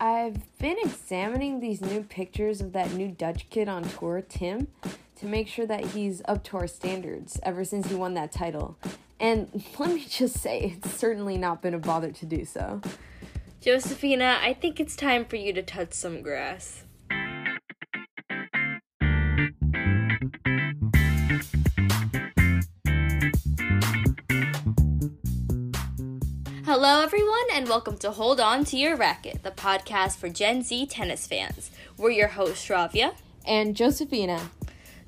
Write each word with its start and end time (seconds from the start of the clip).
I've 0.00 0.58
been 0.58 0.76
examining 0.82 1.60
these 1.60 1.80
new 1.80 2.02
pictures 2.02 2.60
of 2.60 2.72
that 2.72 2.92
new 2.92 3.08
Dutch 3.08 3.48
kid 3.50 3.68
on 3.68 3.84
tour, 3.84 4.22
Tim, 4.28 4.68
to 5.16 5.26
make 5.26 5.48
sure 5.48 5.66
that 5.66 5.86
he's 5.86 6.22
up 6.26 6.44
to 6.44 6.58
our 6.58 6.66
standards 6.66 7.38
ever 7.42 7.64
since 7.64 7.88
he 7.88 7.94
won 7.94 8.14
that 8.14 8.32
title. 8.32 8.76
And 9.18 9.64
let 9.78 9.90
me 9.90 10.04
just 10.08 10.36
say, 10.36 10.76
it's 10.76 10.94
certainly 10.94 11.38
not 11.38 11.62
been 11.62 11.74
a 11.74 11.78
bother 11.78 12.10
to 12.10 12.26
do 12.26 12.44
so. 12.44 12.80
Josephina, 13.60 14.38
I 14.40 14.54
think 14.54 14.78
it's 14.78 14.94
time 14.94 15.24
for 15.24 15.36
you 15.36 15.52
to 15.52 15.62
touch 15.62 15.92
some 15.92 16.22
grass. 16.22 16.84
Hello, 26.88 27.02
everyone, 27.02 27.46
and 27.52 27.68
welcome 27.68 27.98
to 27.98 28.12
Hold 28.12 28.38
On 28.38 28.64
to 28.66 28.76
Your 28.76 28.94
Racket, 28.94 29.42
the 29.42 29.50
podcast 29.50 30.18
for 30.18 30.28
Gen 30.28 30.62
Z 30.62 30.86
tennis 30.86 31.26
fans. 31.26 31.72
We're 31.96 32.12
your 32.12 32.28
hosts, 32.28 32.64
Shravya 32.64 33.14
and 33.44 33.74
Josephina. 33.74 34.50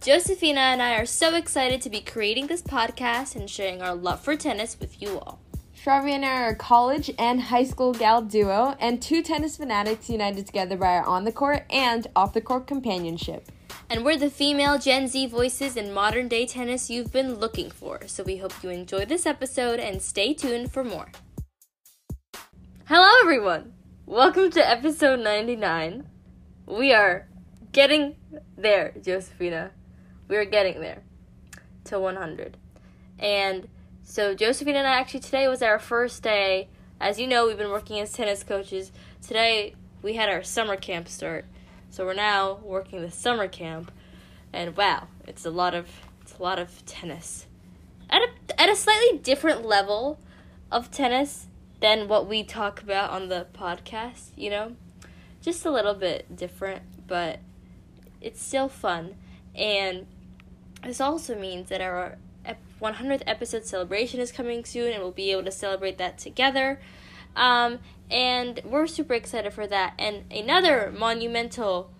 Josephina 0.04 0.58
and 0.58 0.82
I 0.82 0.96
are 0.96 1.06
so 1.06 1.36
excited 1.36 1.80
to 1.82 1.88
be 1.88 2.00
creating 2.00 2.48
this 2.48 2.62
podcast 2.62 3.36
and 3.36 3.48
sharing 3.48 3.80
our 3.80 3.94
love 3.94 4.18
for 4.18 4.34
tennis 4.34 4.76
with 4.80 5.00
you 5.00 5.20
all. 5.20 5.38
Shravya 5.80 6.14
and 6.14 6.24
I 6.24 6.42
are 6.42 6.48
a 6.48 6.56
college 6.56 7.12
and 7.16 7.42
high 7.42 7.62
school 7.62 7.94
gal 7.94 8.22
duo 8.22 8.74
and 8.80 9.00
two 9.00 9.22
tennis 9.22 9.56
fanatics 9.56 10.10
united 10.10 10.46
together 10.46 10.76
by 10.76 10.96
our 10.96 11.06
on 11.06 11.22
the 11.22 11.30
court 11.30 11.64
and 11.70 12.08
off 12.16 12.34
the 12.34 12.40
court 12.40 12.66
companionship. 12.66 13.52
And 13.88 14.04
we're 14.04 14.18
the 14.18 14.30
female 14.30 14.78
Gen 14.78 15.06
Z 15.06 15.28
voices 15.28 15.76
in 15.76 15.94
modern 15.94 16.26
day 16.26 16.44
tennis 16.44 16.90
you've 16.90 17.12
been 17.12 17.36
looking 17.36 17.70
for. 17.70 18.00
So 18.08 18.24
we 18.24 18.38
hope 18.38 18.64
you 18.64 18.70
enjoy 18.70 19.04
this 19.04 19.26
episode 19.26 19.78
and 19.78 20.02
stay 20.02 20.34
tuned 20.34 20.72
for 20.72 20.82
more. 20.82 21.12
Hello, 22.90 23.06
everyone! 23.20 23.74
Welcome 24.06 24.50
to 24.52 24.66
episode 24.66 25.20
99. 25.20 26.08
We 26.64 26.94
are 26.94 27.28
getting 27.70 28.16
there, 28.56 28.94
Josephina. 29.04 29.72
We 30.26 30.36
are 30.36 30.46
getting 30.46 30.80
there 30.80 31.02
to 31.84 32.00
100. 32.00 32.56
And 33.18 33.68
so, 34.02 34.34
Josephina 34.34 34.78
and 34.78 34.88
I 34.88 34.92
actually 34.92 35.20
today 35.20 35.48
was 35.48 35.60
our 35.60 35.78
first 35.78 36.22
day. 36.22 36.70
As 36.98 37.20
you 37.20 37.26
know, 37.26 37.46
we've 37.46 37.58
been 37.58 37.68
working 37.68 38.00
as 38.00 38.10
tennis 38.10 38.42
coaches. 38.42 38.90
Today, 39.20 39.74
we 40.00 40.14
had 40.14 40.30
our 40.30 40.42
summer 40.42 40.76
camp 40.76 41.08
start. 41.08 41.44
So, 41.90 42.06
we're 42.06 42.14
now 42.14 42.58
working 42.62 43.02
the 43.02 43.10
summer 43.10 43.48
camp. 43.48 43.92
And 44.50 44.74
wow, 44.74 45.08
it's 45.26 45.44
a 45.44 45.50
lot 45.50 45.74
of 45.74 45.90
it's 46.22 46.38
a 46.38 46.42
lot 46.42 46.58
of 46.58 46.86
tennis. 46.86 47.48
At 48.08 48.22
a, 48.22 48.58
at 48.58 48.70
a 48.70 48.76
slightly 48.76 49.18
different 49.18 49.66
level 49.66 50.18
of 50.72 50.90
tennis 50.90 51.48
than 51.80 52.08
what 52.08 52.26
we 52.26 52.42
talk 52.42 52.82
about 52.82 53.10
on 53.10 53.28
the 53.28 53.46
podcast, 53.52 54.30
you 54.36 54.50
know? 54.50 54.76
Just 55.40 55.64
a 55.64 55.70
little 55.70 55.94
bit 55.94 56.36
different, 56.36 56.82
but 57.06 57.40
it's 58.20 58.42
still 58.42 58.68
fun. 58.68 59.14
And 59.54 60.06
this 60.82 61.00
also 61.00 61.38
means 61.38 61.68
that 61.68 61.80
our 61.80 62.18
100th 62.80 63.22
episode 63.26 63.64
celebration 63.64 64.20
is 64.20 64.32
coming 64.32 64.64
soon, 64.64 64.92
and 64.92 65.02
we'll 65.02 65.12
be 65.12 65.32
able 65.32 65.44
to 65.44 65.50
celebrate 65.50 65.98
that 65.98 66.18
together. 66.18 66.80
Um, 67.36 67.78
and 68.10 68.60
we're 68.64 68.86
super 68.86 69.14
excited 69.14 69.52
for 69.52 69.66
that. 69.66 69.94
And 69.98 70.24
another 70.32 70.92
monumental 70.96 71.90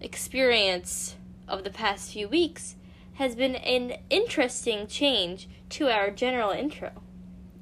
experience 0.00 1.16
of 1.48 1.64
the 1.64 1.70
past 1.70 2.12
few 2.12 2.28
weeks 2.28 2.76
has 3.14 3.34
been 3.34 3.56
an 3.56 3.98
interesting 4.08 4.86
change 4.86 5.48
to 5.70 5.88
our 5.88 6.10
general 6.10 6.50
intro. 6.50 6.90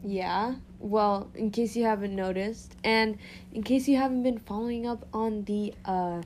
Yeah, 0.04 0.56
well, 0.78 1.30
in 1.34 1.50
case 1.50 1.76
you 1.76 1.84
haven't 1.84 2.14
noticed, 2.14 2.76
and 2.84 3.18
in 3.52 3.62
case 3.62 3.88
you 3.88 3.96
haven't 3.96 4.22
been 4.22 4.38
following 4.38 4.86
up 4.86 5.06
on 5.12 5.44
the 5.44 5.74
uh, 5.84 6.22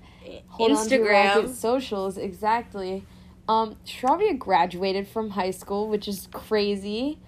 Instagram 0.58 1.54
socials, 1.54 2.18
exactly. 2.18 3.04
Um, 3.48 3.76
Shravya 3.86 4.38
graduated 4.38 5.08
from 5.08 5.30
high 5.30 5.50
school, 5.50 5.88
which 5.88 6.06
is 6.06 6.28
crazy, 6.32 7.18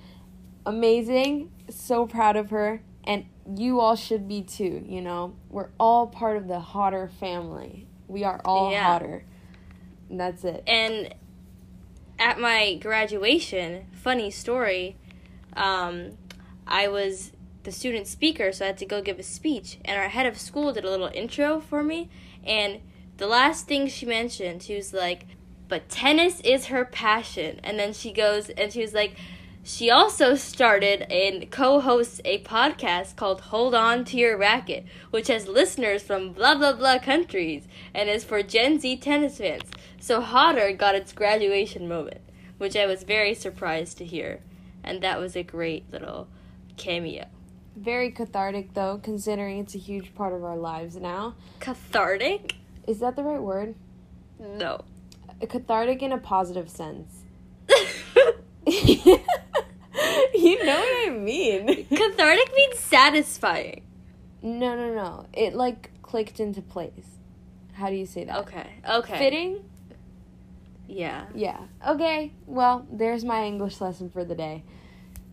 amazing. 0.67 1.51
So 1.71 2.07
proud 2.07 2.37
of 2.37 2.51
her, 2.51 2.83
and 3.05 3.27
you 3.57 3.81
all 3.81 3.97
should 3.97 4.29
be 4.29 4.43
too. 4.43 4.85
You 4.87 5.01
know, 5.01 5.35
we're 5.49 5.71
all 5.81 6.07
part 6.07 6.37
of 6.37 6.47
the 6.47 6.61
Hotter 6.61 7.11
family. 7.21 7.87
We 8.07 8.23
are 8.25 8.41
all 8.45 8.71
yeah. 8.71 8.83
Hotter. 8.83 9.25
And 10.11 10.21
that's 10.21 10.45
it. 10.45 10.63
And 10.67 11.15
at 12.19 12.39
my 12.39 12.75
graduation, 12.75 13.87
funny 13.93 14.31
story. 14.31 14.97
Um, 15.57 16.19
I 16.67 16.89
was 16.89 17.33
the 17.65 17.73
student 17.73 18.07
speaker, 18.07 18.53
so 18.53 18.65
I 18.65 18.69
had 18.69 18.79
to 18.79 18.87
go 18.87 19.03
give 19.03 19.19
a 19.19 19.23
speech. 19.23 19.79
And 19.85 19.99
our 19.99 20.09
head 20.09 20.27
of 20.27 20.39
school 20.39 20.73
did 20.73 20.85
a 20.85 20.91
little 20.91 21.11
intro 21.13 21.61
for 21.61 21.83
me. 21.83 22.11
And 22.45 22.81
the 23.17 23.27
last 23.27 23.67
thing 23.67 23.89
she 23.89 24.07
mentioned, 24.07 24.63
she 24.63 24.75
was 24.75 24.93
like, 24.93 25.27
but 25.69 25.89
tennis 25.89 26.41
is 26.41 26.67
her 26.67 26.85
passion. 26.85 27.61
And 27.65 27.79
then 27.79 27.93
she 27.93 28.13
goes 28.13 28.51
and 28.51 28.73
she 28.73 28.81
was 28.81 28.95
like, 28.95 29.17
she 29.67 29.91
also 29.91 30.35
started 30.35 31.11
and 31.11 31.51
co 31.51 31.81
hosts 31.81 32.21
a 32.27 32.43
podcast 32.43 33.17
called 33.17 33.41
Hold 33.41 33.75
On 33.75 34.05
to 34.05 34.19
Your 34.19 34.37
Racket, 34.37 34.85
which 35.11 35.29
has 35.29 35.49
listeners 35.49 36.03
from 36.03 36.33
blah 36.33 36.55
blah 36.55 36.75
blah 36.75 36.99
countries 36.99 37.67
and 37.95 38.11
is 38.11 38.25
for 38.25 38.43
Gen 38.43 38.79
Z 38.79 38.99
tennis 38.99 39.39
fans. 39.39 39.71
So 39.99 40.21
Hotter 40.21 40.73
got 40.73 40.95
its 40.95 41.15
graduation 41.15 41.89
moment, 41.89 42.21
which 42.59 42.77
I 42.77 42.85
was 42.85 43.05
very 43.05 43.33
surprised 43.33 43.97
to 43.99 44.05
hear. 44.05 44.41
And 44.83 45.01
that 45.01 45.19
was 45.19 45.35
a 45.35 45.43
great 45.43 45.91
little 45.91 46.29
cameo. 46.77 47.27
Very 47.77 48.11
cathartic, 48.11 48.75
though, 48.75 48.99
considering 49.03 49.59
it's 49.59 49.75
a 49.75 49.79
huge 49.79 50.15
part 50.15 50.33
of 50.33 50.45
our 50.45 50.57
lives 50.57 50.97
now. 50.97 51.35
Cathartic? 51.61 52.57
Is 52.87 53.01
that 53.01 53.17
the 53.17 53.25
right 53.25 53.41
word? 53.41 53.75
No. 54.39 54.85
Cathartic 55.49 56.03
in 56.03 56.13
a 56.13 56.19
positive 56.19 56.71
sense. 56.71 57.23
you 58.67 60.65
know 60.65 60.79
what 60.79 61.09
I 61.09 61.11
mean. 61.11 61.87
Cathartic 61.87 62.55
means 62.55 62.79
satisfying. 62.79 63.83
No, 64.43 64.77
no, 64.77 64.95
no. 64.95 65.27
It 65.33 65.55
like 65.55 65.91
clicked 66.03 66.41
into 66.41 66.63
place. 66.63 67.19
How 67.73 67.89
do 67.91 67.97
you 67.97 68.07
say 68.07 68.25
that? 68.25 68.39
Okay. 68.41 68.67
Okay. 68.89 69.19
Fitting? 69.19 69.65
Yeah. 70.87 71.27
Yeah. 71.35 71.59
Okay. 71.87 72.33
Well, 72.47 72.87
there's 72.91 73.25
my 73.25 73.45
English 73.45 73.81
lesson 73.81 74.11
for 74.11 74.25
the 74.25 74.35
day. 74.35 74.65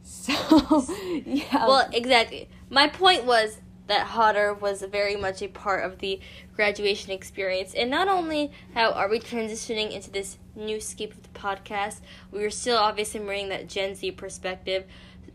So, 0.04 0.86
yeah. 1.26 1.68
Well, 1.68 1.90
exactly. 1.92 2.50
My 2.70 2.88
point 2.88 3.26
was 3.26 3.58
that 3.88 4.08
Hotter 4.08 4.54
was 4.54 4.82
very 4.84 5.16
much 5.16 5.42
a 5.42 5.48
part 5.48 5.84
of 5.84 6.00
the 6.00 6.20
graduation 6.56 7.12
experience. 7.12 7.74
And 7.74 7.90
not 7.90 8.08
only 8.08 8.52
how 8.74 8.92
are 8.92 9.10
we 9.10 9.20
transitioning 9.20 9.92
into 9.92 10.10
this 10.10 10.38
new 10.56 10.80
scape 10.80 11.12
of 11.14 11.24
the 11.24 11.30
podcast, 11.38 12.00
we 12.32 12.44
are 12.44 12.50
still 12.50 12.78
obviously 12.78 13.20
bringing 13.20 13.50
that 13.50 13.68
Gen 13.68 13.96
Z 13.96 14.12
perspective. 14.12 14.86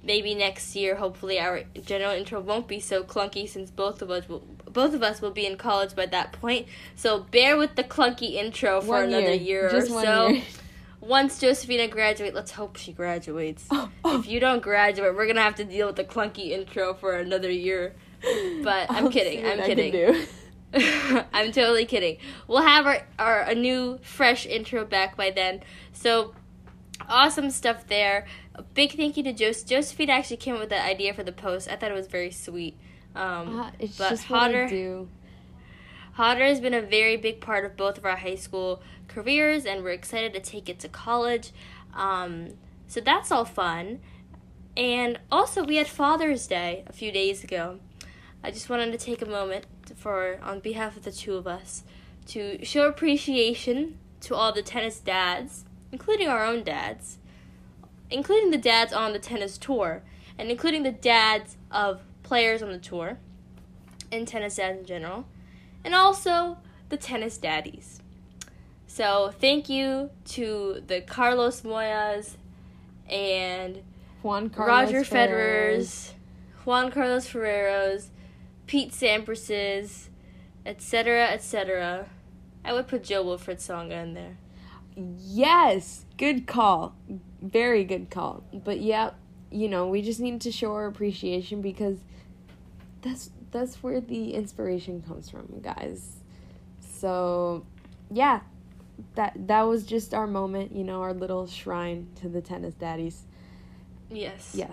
Maybe 0.02 0.34
next 0.34 0.76
year, 0.76 0.94
hopefully, 0.96 1.40
our 1.40 1.64
general 1.84 2.12
intro 2.12 2.40
won't 2.40 2.68
be 2.68 2.78
so 2.78 3.02
clunky 3.02 3.48
since 3.48 3.70
both 3.70 4.00
of 4.02 4.10
us 4.10 4.28
will 4.28 4.44
both 4.70 4.94
of 4.94 5.02
us 5.02 5.20
will 5.20 5.30
be 5.32 5.46
in 5.46 5.56
college 5.56 5.96
by 5.96 6.06
that 6.06 6.32
point. 6.32 6.66
So 6.94 7.20
bear 7.20 7.56
with 7.56 7.74
the 7.74 7.82
clunky 7.82 8.34
intro 8.34 8.80
for 8.80 8.88
one 8.88 9.04
another 9.04 9.34
year, 9.34 9.68
year 9.68 9.76
or 9.76 9.86
so. 9.86 10.28
Year 10.28 10.42
once 11.06 11.38
Josephina 11.38 11.88
graduates, 11.88 12.34
let's 12.34 12.52
hope 12.52 12.76
she 12.76 12.92
graduates. 12.92 13.66
Oh, 13.70 13.90
oh. 14.04 14.18
If 14.18 14.26
you 14.26 14.40
don't 14.40 14.62
graduate, 14.62 15.14
we're 15.14 15.26
gonna 15.26 15.42
have 15.42 15.56
to 15.56 15.64
deal 15.64 15.86
with 15.86 15.96
the 15.96 16.04
clunky 16.04 16.50
intro 16.50 16.94
for 16.94 17.16
another 17.16 17.50
year. 17.50 17.94
But 18.62 18.90
I'm 18.90 19.04
I'll 19.06 19.10
kidding. 19.10 19.46
I'm 19.46 19.62
kidding. 19.62 20.26
I'm 21.32 21.52
totally 21.52 21.86
kidding. 21.86 22.18
We'll 22.48 22.62
have 22.62 22.86
our, 22.86 23.06
our 23.18 23.42
a 23.42 23.54
new 23.54 23.98
fresh 24.02 24.46
intro 24.46 24.84
back 24.84 25.16
by 25.16 25.30
then. 25.30 25.62
So 25.92 26.34
awesome 27.08 27.50
stuff 27.50 27.86
there. 27.86 28.26
A 28.54 28.62
big 28.62 28.96
thank 28.96 29.16
you 29.16 29.22
to 29.24 29.32
Joseph. 29.32 29.68
Josephine 29.68 30.10
actually 30.10 30.38
came 30.38 30.54
up 30.54 30.60
with 30.60 30.70
the 30.70 30.82
idea 30.82 31.14
for 31.14 31.22
the 31.22 31.32
post. 31.32 31.68
I 31.70 31.76
thought 31.76 31.90
it 31.90 31.94
was 31.94 32.06
very 32.08 32.30
sweet. 32.30 32.76
Um, 33.14 33.60
uh, 33.60 33.70
it's 33.78 33.96
but 33.96 34.10
just 34.10 34.24
hotter. 34.24 34.64
What 34.64 34.72
I 34.72 34.76
do. 34.76 35.08
Hotter 36.12 36.44
has 36.44 36.60
been 36.60 36.74
a 36.74 36.80
very 36.80 37.16
big 37.16 37.40
part 37.40 37.66
of 37.66 37.76
both 37.76 37.98
of 37.98 38.06
our 38.06 38.16
high 38.16 38.36
school 38.36 38.82
careers, 39.16 39.64
and 39.64 39.82
we're 39.82 39.90
excited 39.90 40.34
to 40.34 40.40
take 40.40 40.68
it 40.68 40.78
to 40.80 40.88
college. 40.88 41.50
Um, 41.94 42.50
so 42.86 43.00
that's 43.00 43.32
all 43.32 43.46
fun. 43.46 44.00
And 44.76 45.18
also, 45.32 45.64
we 45.64 45.76
had 45.76 45.86
Father's 45.86 46.46
Day 46.46 46.84
a 46.86 46.92
few 46.92 47.10
days 47.10 47.42
ago. 47.42 47.80
I 48.44 48.50
just 48.50 48.68
wanted 48.68 48.92
to 48.92 48.98
take 48.98 49.22
a 49.22 49.26
moment 49.26 49.64
for, 49.96 50.38
on 50.42 50.60
behalf 50.60 50.98
of 50.98 51.04
the 51.04 51.12
two 51.12 51.34
of 51.34 51.46
us, 51.46 51.82
to 52.26 52.62
show 52.62 52.86
appreciation 52.86 53.98
to 54.20 54.34
all 54.34 54.52
the 54.52 54.60
tennis 54.60 55.00
dads, 55.00 55.64
including 55.90 56.28
our 56.28 56.44
own 56.44 56.62
dads, 56.62 57.16
including 58.10 58.50
the 58.50 58.58
dads 58.58 58.92
on 58.92 59.14
the 59.14 59.18
tennis 59.18 59.56
tour, 59.56 60.02
and 60.36 60.50
including 60.50 60.82
the 60.82 60.92
dads 60.92 61.56
of 61.70 62.02
players 62.22 62.62
on 62.62 62.70
the 62.70 62.78
tour, 62.78 63.18
and 64.12 64.28
tennis 64.28 64.56
dads 64.56 64.80
in 64.80 64.84
general 64.84 65.24
and 65.86 65.94
also 65.94 66.58
the 66.88 66.96
tennis 66.96 67.38
daddies. 67.38 68.02
So 68.96 69.30
thank 69.42 69.68
you 69.68 70.08
to 70.28 70.82
the 70.86 71.02
Carlos 71.02 71.60
Moyas 71.60 72.38
and 73.06 73.82
Juan 74.22 74.48
Carlos 74.48 74.86
Roger 74.86 75.04
Federer's, 75.04 76.14
Juan 76.64 76.90
Carlos 76.90 77.26
Ferrero's, 77.26 78.08
Pete 78.66 78.92
Sampras's, 78.92 80.08
etc., 80.64 81.26
etc. 81.26 82.08
I 82.64 82.72
would 82.72 82.88
put 82.88 83.04
Jo-Wilfried 83.04 83.58
Tsonga 83.58 84.02
in 84.02 84.14
there. 84.14 84.38
Yes, 84.96 86.06
good 86.16 86.46
call. 86.46 86.94
Very 87.42 87.84
good 87.84 88.08
call. 88.08 88.44
But 88.50 88.80
yeah, 88.80 89.10
you 89.50 89.68
know, 89.68 89.88
we 89.88 90.00
just 90.00 90.20
need 90.20 90.40
to 90.40 90.50
show 90.50 90.72
our 90.72 90.86
appreciation 90.86 91.60
because 91.60 91.98
that's 93.02 93.28
that's 93.50 93.82
where 93.82 94.00
the 94.00 94.32
inspiration 94.32 95.02
comes 95.06 95.28
from, 95.28 95.60
guys. 95.60 96.16
So, 96.80 97.66
yeah, 98.10 98.40
that 99.14 99.34
that 99.48 99.62
was 99.62 99.84
just 99.84 100.14
our 100.14 100.26
moment, 100.26 100.74
you 100.74 100.84
know, 100.84 101.02
our 101.02 101.12
little 101.12 101.46
shrine 101.46 102.08
to 102.16 102.28
the 102.28 102.40
tennis 102.40 102.74
daddies. 102.74 103.22
Yes. 104.10 104.52
Yeah. 104.54 104.72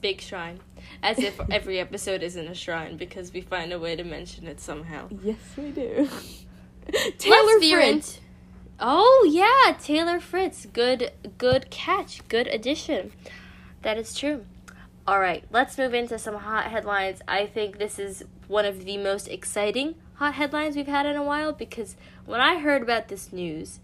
Big 0.00 0.20
shrine. 0.20 0.60
As 1.02 1.18
if 1.18 1.38
every 1.50 1.78
episode 1.78 2.22
isn't 2.22 2.48
a 2.48 2.54
shrine 2.54 2.96
because 2.96 3.32
we 3.32 3.40
find 3.40 3.72
a 3.72 3.78
way 3.78 3.96
to 3.96 4.04
mention 4.04 4.46
it 4.46 4.60
somehow. 4.60 5.08
Yes, 5.22 5.38
we 5.56 5.70
do. 5.70 6.08
Taylor 7.18 7.60
Fritz. 7.60 8.20
Oh 8.80 9.28
yeah, 9.30 9.76
Taylor 9.78 10.18
Fritz. 10.18 10.66
Good 10.66 11.12
good 11.38 11.70
catch. 11.70 12.26
Good 12.28 12.48
addition. 12.48 13.12
That 13.82 13.98
is 13.98 14.14
true. 14.14 14.44
All 15.06 15.20
right, 15.20 15.44
let's 15.50 15.76
move 15.76 15.94
into 15.94 16.18
some 16.18 16.36
hot 16.36 16.66
headlines. 16.66 17.20
I 17.26 17.46
think 17.46 17.78
this 17.78 17.98
is 17.98 18.24
one 18.46 18.64
of 18.64 18.84
the 18.84 18.98
most 18.98 19.26
exciting 19.28 19.96
hot 20.22 20.34
headlines 20.34 20.76
we've 20.76 20.86
had 20.86 21.04
in 21.04 21.16
a 21.16 21.22
while 21.24 21.52
because 21.52 21.96
when 22.26 22.40
I 22.40 22.60
heard 22.60 22.80
about 22.80 23.08
this 23.08 23.32
news, 23.32 23.80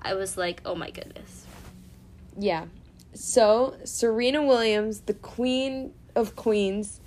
I 0.00 0.14
was 0.14 0.38
like, 0.38 0.62
"Oh 0.64 0.74
my 0.74 0.90
goodness." 0.90 1.44
Yeah. 2.38 2.64
So, 3.12 3.76
Serena 3.84 4.42
Williams, 4.42 5.00
the 5.00 5.12
queen 5.12 5.92
of 6.14 6.34
queens, 6.34 7.02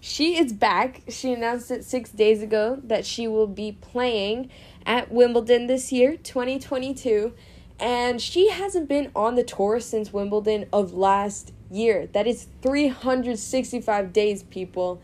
she 0.00 0.38
is 0.38 0.54
back. 0.54 1.02
She 1.08 1.30
announced 1.34 1.70
it 1.70 1.84
6 1.84 2.10
days 2.12 2.42
ago 2.42 2.80
that 2.84 3.04
she 3.04 3.28
will 3.28 3.46
be 3.46 3.72
playing 3.72 4.48
at 4.86 5.12
Wimbledon 5.12 5.66
this 5.66 5.92
year, 5.92 6.16
2022. 6.16 7.34
And 7.78 8.18
she 8.18 8.48
hasn't 8.48 8.88
been 8.88 9.10
on 9.14 9.34
the 9.34 9.44
tour 9.44 9.78
since 9.78 10.10
Wimbledon 10.10 10.64
of 10.72 10.94
last 10.94 11.52
year. 11.70 12.06
That 12.14 12.26
is 12.26 12.48
365 12.62 14.14
days, 14.14 14.42
people. 14.44 15.02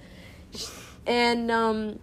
And 1.06 1.50
um, 1.50 1.98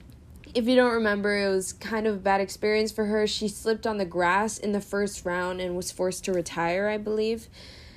if 0.53 0.67
you 0.67 0.75
don't 0.75 0.93
remember, 0.93 1.37
it 1.37 1.49
was 1.49 1.73
kind 1.73 2.07
of 2.07 2.15
a 2.15 2.19
bad 2.19 2.41
experience 2.41 2.91
for 2.91 3.05
her. 3.05 3.27
She 3.27 3.47
slipped 3.47 3.85
on 3.85 3.97
the 3.97 4.05
grass 4.05 4.57
in 4.57 4.71
the 4.71 4.81
first 4.81 5.25
round 5.25 5.61
and 5.61 5.75
was 5.75 5.91
forced 5.91 6.25
to 6.25 6.33
retire, 6.33 6.87
I 6.87 6.97
believe. 6.97 7.47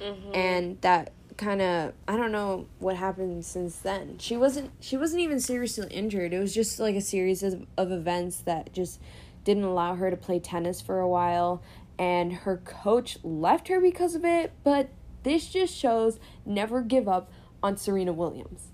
Mm-hmm. 0.01 0.35
And 0.35 0.81
that 0.83 1.13
kind 1.37 1.63
of 1.63 1.95
I 2.07 2.17
don't 2.17 2.31
know 2.31 2.67
what 2.79 2.97
happened 2.97 3.45
since 3.45 3.77
then. 3.77 4.19
She 4.19 4.37
wasn't 4.37 4.71
she 4.81 4.97
wasn't 4.97 5.23
even 5.23 5.41
seriously 5.41 5.89
injured. 5.91 6.33
It 6.33 6.39
was 6.39 6.55
just 6.55 6.79
like 6.79 6.95
a 6.95 7.01
series 7.01 7.43
of, 7.43 7.67
of 7.77 7.91
events 7.91 8.39
that 8.41 8.73
just 8.73 9.01
didn't 9.45 9.65
allow 9.65 9.95
her 9.97 10.11
to 10.11 10.17
play 10.17 10.39
tennis 10.39 10.81
for 10.81 11.01
a 11.01 11.09
while 11.09 11.63
and 11.99 12.33
her 12.33 12.57
coach 12.59 13.19
left 13.23 13.69
her 13.69 13.81
because 13.81 14.15
of 14.15 14.25
it, 14.25 14.53
but 14.65 14.89
this 15.23 15.49
just 15.49 15.75
shows 15.75 16.19
never 16.45 16.81
give 16.83 17.09
up 17.09 17.31
on 17.63 17.77
Serena 17.77 18.13
Williams. 18.13 18.69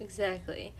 Exactly. 0.00 0.72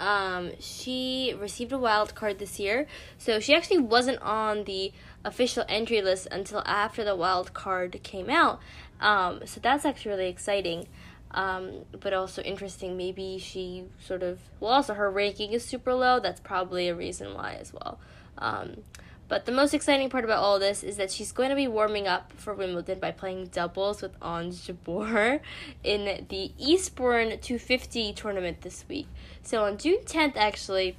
Um, 0.00 0.52
she 0.58 1.34
received 1.38 1.72
a 1.72 1.78
wild 1.78 2.14
card 2.14 2.38
this 2.38 2.58
year, 2.58 2.86
so 3.18 3.38
she 3.38 3.54
actually 3.54 3.78
wasn't 3.78 4.20
on 4.22 4.64
the 4.64 4.92
official 5.24 5.64
entry 5.68 6.00
list 6.00 6.26
until 6.32 6.62
after 6.64 7.04
the 7.04 7.14
wild 7.14 7.52
card 7.52 8.00
came 8.02 8.30
out. 8.30 8.60
Um, 9.00 9.42
so 9.44 9.60
that's 9.60 9.84
actually 9.84 10.12
really 10.12 10.28
exciting. 10.28 10.88
Um, 11.32 11.84
but 11.92 12.12
also 12.12 12.42
interesting. 12.42 12.96
Maybe 12.96 13.38
she 13.38 13.84
sort 14.04 14.22
of 14.22 14.40
well, 14.58 14.72
also 14.72 14.94
her 14.94 15.10
ranking 15.10 15.52
is 15.52 15.64
super 15.64 15.94
low. 15.94 16.18
That's 16.18 16.40
probably 16.40 16.88
a 16.88 16.94
reason 16.94 17.34
why 17.34 17.56
as 17.60 17.72
well. 17.72 18.00
Um, 18.38 18.78
but 19.30 19.46
the 19.46 19.52
most 19.52 19.72
exciting 19.72 20.10
part 20.10 20.24
about 20.24 20.42
all 20.42 20.58
this 20.58 20.82
is 20.82 20.96
that 20.96 21.10
she's 21.10 21.30
going 21.30 21.48
to 21.50 21.54
be 21.54 21.68
warming 21.68 22.08
up 22.08 22.32
for 22.36 22.52
Wimbledon 22.52 22.98
by 22.98 23.12
playing 23.12 23.46
doubles 23.46 24.02
with 24.02 24.12
Ons 24.20 24.66
Jabeur 24.66 25.40
in 25.84 26.26
the 26.28 26.52
Eastbourne 26.58 27.28
250 27.40 28.12
tournament 28.12 28.62
this 28.62 28.84
week. 28.88 29.06
So 29.44 29.64
on 29.64 29.78
June 29.78 30.00
10th, 30.04 30.36
actually, 30.36 30.96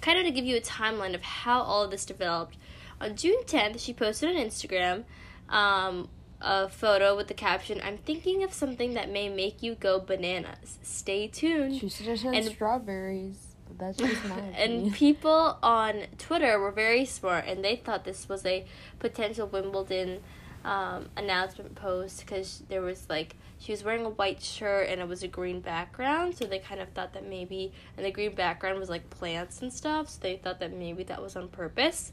kind 0.00 0.18
of 0.18 0.24
to 0.24 0.32
give 0.32 0.44
you 0.44 0.56
a 0.56 0.60
timeline 0.60 1.14
of 1.14 1.22
how 1.22 1.62
all 1.62 1.84
of 1.84 1.92
this 1.92 2.04
developed. 2.04 2.56
On 3.00 3.14
June 3.14 3.44
10th, 3.46 3.78
she 3.78 3.94
posted 3.94 4.30
on 4.30 4.34
Instagram 4.34 5.04
um, 5.48 6.08
a 6.40 6.68
photo 6.68 7.16
with 7.16 7.28
the 7.28 7.34
caption, 7.34 7.80
I'm 7.82 7.98
thinking 7.98 8.42
of 8.42 8.52
something 8.52 8.94
that 8.94 9.10
may 9.10 9.28
make 9.28 9.62
you 9.62 9.74
go 9.74 10.00
bananas. 10.00 10.78
Stay 10.82 11.28
tuned. 11.28 11.78
She 11.78 11.88
suggested 11.88 12.34
and, 12.34 12.44
strawberries. 12.46 13.43
That's 13.78 13.98
just 13.98 14.24
my 14.24 14.36
And 14.56 14.92
people 14.92 15.58
on 15.62 16.04
Twitter 16.18 16.58
were 16.58 16.70
very 16.70 17.04
smart 17.04 17.44
and 17.46 17.64
they 17.64 17.76
thought 17.76 18.04
this 18.04 18.28
was 18.28 18.44
a 18.46 18.64
potential 18.98 19.46
Wimbledon 19.46 20.20
um, 20.64 21.10
announcement 21.16 21.74
post 21.74 22.20
because 22.20 22.62
there 22.68 22.80
was 22.80 23.06
like 23.10 23.36
she 23.58 23.72
was 23.72 23.84
wearing 23.84 24.04
a 24.06 24.10
white 24.10 24.42
shirt 24.42 24.88
and 24.88 25.00
it 25.00 25.06
was 25.06 25.22
a 25.22 25.28
green 25.28 25.60
background 25.60 26.36
so 26.36 26.46
they 26.46 26.58
kind 26.58 26.80
of 26.80 26.88
thought 26.90 27.12
that 27.12 27.28
maybe 27.28 27.72
and 27.96 28.06
the 28.06 28.10
green 28.10 28.34
background 28.34 28.78
was 28.78 28.88
like 28.88 29.08
plants 29.10 29.60
and 29.60 29.72
stuff 29.72 30.08
so 30.08 30.18
they 30.22 30.36
thought 30.36 30.60
that 30.60 30.72
maybe 30.72 31.04
that 31.04 31.22
was 31.22 31.36
on 31.36 31.48
purpose. 31.48 32.12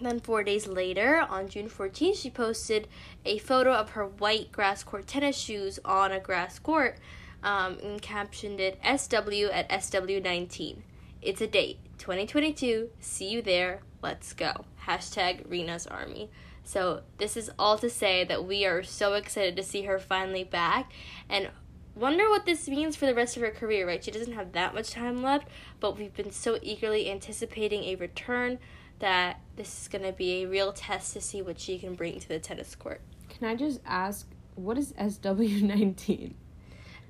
Then 0.00 0.20
four 0.20 0.44
days 0.44 0.68
later 0.68 1.26
on 1.28 1.48
june 1.48 1.68
14th 1.68 2.22
she 2.22 2.30
posted 2.30 2.86
a 3.24 3.38
photo 3.38 3.72
of 3.72 3.90
her 3.90 4.06
white 4.06 4.52
grass 4.52 4.84
court 4.84 5.08
tennis 5.08 5.36
shoes 5.36 5.80
on 5.84 6.12
a 6.12 6.20
grass 6.20 6.60
court 6.60 6.98
um, 7.42 7.78
and 7.82 8.02
captioned 8.02 8.60
it 8.60 8.78
SW 8.82 9.50
at 9.52 9.68
SW19. 9.68 10.78
It's 11.20 11.40
a 11.40 11.46
date, 11.46 11.78
2022. 11.98 12.90
See 13.00 13.28
you 13.28 13.42
there. 13.42 13.80
Let's 14.02 14.32
go. 14.32 14.64
Hashtag 14.86 15.48
Rena's 15.48 15.86
Army. 15.86 16.30
So, 16.64 17.00
this 17.16 17.36
is 17.36 17.50
all 17.58 17.78
to 17.78 17.88
say 17.88 18.24
that 18.24 18.44
we 18.44 18.66
are 18.66 18.82
so 18.82 19.14
excited 19.14 19.56
to 19.56 19.62
see 19.62 19.82
her 19.82 19.98
finally 19.98 20.44
back 20.44 20.92
and 21.28 21.48
wonder 21.94 22.28
what 22.28 22.46
this 22.46 22.68
means 22.68 22.94
for 22.94 23.06
the 23.06 23.14
rest 23.14 23.36
of 23.36 23.42
her 23.42 23.50
career, 23.50 23.86
right? 23.86 24.04
She 24.04 24.10
doesn't 24.10 24.34
have 24.34 24.52
that 24.52 24.74
much 24.74 24.90
time 24.90 25.22
left, 25.22 25.48
but 25.80 25.98
we've 25.98 26.14
been 26.14 26.30
so 26.30 26.58
eagerly 26.62 27.10
anticipating 27.10 27.84
a 27.84 27.96
return 27.96 28.58
that 28.98 29.40
this 29.56 29.82
is 29.82 29.88
going 29.88 30.04
to 30.04 30.12
be 30.12 30.42
a 30.42 30.48
real 30.48 30.72
test 30.72 31.12
to 31.14 31.20
see 31.20 31.42
what 31.42 31.58
she 31.58 31.78
can 31.78 31.94
bring 31.94 32.20
to 32.20 32.28
the 32.28 32.38
tennis 32.38 32.74
court. 32.74 33.00
Can 33.28 33.48
I 33.48 33.54
just 33.54 33.80
ask, 33.86 34.28
what 34.54 34.78
is 34.78 34.92
SW19? 34.92 36.34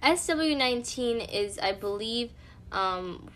SW19 0.02 1.32
is, 1.32 1.58
I 1.58 1.72
believe, 1.72 2.30
um, 2.72 3.28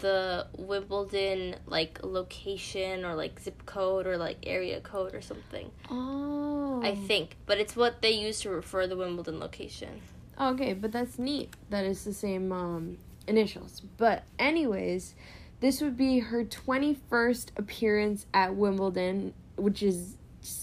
the 0.00 0.46
Wimbledon 0.56 1.56
like 1.66 2.00
location 2.02 3.04
or 3.04 3.14
like 3.14 3.40
zip 3.40 3.64
code 3.66 4.06
or 4.06 4.16
like 4.16 4.38
area 4.44 4.80
code 4.80 5.14
or 5.14 5.20
something. 5.20 5.70
Oh. 5.90 6.80
I 6.82 6.94
think, 6.94 7.36
but 7.46 7.58
it's 7.58 7.74
what 7.74 8.02
they 8.02 8.12
use 8.12 8.40
to 8.40 8.50
refer 8.50 8.86
the 8.86 8.96
Wimbledon 8.96 9.40
location. 9.40 10.00
Okay, 10.40 10.72
but 10.72 10.92
that's 10.92 11.18
neat. 11.18 11.54
That 11.70 11.84
is 11.84 12.04
the 12.04 12.12
same 12.12 12.52
um, 12.52 12.98
initials. 13.26 13.80
But 13.96 14.24
anyways, 14.38 15.14
this 15.60 15.80
would 15.80 15.96
be 15.96 16.20
her 16.20 16.44
21st 16.44 17.50
appearance 17.56 18.26
at 18.32 18.54
Wimbledon, 18.54 19.34
which 19.56 19.82
is 19.82 20.16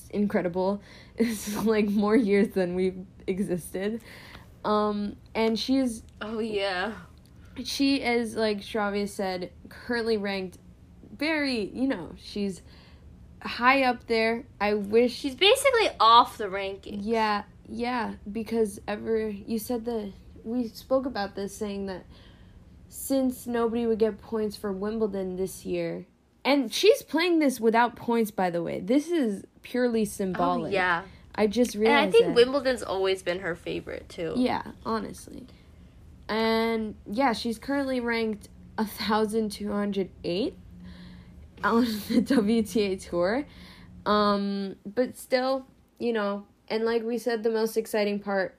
incredible. 0.09 0.81
It's 1.17 1.55
like 1.63 1.87
more 1.87 2.17
years 2.17 2.49
than 2.49 2.75
we've 2.75 3.05
existed. 3.25 4.01
Um, 4.65 5.15
and 5.35 5.57
she's 5.59 6.03
oh 6.21 6.39
yeah, 6.39 6.93
she 7.63 8.01
is 8.01 8.35
like 8.35 8.59
Shravya 8.59 9.07
said, 9.07 9.51
currently 9.69 10.17
ranked 10.17 10.57
very. 11.15 11.69
You 11.69 11.87
know, 11.87 12.11
she's 12.17 12.61
high 13.41 13.83
up 13.83 14.07
there. 14.07 14.43
I 14.59 14.73
wish 14.73 15.13
she's 15.13 15.35
basically 15.35 15.89
off 15.99 16.37
the 16.37 16.49
ranking. 16.49 17.01
Yeah, 17.03 17.43
yeah, 17.69 18.15
because 18.31 18.81
ever 18.87 19.29
you 19.29 19.59
said 19.59 19.85
that 19.85 20.11
we 20.43 20.67
spoke 20.67 21.05
about 21.05 21.35
this 21.35 21.55
saying 21.55 21.85
that 21.85 22.05
since 22.89 23.45
nobody 23.45 23.85
would 23.85 23.99
get 23.99 24.19
points 24.19 24.55
for 24.55 24.71
Wimbledon 24.71 25.35
this 25.35 25.63
year, 25.63 26.05
and 26.43 26.73
she's 26.73 27.03
playing 27.03 27.39
this 27.39 27.59
without 27.59 27.95
points, 27.95 28.31
by 28.31 28.49
the 28.49 28.63
way. 28.63 28.79
This 28.79 29.09
is 29.09 29.43
purely 29.61 30.05
symbolic. 30.05 30.71
Oh, 30.71 30.73
yeah. 30.73 31.03
I 31.35 31.47
just 31.47 31.75
realized. 31.75 31.97
And 31.97 32.07
I 32.07 32.11
think 32.11 32.25
that. 32.27 32.35
Wimbledon's 32.35 32.83
always 32.83 33.21
been 33.21 33.39
her 33.39 33.55
favorite 33.55 34.09
too. 34.09 34.33
Yeah, 34.35 34.63
honestly. 34.85 35.45
And 36.27 36.95
yeah, 37.05 37.33
she's 37.33 37.59
currently 37.59 37.99
ranked 37.99 38.49
thousand 38.77 39.51
two 39.51 39.71
hundred 39.71 40.09
eight 40.23 40.57
on 41.63 41.83
the 42.09 42.21
WTA 42.21 43.09
tour. 43.09 43.45
Um, 44.05 44.75
but 44.85 45.17
still, 45.17 45.65
you 45.99 46.13
know, 46.13 46.45
and 46.67 46.85
like 46.85 47.03
we 47.03 47.17
said, 47.17 47.43
the 47.43 47.49
most 47.49 47.77
exciting 47.77 48.19
part 48.19 48.57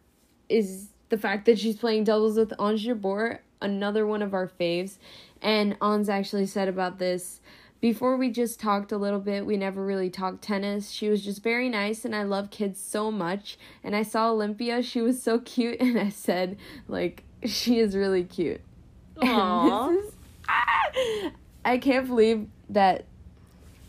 is 0.49 0.88
the 1.09 1.18
fact 1.18 1.47
that 1.47 1.59
she's 1.59 1.76
playing 1.76 2.04
doubles 2.04 2.37
with 2.37 2.50
Jabeur, 2.50 3.38
another 3.61 4.06
one 4.06 4.23
of 4.23 4.35
our 4.35 4.49
faves. 4.49 4.99
And 5.42 5.76
Ons 5.80 6.09
actually 6.09 6.47
said 6.47 6.68
about 6.68 6.99
this 6.99 7.40
before 7.80 8.16
we 8.16 8.30
just 8.30 8.59
talked 8.59 8.92
a 8.92 8.97
little 8.97 9.21
bit, 9.21 9.45
we 9.45 9.56
never 9.56 9.85
really 9.85 10.11
talked 10.11 10.42
tennis. 10.42 10.90
She 10.90 11.09
was 11.09 11.25
just 11.25 11.42
very 11.42 11.68
nice 11.68 12.04
and 12.04 12.14
I 12.14 12.23
love 12.23 12.50
kids 12.50 12.80
so 12.80 13.11
much. 13.11 13.59
And 13.85 13.95
I 13.95 14.02
saw 14.02 14.30
Olympia, 14.30 14.83
she 14.83 15.00
was 15.00 15.23
so 15.23 15.38
cute 15.40 15.76
and 15.80 15.99
I 15.99 16.09
said 16.09 16.56
like 16.88 17.25
she 17.45 17.78
is 17.78 17.95
really 17.95 18.25
cute. 18.25 18.61
Aww. 19.16 19.97
Is, 19.97 20.12
ah, 20.49 21.30
I 21.64 21.78
can't 21.78 22.06
believe 22.06 22.49
that 22.71 23.04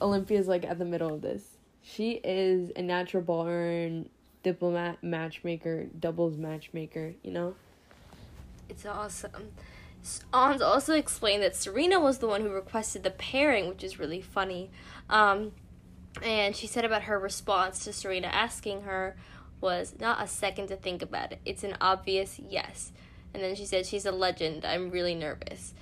Olympia's 0.01 0.47
like 0.47 0.65
at 0.65 0.79
the 0.79 0.85
middle 0.85 1.13
of 1.13 1.21
this. 1.21 1.43
She 1.81 2.13
is 2.23 2.71
a 2.75 2.81
natural 2.81 3.23
born 3.23 4.09
diplomat, 4.43 5.03
matchmaker, 5.03 5.85
doubles 5.99 6.37
matchmaker, 6.37 7.13
you 7.23 7.31
know? 7.31 7.55
It's 8.69 8.85
awesome. 8.85 9.51
Ons 10.33 10.61
also 10.61 10.93
explained 10.93 11.43
that 11.43 11.55
Serena 11.55 11.99
was 11.99 12.19
the 12.19 12.27
one 12.27 12.41
who 12.41 12.49
requested 12.49 13.03
the 13.03 13.11
pairing, 13.11 13.67
which 13.67 13.83
is 13.83 13.99
really 13.99 14.21
funny. 14.21 14.69
Um, 15.09 15.51
and 16.21 16.55
she 16.55 16.67
said 16.67 16.85
about 16.85 17.03
her 17.03 17.19
response 17.19 17.83
to 17.83 17.93
Serena 17.93 18.27
asking 18.27 18.81
her 18.81 19.15
was 19.61 19.95
not 19.99 20.23
a 20.23 20.27
second 20.27 20.67
to 20.67 20.75
think 20.75 21.01
about 21.01 21.31
it. 21.31 21.39
It's 21.45 21.63
an 21.63 21.77
obvious 21.81 22.39
yes. 22.39 22.91
And 23.33 23.43
then 23.43 23.55
she 23.55 23.65
said, 23.65 23.85
She's 23.85 24.05
a 24.05 24.11
legend. 24.11 24.65
I'm 24.65 24.91
really 24.91 25.15
nervous. 25.15 25.73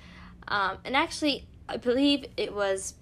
Um, 0.48 0.78
and 0.84 0.96
actually, 0.96 1.46
I 1.68 1.76
believe 1.76 2.26
it 2.36 2.54
was 2.54 2.94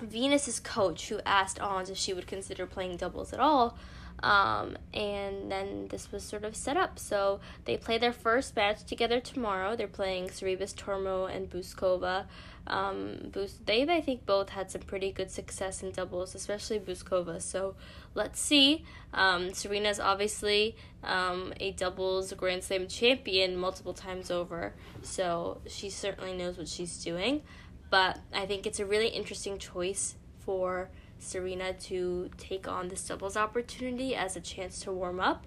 Venus's 0.00 0.60
coach 0.60 1.08
who 1.08 1.20
asked 1.24 1.60
Ons 1.60 1.90
if 1.90 1.96
she 1.96 2.12
would 2.12 2.26
consider 2.26 2.66
playing 2.66 2.96
doubles 2.96 3.32
at 3.32 3.40
all. 3.40 3.76
Um, 4.22 4.76
and 4.94 5.50
then 5.50 5.88
this 5.88 6.12
was 6.12 6.22
sort 6.22 6.44
of 6.44 6.54
set 6.54 6.76
up. 6.76 6.98
So 6.98 7.40
they 7.64 7.76
play 7.76 7.98
their 7.98 8.12
first 8.12 8.54
match 8.54 8.84
together 8.84 9.20
tomorrow. 9.20 9.74
They're 9.74 9.88
playing 9.88 10.28
Sorribes 10.28 10.74
Tormo 10.74 11.34
and 11.34 11.50
Bouzkova. 11.50 12.26
Um, 12.66 13.30
Bus- 13.32 13.58
they've, 13.64 13.88
I 13.88 14.00
think, 14.00 14.24
both 14.24 14.50
had 14.50 14.70
some 14.70 14.82
pretty 14.82 15.10
good 15.10 15.30
success 15.30 15.82
in 15.82 15.90
doubles, 15.90 16.34
especially 16.34 16.78
Bouzkova. 16.78 17.42
So 17.42 17.74
let's 18.14 18.40
see. 18.40 18.84
Um, 19.12 19.52
Serena's 19.52 19.98
obviously 19.98 20.76
um, 21.02 21.52
a 21.58 21.72
doubles 21.72 22.32
Grand 22.34 22.62
Slam 22.62 22.86
champion 22.86 23.56
multiple 23.56 23.94
times 23.94 24.30
over, 24.30 24.74
so 25.02 25.60
she 25.66 25.90
certainly 25.90 26.34
knows 26.34 26.56
what 26.56 26.68
she's 26.68 27.02
doing. 27.02 27.42
But 27.90 28.20
I 28.32 28.46
think 28.46 28.66
it's 28.66 28.80
a 28.80 28.86
really 28.86 29.08
interesting 29.08 29.58
choice 29.58 30.14
for 30.38 30.90
Serena 31.22 31.72
to 31.72 32.30
take 32.36 32.66
on 32.66 32.88
this 32.88 33.06
doubles 33.06 33.36
opportunity 33.36 34.14
as 34.14 34.36
a 34.36 34.40
chance 34.40 34.80
to 34.80 34.92
warm 34.92 35.20
up. 35.20 35.46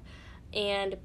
And 0.53 0.97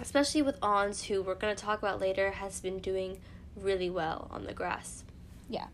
especially 0.00 0.42
with 0.42 0.58
Ons, 0.62 1.04
who 1.04 1.22
we're 1.22 1.36
going 1.36 1.54
to 1.54 1.62
talk 1.62 1.78
about 1.78 2.00
later, 2.00 2.32
has 2.32 2.60
been 2.60 2.80
doing 2.80 3.20
really 3.56 3.88
well 3.88 4.28
on 4.30 4.44
the 4.44 4.52
grass. 4.52 5.04
Yeah. 5.48 5.66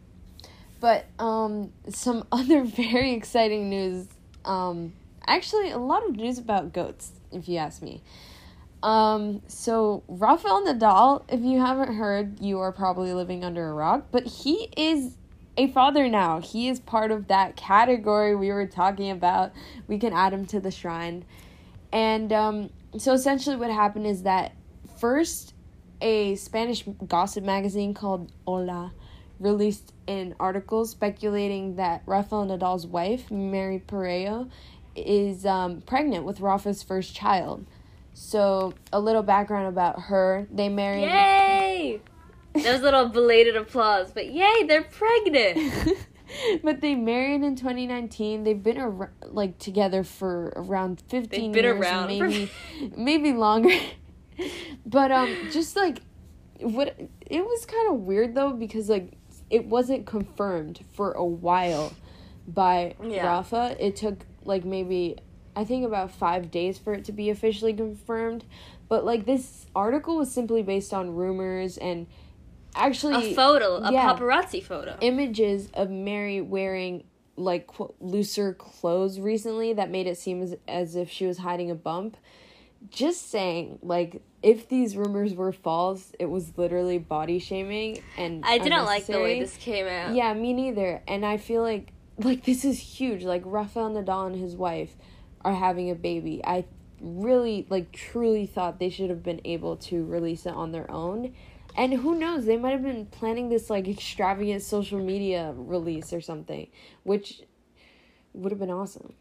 But 0.81 1.07
um, 1.19 1.73
some 1.89 2.27
other 2.33 2.63
very 2.65 3.13
exciting 3.13 3.71
news. 3.71 4.07
Um, 4.45 4.93
actually, 5.27 5.71
a 5.71 5.79
lot 5.79 6.07
of 6.07 6.17
news 6.17 6.39
about 6.39 6.73
goats, 6.73 7.13
if 7.33 7.49
you 7.49 7.57
ask 7.57 7.83
me. 7.83 8.03
Um, 8.83 9.43
so 9.47 10.03
Rafael 10.09 10.65
Nadal, 10.65 11.25
if 11.29 11.41
you 11.41 11.61
haven't 11.61 11.95
heard, 11.95 12.41
you 12.41 12.61
are 12.61 12.73
probably 12.73 13.13
living 13.13 13.45
under 13.45 13.69
a 13.69 13.73
rock, 13.73 14.07
but 14.11 14.27
he 14.27 14.71
is 14.77 15.17
a 15.61 15.67
father 15.69 16.09
now. 16.09 16.41
He 16.41 16.69
is 16.69 16.81
part 16.81 17.11
of 17.11 17.29
that 17.29 17.55
category 17.55 18.35
we 18.35 18.51
were 18.51 18.67
talking 18.67 19.11
about. 19.11 19.53
We 19.89 19.99
can 19.99 20.13
add 20.13 20.33
him 20.33 20.47
to 20.47 20.61
the 20.61 20.71
shrine. 20.71 21.25
And 21.93 22.33
um, 22.33 22.71
so 22.97 23.13
essentially, 23.13 23.57
what 23.57 23.71
happened 23.71 24.07
is 24.07 24.23
that 24.23 24.55
first, 24.99 25.53
a 26.01 26.35
Spanish 26.37 26.85
gossip 27.07 27.45
magazine 27.45 27.93
called 27.93 28.33
Hola 28.47 28.93
released 29.39 29.93
an 30.09 30.35
article 30.41 30.87
speculating 30.87 31.77
that 31.77 32.03
Rafael 32.07 32.47
Nadal's 32.47 32.87
wife, 32.87 33.31
Mery 33.31 33.83
Perelló, 33.87 34.51
is 34.97 35.45
um, 35.45 35.83
pregnant 35.83 36.25
with 36.25 36.41
Rafa's 36.41 36.83
first 36.83 37.15
child. 37.15 37.67
So, 38.15 38.75
a 38.93 39.01
little 39.01 39.23
background 39.23 39.69
about 39.69 40.01
her. 40.03 40.47
They 40.51 40.69
married. 40.69 41.03
Yay! 41.03 42.01
That 42.55 42.73
was 42.73 42.81
a 42.81 42.85
little 42.85 43.09
belated 43.09 43.57
applause, 43.57 44.11
but 44.13 44.33
yay, 44.33 44.65
they're 44.67 44.83
pregnant. 44.83 45.97
but 46.63 46.81
they 46.81 46.95
married 46.95 47.43
in 47.43 47.57
2019. 47.57 48.45
They've 48.45 48.63
been 48.63 48.79
ar- 48.79 49.13
like 49.27 49.59
together 49.59 50.03
for 50.05 50.53
around 50.57 51.03
15 51.09 51.29
They've 51.29 51.53
been 51.53 51.65
years, 51.65 51.81
around 51.81 52.09
maybe 52.09 52.51
maybe 52.97 53.33
longer. 53.33 53.71
but 54.87 55.11
um 55.13 55.35
just 55.53 55.77
like 55.77 56.01
what 56.61 56.89
it 57.27 57.45
was 57.45 57.67
kind 57.67 57.91
of 57.93 58.01
weird 58.01 58.35
though 58.35 58.53
because 58.53 58.89
like 58.89 59.13
it 59.49 59.67
wasn't 59.67 60.07
confirmed 60.07 60.81
for 60.93 61.13
a 61.13 61.25
while 61.25 61.93
by 62.47 62.95
Yeah. 63.03 63.27
Rafa. 63.27 63.77
It 63.79 63.97
took 63.97 64.19
like 64.45 64.65
maybe 64.65 65.17
I 65.57 65.65
think 65.65 65.85
about 65.85 66.13
5 66.13 66.51
days 66.51 66.79
for 66.79 66.95
it 66.95 67.05
to 67.07 67.13
be 67.13 67.29
officially 67.31 67.75
confirmed. 67.75 68.45
But 68.89 69.05
like 69.05 69.27
this 69.27 69.67
article 69.75 70.17
was 70.17 70.33
simply 70.33 70.63
based 70.63 70.93
on 70.95 71.15
rumors 71.15 71.77
and 71.79 72.07
actually 72.75 73.33
a 73.33 73.35
photo, 73.35 73.77
a 73.77 73.93
yeah. 73.93 74.15
paparazzi 74.15 74.63
photo. 74.63 74.97
images 75.01 75.69
of 75.75 75.91
Mery 75.91 76.41
wearing 76.41 77.05
like 77.37 77.67
qu- 77.67 77.95
looser 78.01 78.53
clothes 78.53 79.19
recently 79.19 79.73
that 79.73 79.91
made 79.91 80.07
it 80.07 80.19
seem 80.19 80.43
as, 80.43 80.57
as 80.69 80.97
if 80.97 81.11
she 81.11 81.27
was 81.27 81.39
hiding 81.39 81.71
a 81.71 81.75
bump. 81.75 82.17
Just 82.89 83.31
saying, 83.31 83.79
like, 83.83 84.23
if 84.43 84.69
these 84.69 84.97
rumors 84.97 85.35
were 85.35 85.53
false, 85.53 86.13
it 86.19 86.27
was 86.27 86.57
literally 86.57 86.99
body 86.99 87.39
shaming 87.39 88.03
and 88.17 88.43
I 88.45 88.59
didn't 88.59 88.87
like 88.87 89.07
the 89.07 89.21
way 89.21 89.41
this 89.41 89.57
came 89.57 89.87
out. 89.87 90.15
Yeah, 90.15 90.33
me 90.33 90.53
neither. 90.55 91.03
And 91.07 91.25
I 91.27 91.37
feel 91.37 91.63
like 91.63 91.93
like 92.19 92.45
this 92.45 92.65
is 92.65 92.79
huge. 92.79 93.23
Like 93.25 93.43
Rafael 93.45 93.91
Nadal 93.91 94.27
and 94.27 94.37
his 94.37 94.57
wife 94.57 94.97
are 95.43 95.55
having 95.55 95.91
a 95.91 95.95
baby. 95.95 96.41
I 96.45 96.65
really 97.01 97.67
like 97.69 97.93
truly 97.93 98.47
thought 98.47 98.79
they 98.79 98.91
should 98.91 99.11
have 99.11 99.23
been 99.23 99.41
able 99.45 99.77
to 99.77 100.05
release 100.05 100.47
it 100.47 100.55
on 100.55 100.73
their 100.73 100.91
own. 100.91 101.35
And 101.77 101.95
who 101.95 102.19
knows, 102.19 102.45
they 102.45 102.57
might 102.57 102.73
have 102.73 102.83
been 102.83 103.07
planning 103.07 103.49
this 103.49 103.71
like 103.71 103.89
extravagant 103.89 104.63
social 104.63 104.99
media 104.99 105.55
release 105.57 106.13
or 106.13 106.21
something, 106.21 106.69
which 107.05 107.43
would 108.35 108.53
have 108.53 108.59
been 108.59 108.71
awesome. 108.71 109.15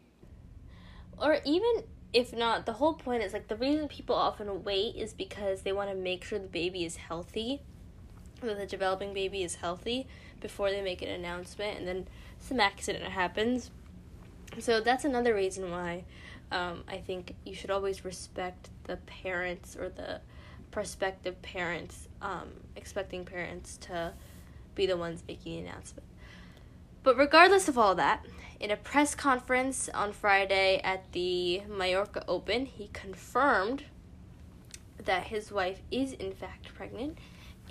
Or 1.17 1.39
even 1.45 1.83
if 2.11 2.33
not, 2.33 2.65
the 2.65 2.73
whole 2.73 2.93
point 2.95 3.23
is 3.23 3.33
like 3.33 3.47
the 3.47 3.55
reason 3.55 3.87
people 3.87 4.15
often 4.15 4.63
wait 4.63 4.95
is 4.95 5.13
because 5.13 5.61
they 5.61 5.71
want 5.71 5.89
to 5.89 5.95
make 5.95 6.23
sure 6.23 6.39
the 6.39 6.47
baby 6.47 6.83
is 6.83 6.95
healthy, 6.95 7.61
that 8.41 8.57
the 8.57 8.65
developing 8.65 9.13
baby 9.13 9.43
is 9.43 9.55
healthy 9.55 10.07
before 10.41 10.71
they 10.71 10.81
make 10.81 11.01
an 11.01 11.09
announcement, 11.09 11.77
and 11.77 11.87
then 11.87 12.07
some 12.39 12.59
accident 12.59 13.05
happens. 13.05 13.69
So 14.57 14.81
that's 14.81 15.05
another 15.05 15.35
reason 15.35 15.69
why 15.69 16.05
um, 16.51 16.83
I 16.87 16.97
think 16.97 17.35
you 17.45 17.53
should 17.53 17.69
always 17.69 18.03
respect 18.03 18.69
the 18.85 18.97
parents 18.97 19.75
or 19.75 19.89
the 19.89 20.21
prospective 20.71 21.41
parents, 21.41 22.07
um, 22.21 22.49
expecting 22.75 23.25
parents 23.25 23.77
to 23.77 24.13
be 24.75 24.85
the 24.85 24.97
ones 24.97 25.23
making 25.27 25.63
the 25.63 25.69
announcement. 25.69 26.07
But 27.03 27.17
regardless 27.17 27.67
of 27.67 27.77
all 27.77 27.95
that, 27.95 28.25
in 28.59 28.71
a 28.71 28.75
press 28.75 29.15
conference 29.15 29.89
on 29.93 30.11
Friday 30.11 30.81
at 30.83 31.11
the 31.13 31.61
Mallorca 31.67 32.23
Open, 32.27 32.65
he 32.65 32.89
confirmed 32.91 33.85
that 35.05 35.23
his 35.23 35.51
wife 35.51 35.81
is 35.91 36.11
in 36.13 36.33
fact 36.33 36.73
pregnant, 36.75 37.17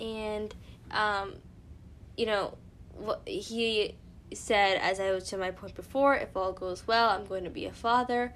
and 0.01 0.55
um, 0.91 1.35
you 2.17 2.25
know, 2.25 2.57
he 3.25 3.95
said, 4.33 4.79
as 4.81 4.99
I 4.99 5.11
was 5.11 5.25
to 5.29 5.37
my 5.37 5.51
point 5.51 5.75
before, 5.75 6.15
if 6.15 6.35
all 6.35 6.51
goes 6.51 6.85
well, 6.87 7.09
I'm 7.09 7.25
going 7.25 7.43
to 7.43 7.49
be 7.49 7.65
a 7.65 7.71
father. 7.71 8.33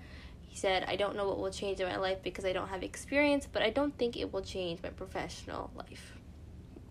He 0.54 0.60
said, 0.60 0.86
I 0.88 0.98
don't 0.98 1.16
know 1.16 1.28
what 1.28 1.40
will 1.40 1.50
change 1.50 1.80
in 1.80 1.88
my 1.88 1.98
life 1.98 2.20
because 2.22 2.46
I 2.46 2.54
don't 2.54 2.68
have 2.68 2.84
experience, 2.84 3.48
but 3.52 3.64
I 3.64 3.72
don't 3.72 3.98
think 3.98 4.16
it 4.16 4.32
will 4.32 4.44
change 4.44 4.84
my 4.84 4.90
professional 4.90 5.72
life. 5.76 6.14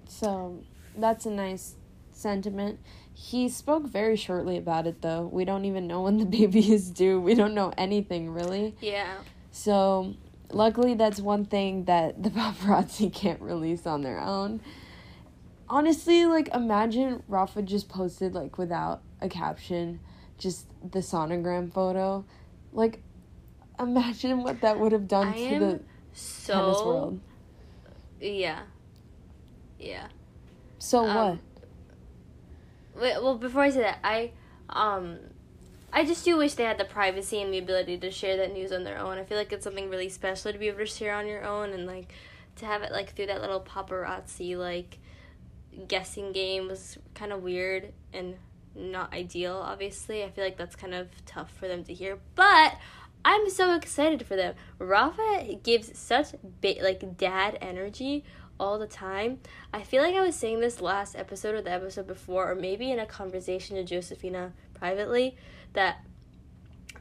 So 0.08 0.64
that's 0.98 1.26
a 1.26 1.30
nice 1.30 1.76
sentiment. 2.10 2.80
He 3.14 3.48
spoke 3.48 3.86
very 3.86 4.16
shortly 4.16 4.56
about 4.56 4.88
it 4.88 5.00
though. 5.00 5.30
We 5.32 5.44
don't 5.44 5.64
even 5.64 5.86
know 5.86 6.02
when 6.02 6.18
the 6.18 6.24
baby 6.38 6.72
is 6.72 6.90
due. 6.90 7.20
We 7.20 7.36
don't 7.36 7.54
know 7.54 7.72
anything 7.78 8.30
really. 8.30 8.74
Yeah. 8.80 9.18
So, 9.52 10.16
luckily, 10.50 10.94
that's 10.94 11.20
one 11.20 11.44
thing 11.44 11.84
that 11.84 12.20
the 12.20 12.30
paparazzi 12.30 13.14
can't 13.14 13.40
release 13.40 13.86
on 13.86 14.02
their 14.02 14.18
own. 14.18 14.60
Honestly, 15.68 16.26
like, 16.26 16.48
imagine 16.52 17.22
Rafa 17.28 17.62
just 17.62 17.88
posted, 17.88 18.34
like, 18.34 18.58
without 18.58 19.02
a 19.20 19.28
caption, 19.28 20.00
just 20.36 20.66
the 20.82 20.98
sonogram 20.98 21.72
photo. 21.72 22.24
Like, 22.72 23.04
imagine 23.78 24.42
what 24.42 24.60
that 24.60 24.78
would 24.78 24.92
have 24.92 25.08
done 25.08 25.28
I 25.28 25.48
to 25.48 25.58
the 25.58 25.80
so 26.12 26.54
tennis 26.54 26.84
world. 26.84 27.20
Yeah. 28.20 28.60
Yeah. 29.78 30.08
So, 30.78 31.06
um, 31.06 31.40
what? 32.94 33.02
Wait, 33.02 33.22
well, 33.22 33.38
before 33.38 33.62
I 33.62 33.70
say 33.70 33.80
that, 33.80 33.98
I 34.04 34.32
um 34.68 35.18
I 35.92 36.04
just 36.04 36.24
do 36.24 36.38
wish 36.38 36.54
they 36.54 36.64
had 36.64 36.78
the 36.78 36.84
privacy 36.84 37.42
and 37.42 37.52
the 37.52 37.58
ability 37.58 37.98
to 37.98 38.10
share 38.10 38.36
that 38.38 38.52
news 38.52 38.72
on 38.72 38.84
their 38.84 38.98
own. 38.98 39.18
I 39.18 39.24
feel 39.24 39.36
like 39.36 39.52
it's 39.52 39.64
something 39.64 39.90
really 39.90 40.08
special 40.08 40.52
to 40.52 40.58
be 40.58 40.68
able 40.68 40.78
to 40.78 40.86
share 40.86 41.14
on 41.14 41.26
your 41.26 41.44
own 41.44 41.72
and 41.72 41.86
like 41.86 42.12
to 42.56 42.66
have 42.66 42.82
it 42.82 42.92
like 42.92 43.14
through 43.14 43.26
that 43.26 43.40
little 43.40 43.60
paparazzi 43.60 44.56
like 44.56 44.98
guessing 45.88 46.32
game 46.32 46.68
was 46.68 46.98
kind 47.14 47.32
of 47.32 47.42
weird 47.42 47.92
and 48.12 48.36
not 48.74 49.12
ideal 49.12 49.56
obviously. 49.56 50.24
I 50.24 50.30
feel 50.30 50.44
like 50.44 50.56
that's 50.56 50.76
kind 50.76 50.94
of 50.94 51.08
tough 51.26 51.52
for 51.58 51.68
them 51.68 51.84
to 51.84 51.94
hear, 51.94 52.18
but 52.34 52.74
I'm 53.24 53.48
so 53.50 53.74
excited 53.74 54.26
for 54.26 54.36
them. 54.36 54.54
Rafa 54.78 55.58
gives 55.62 55.96
such 55.98 56.28
big 56.60 56.82
like 56.82 57.16
dad 57.16 57.56
energy 57.60 58.24
all 58.58 58.78
the 58.78 58.86
time. 58.86 59.38
I 59.72 59.82
feel 59.82 60.02
like 60.02 60.14
I 60.14 60.20
was 60.20 60.36
saying 60.36 60.60
this 60.60 60.80
last 60.80 61.16
episode 61.16 61.54
or 61.54 61.62
the 61.62 61.70
episode 61.70 62.06
before, 62.06 62.50
or 62.50 62.54
maybe 62.54 62.90
in 62.90 62.98
a 62.98 63.06
conversation 63.06 63.76
to 63.76 63.84
Josephina 63.84 64.52
privately, 64.74 65.36
that 65.72 66.04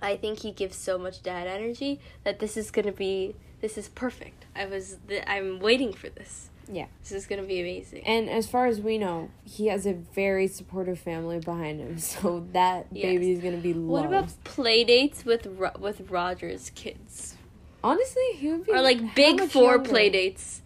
I 0.02 0.16
think 0.16 0.40
he 0.40 0.52
gives 0.52 0.76
so 0.76 0.98
much 0.98 1.24
dad 1.24 1.48
energy 1.48 2.00
that 2.24 2.40
this 2.40 2.56
is 2.56 2.72
gonna 2.72 2.92
be 2.92 3.36
this 3.62 3.78
is 3.78 3.90
perfect. 3.90 4.46
I 4.56 4.66
was 4.66 4.98
th- 5.08 5.24
I'm 5.28 5.60
waiting 5.60 5.94
for 5.94 6.10
this. 6.10 6.51
Yeah. 6.74 6.86
This 7.02 7.12
is 7.12 7.28
gonna 7.28 7.44
be 7.44 7.60
amazing. 7.60 8.04
And 8.08 8.30
as 8.30 8.48
far 8.48 8.66
as 8.68 8.80
we 8.80 8.98
know, 8.98 9.30
he 9.44 9.68
has 9.68 9.86
a 9.86 9.94
very 9.94 10.48
supportive 10.48 11.00
family 11.00 11.40
behind 11.40 11.80
him, 11.82 11.98
so 12.12 12.46
that 12.54 12.88
Yes. 12.92 13.04
baby 13.04 13.32
is 13.34 13.40
gonna 13.40 13.58
be 13.58 13.74
loved. 13.74 13.90
What 13.90 14.06
about 14.06 14.44
play 14.46 14.84
dates 14.84 15.26
with 15.26 15.46
Ro- 15.48 15.78
with 15.80 16.10
Roger's 16.10 16.70
kids? 16.72 17.36
honestly? 17.84 18.24
He 18.36 18.48
would 18.52 18.66
be 18.66 18.72
Or 18.72 18.82
like 18.82 19.16
big 19.16 19.42
four 19.42 19.72
younger? 19.74 19.90
play 19.90 20.10
dates. 20.10 20.62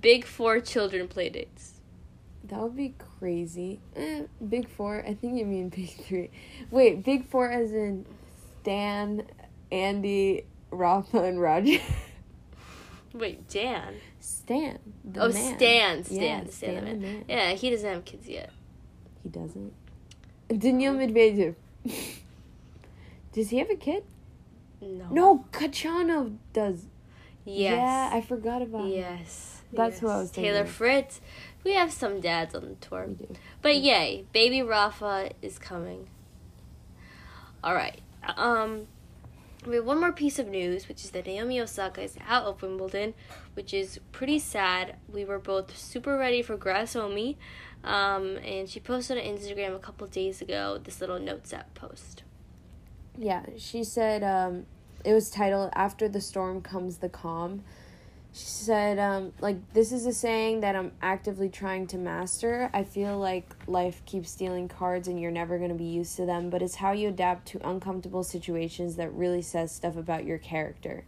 Big 0.00 0.24
four 0.24 0.60
children 0.60 1.06
play 1.08 1.28
dates. 1.28 1.72
That 2.44 2.58
would 2.60 2.74
be 2.76 2.94
crazy. 3.18 3.80
Eh, 3.94 4.22
big 4.48 4.68
four. 4.68 5.04
I 5.06 5.14
think 5.14 5.38
you 5.38 5.44
mean 5.46 5.68
big 5.68 5.90
three. 5.90 6.30
Wait, 6.70 7.04
big 7.04 7.26
four 7.28 7.50
as 7.50 7.72
in 7.72 8.06
Stan, 8.62 9.24
Andy, 9.70 10.46
Rafa, 10.70 11.22
and 11.22 11.40
Roger. 11.40 11.78
Wait, 13.14 13.48
Dan. 13.48 13.94
Stan. 14.18 14.78
The 15.04 15.22
oh, 15.22 15.28
man. 15.28 15.56
Stan. 15.56 16.04
Stan. 16.04 16.20
Yeah, 16.20 16.38
Stan, 16.40 16.50
Stan 16.50 16.74
the 16.74 16.80
the 16.80 16.86
man. 16.86 17.00
man. 17.00 17.24
Yeah, 17.28 17.52
he 17.52 17.70
doesn't 17.70 17.88
have 17.88 18.04
kids 18.04 18.28
yet. 18.28 18.50
He 19.22 19.28
doesn't. 19.28 19.72
Daniil 20.48 20.94
Medvedev. 20.94 21.54
Does 23.32 23.50
he 23.50 23.58
have 23.58 23.70
a 23.70 23.76
kid? 23.76 24.04
No. 24.80 25.08
No, 25.10 25.44
Khachanov 25.50 26.36
does. 26.52 26.86
Yes. 27.44 27.72
Yeah, 27.72 28.10
I 28.12 28.20
forgot 28.20 28.62
about 28.62 28.82
him. 28.82 28.90
Yes. 28.90 29.62
That's 29.72 29.98
who 29.98 30.08
I 30.08 30.16
was 30.16 30.28
was 30.28 30.30
Taylor. 30.30 30.66
Fritz. 30.66 31.20
We 31.64 31.74
have 31.74 31.92
some 31.92 32.20
dads 32.20 32.54
on 32.54 32.68
the 32.68 32.74
tour. 32.76 33.06
We 33.08 33.14
do. 33.14 33.34
But 33.60 33.78
yay, 33.78 34.24
baby 34.32 34.62
Rafa 34.62 35.30
is 35.42 35.58
coming. 35.58 36.08
All 37.62 37.74
right. 37.74 38.00
Um 38.36 38.86
we 39.66 39.76
have 39.76 39.84
one 39.84 40.00
more 40.00 40.12
piece 40.12 40.38
of 40.38 40.48
news, 40.48 40.88
which 40.88 41.04
is 41.04 41.10
that 41.10 41.26
Naomi 41.26 41.60
Osaka 41.60 42.02
is 42.02 42.16
out 42.26 42.44
of 42.44 42.62
Wimbledon, 42.62 43.14
which 43.54 43.72
is 43.72 43.98
pretty 44.12 44.38
sad. 44.38 44.96
We 45.08 45.24
were 45.24 45.38
both 45.38 45.76
super 45.76 46.16
ready 46.18 46.42
for 46.42 46.56
Grass 46.56 46.94
Omi, 46.96 47.38
um, 47.82 48.36
and 48.38 48.68
she 48.68 48.80
posted 48.80 49.18
on 49.18 49.24
Instagram 49.24 49.74
a 49.74 49.78
couple 49.78 50.06
days 50.06 50.40
ago 50.40 50.78
this 50.82 51.00
little 51.00 51.18
notes 51.18 51.52
app 51.52 51.74
post. 51.74 52.22
Yeah, 53.16 53.44
she 53.56 53.84
said 53.84 54.22
um, 54.22 54.66
it 55.04 55.12
was 55.12 55.30
titled 55.30 55.70
"After 55.74 56.08
the 56.08 56.20
Storm 56.20 56.60
Comes 56.60 56.98
the 56.98 57.08
Calm." 57.08 57.64
She 58.36 58.46
said, 58.46 58.98
um, 58.98 59.32
like, 59.40 59.72
this 59.74 59.92
is 59.92 60.06
a 60.06 60.12
saying 60.12 60.62
that 60.62 60.74
I'm 60.74 60.90
actively 61.00 61.48
trying 61.48 61.86
to 61.86 61.98
master. 61.98 62.68
I 62.74 62.82
feel 62.82 63.16
like 63.16 63.54
life 63.68 64.04
keeps 64.06 64.28
stealing 64.28 64.66
cards 64.66 65.06
and 65.06 65.20
you're 65.20 65.30
never 65.30 65.56
going 65.56 65.70
to 65.70 65.76
be 65.76 65.84
used 65.84 66.16
to 66.16 66.26
them, 66.26 66.50
but 66.50 66.60
it's 66.60 66.74
how 66.74 66.90
you 66.90 67.10
adapt 67.10 67.46
to 67.48 67.68
uncomfortable 67.68 68.24
situations 68.24 68.96
that 68.96 69.12
really 69.12 69.40
says 69.40 69.70
stuff 69.70 69.96
about 69.96 70.24
your 70.24 70.38
character. 70.38 71.04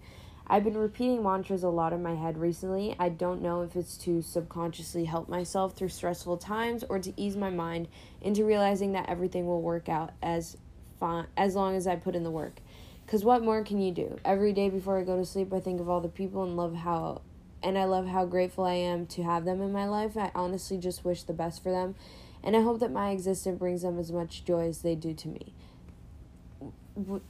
I've 0.46 0.62
been 0.62 0.76
repeating 0.76 1.24
mantras 1.24 1.64
a 1.64 1.68
lot 1.68 1.92
in 1.92 2.00
my 2.00 2.14
head 2.14 2.38
recently. 2.38 2.94
I 2.96 3.08
don't 3.08 3.42
know 3.42 3.62
if 3.62 3.74
it's 3.74 3.96
to 4.04 4.22
subconsciously 4.22 5.06
help 5.06 5.28
myself 5.28 5.76
through 5.76 5.88
stressful 5.88 6.36
times 6.36 6.84
or 6.88 7.00
to 7.00 7.12
ease 7.16 7.36
my 7.36 7.50
mind 7.50 7.88
into 8.20 8.44
realizing 8.44 8.92
that 8.92 9.08
everything 9.08 9.48
will 9.48 9.62
work 9.62 9.88
out 9.88 10.12
as 10.22 10.56
fine 11.00 11.26
as 11.36 11.56
long 11.56 11.74
as 11.74 11.88
I 11.88 11.96
put 11.96 12.14
in 12.14 12.22
the 12.22 12.30
work. 12.30 12.60
Cuz 13.06 13.24
what 13.24 13.42
more 13.42 13.62
can 13.62 13.80
you 13.80 13.92
do? 13.92 14.18
Every 14.24 14.52
day 14.52 14.68
before 14.68 14.98
I 14.98 15.04
go 15.04 15.16
to 15.16 15.24
sleep, 15.24 15.52
I 15.52 15.60
think 15.60 15.80
of 15.80 15.88
all 15.88 16.00
the 16.00 16.08
people 16.08 16.42
and 16.42 16.56
love 16.56 16.74
how 16.74 17.22
and 17.62 17.78
I 17.78 17.84
love 17.84 18.06
how 18.06 18.26
grateful 18.26 18.64
I 18.64 18.74
am 18.74 19.06
to 19.06 19.22
have 19.22 19.44
them 19.44 19.60
in 19.60 19.72
my 19.72 19.86
life. 19.86 20.16
I 20.16 20.30
honestly 20.34 20.78
just 20.78 21.04
wish 21.04 21.22
the 21.22 21.32
best 21.32 21.62
for 21.62 21.72
them, 21.72 21.94
and 22.42 22.56
I 22.56 22.62
hope 22.62 22.80
that 22.80 22.92
my 22.92 23.10
existence 23.10 23.58
brings 23.58 23.82
them 23.82 23.98
as 23.98 24.12
much 24.12 24.44
joy 24.44 24.68
as 24.68 24.82
they 24.82 24.94
do 24.94 25.14
to 25.14 25.28
me. 25.28 25.52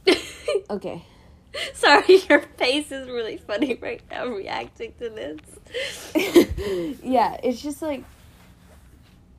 Okay. 0.69 1.05
Sorry, 1.75 2.21
your 2.29 2.41
face 2.41 2.91
is 2.91 3.09
really 3.09 3.37
funny 3.37 3.75
right 3.81 4.03
now 4.11 4.27
reacting 4.27 4.93
to 4.99 5.09
this. 5.11 5.39
yeah, 7.03 7.39
it's 7.43 7.63
just 7.63 7.83
like 7.83 8.05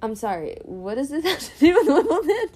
I'm 0.01 0.15
sorry. 0.15 0.57
What 0.63 0.95
does 0.95 1.09
this 1.09 1.25
have 1.25 1.39
to 1.39 1.59
do 1.59 1.73
with 1.75 1.87
Wimbledon? 1.87 2.49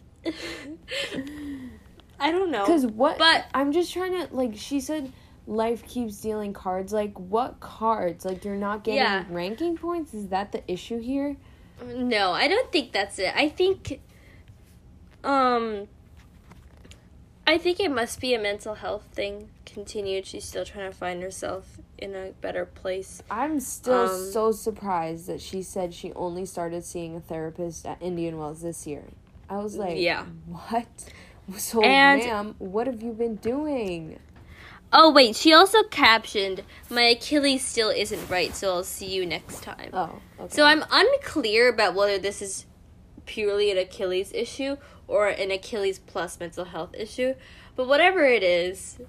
I 2.22 2.32
don't 2.32 2.52
know. 2.52 2.66
Because 2.66 2.86
what? 2.86 3.18
But- 3.18 3.46
I'm 3.54 3.72
just 3.72 3.92
trying 3.94 4.14
to 4.14 4.34
like. 4.34 4.56
She 4.56 4.80
said, 4.80 5.12
"Life 5.48 5.86
keeps 5.88 6.22
dealing 6.22 6.54
cards." 6.54 6.94
Like 6.94 7.18
what 7.20 7.60
cards? 7.60 8.26
Like 8.26 8.46
you're 8.46 8.56
not 8.56 8.84
getting 8.84 9.00
Yeah. 9.02 9.26
ranking 9.30 9.78
points. 9.78 10.14
Is 10.14 10.28
that 10.30 10.52
the 10.52 10.62
issue 10.72 11.00
here? 11.00 11.36
No, 11.86 12.32
I 12.32 12.48
don't 12.48 12.72
think 12.72 12.92
that's 12.92 13.18
it. 13.20 13.34
I 13.36 13.50
think 13.50 14.00
um 15.24 15.88
I 17.48 17.58
think 17.58 17.80
it 17.80 17.90
must 17.92 18.22
be 18.22 18.34
a 18.34 18.40
mental 18.40 18.76
health 18.76 19.06
thing. 19.14 19.50
Continued, 19.66 20.26
she's 20.26 20.46
still 20.46 20.64
trying 20.64 20.90
to 20.92 20.96
find 20.96 21.22
herself 21.24 21.80
in 21.98 22.16
a 22.16 22.32
better 22.40 22.66
place. 22.66 23.22
I'm 23.32 23.60
still 23.60 24.10
Um, 24.10 24.32
so 24.32 24.52
surprised 24.52 25.28
that 25.28 25.42
she 25.42 25.62
said 25.62 25.94
she 25.94 26.14
only 26.14 26.46
started 26.46 26.84
seeing 26.86 27.16
a 27.16 27.20
therapist 27.20 27.86
at 27.86 28.02
Indian 28.02 28.38
Wells 28.38 28.62
this 28.62 28.86
year. 28.88 29.04
I 29.50 29.58
was 29.58 29.76
like, 29.76 29.98
Yeah. 29.98 30.26
what? 30.70 30.88
So, 31.58 31.82
And- 31.82 32.22
ma'am, 32.24 32.56
what 32.60 32.88
have 32.88 33.02
you 33.02 33.12
been 33.14 33.36
doing? 33.36 34.20
Oh 34.94 35.10
wait, 35.12 35.38
she 35.38 35.54
also 35.54 35.84
captioned, 35.84 36.64
"My 36.90 37.04
Achilles 37.04 37.66
still 37.66 37.90
isn't 37.90 38.30
right, 38.30 38.54
so 38.54 38.74
I'll 38.74 38.84
see 38.84 39.06
you 39.08 39.26
next 39.26 39.64
time." 39.64 39.90
Oh, 39.94 40.20
okay. 40.40 40.54
So 40.54 40.66
I'm 40.66 40.84
unclear 40.92 41.70
about 41.70 41.96
whether 41.96 42.18
this 42.18 42.42
is 42.42 42.66
purely 43.26 43.72
an 43.72 43.78
Achilles 43.78 44.32
issue 44.34 44.76
or 45.08 45.28
an 45.30 45.50
Achilles 45.50 46.00
plus 46.00 46.38
mental 46.42 46.66
health 46.66 46.94
issue. 46.94 47.36
But 47.78 47.88
whatever 47.88 48.26
it 48.26 48.44
is, 48.44 49.00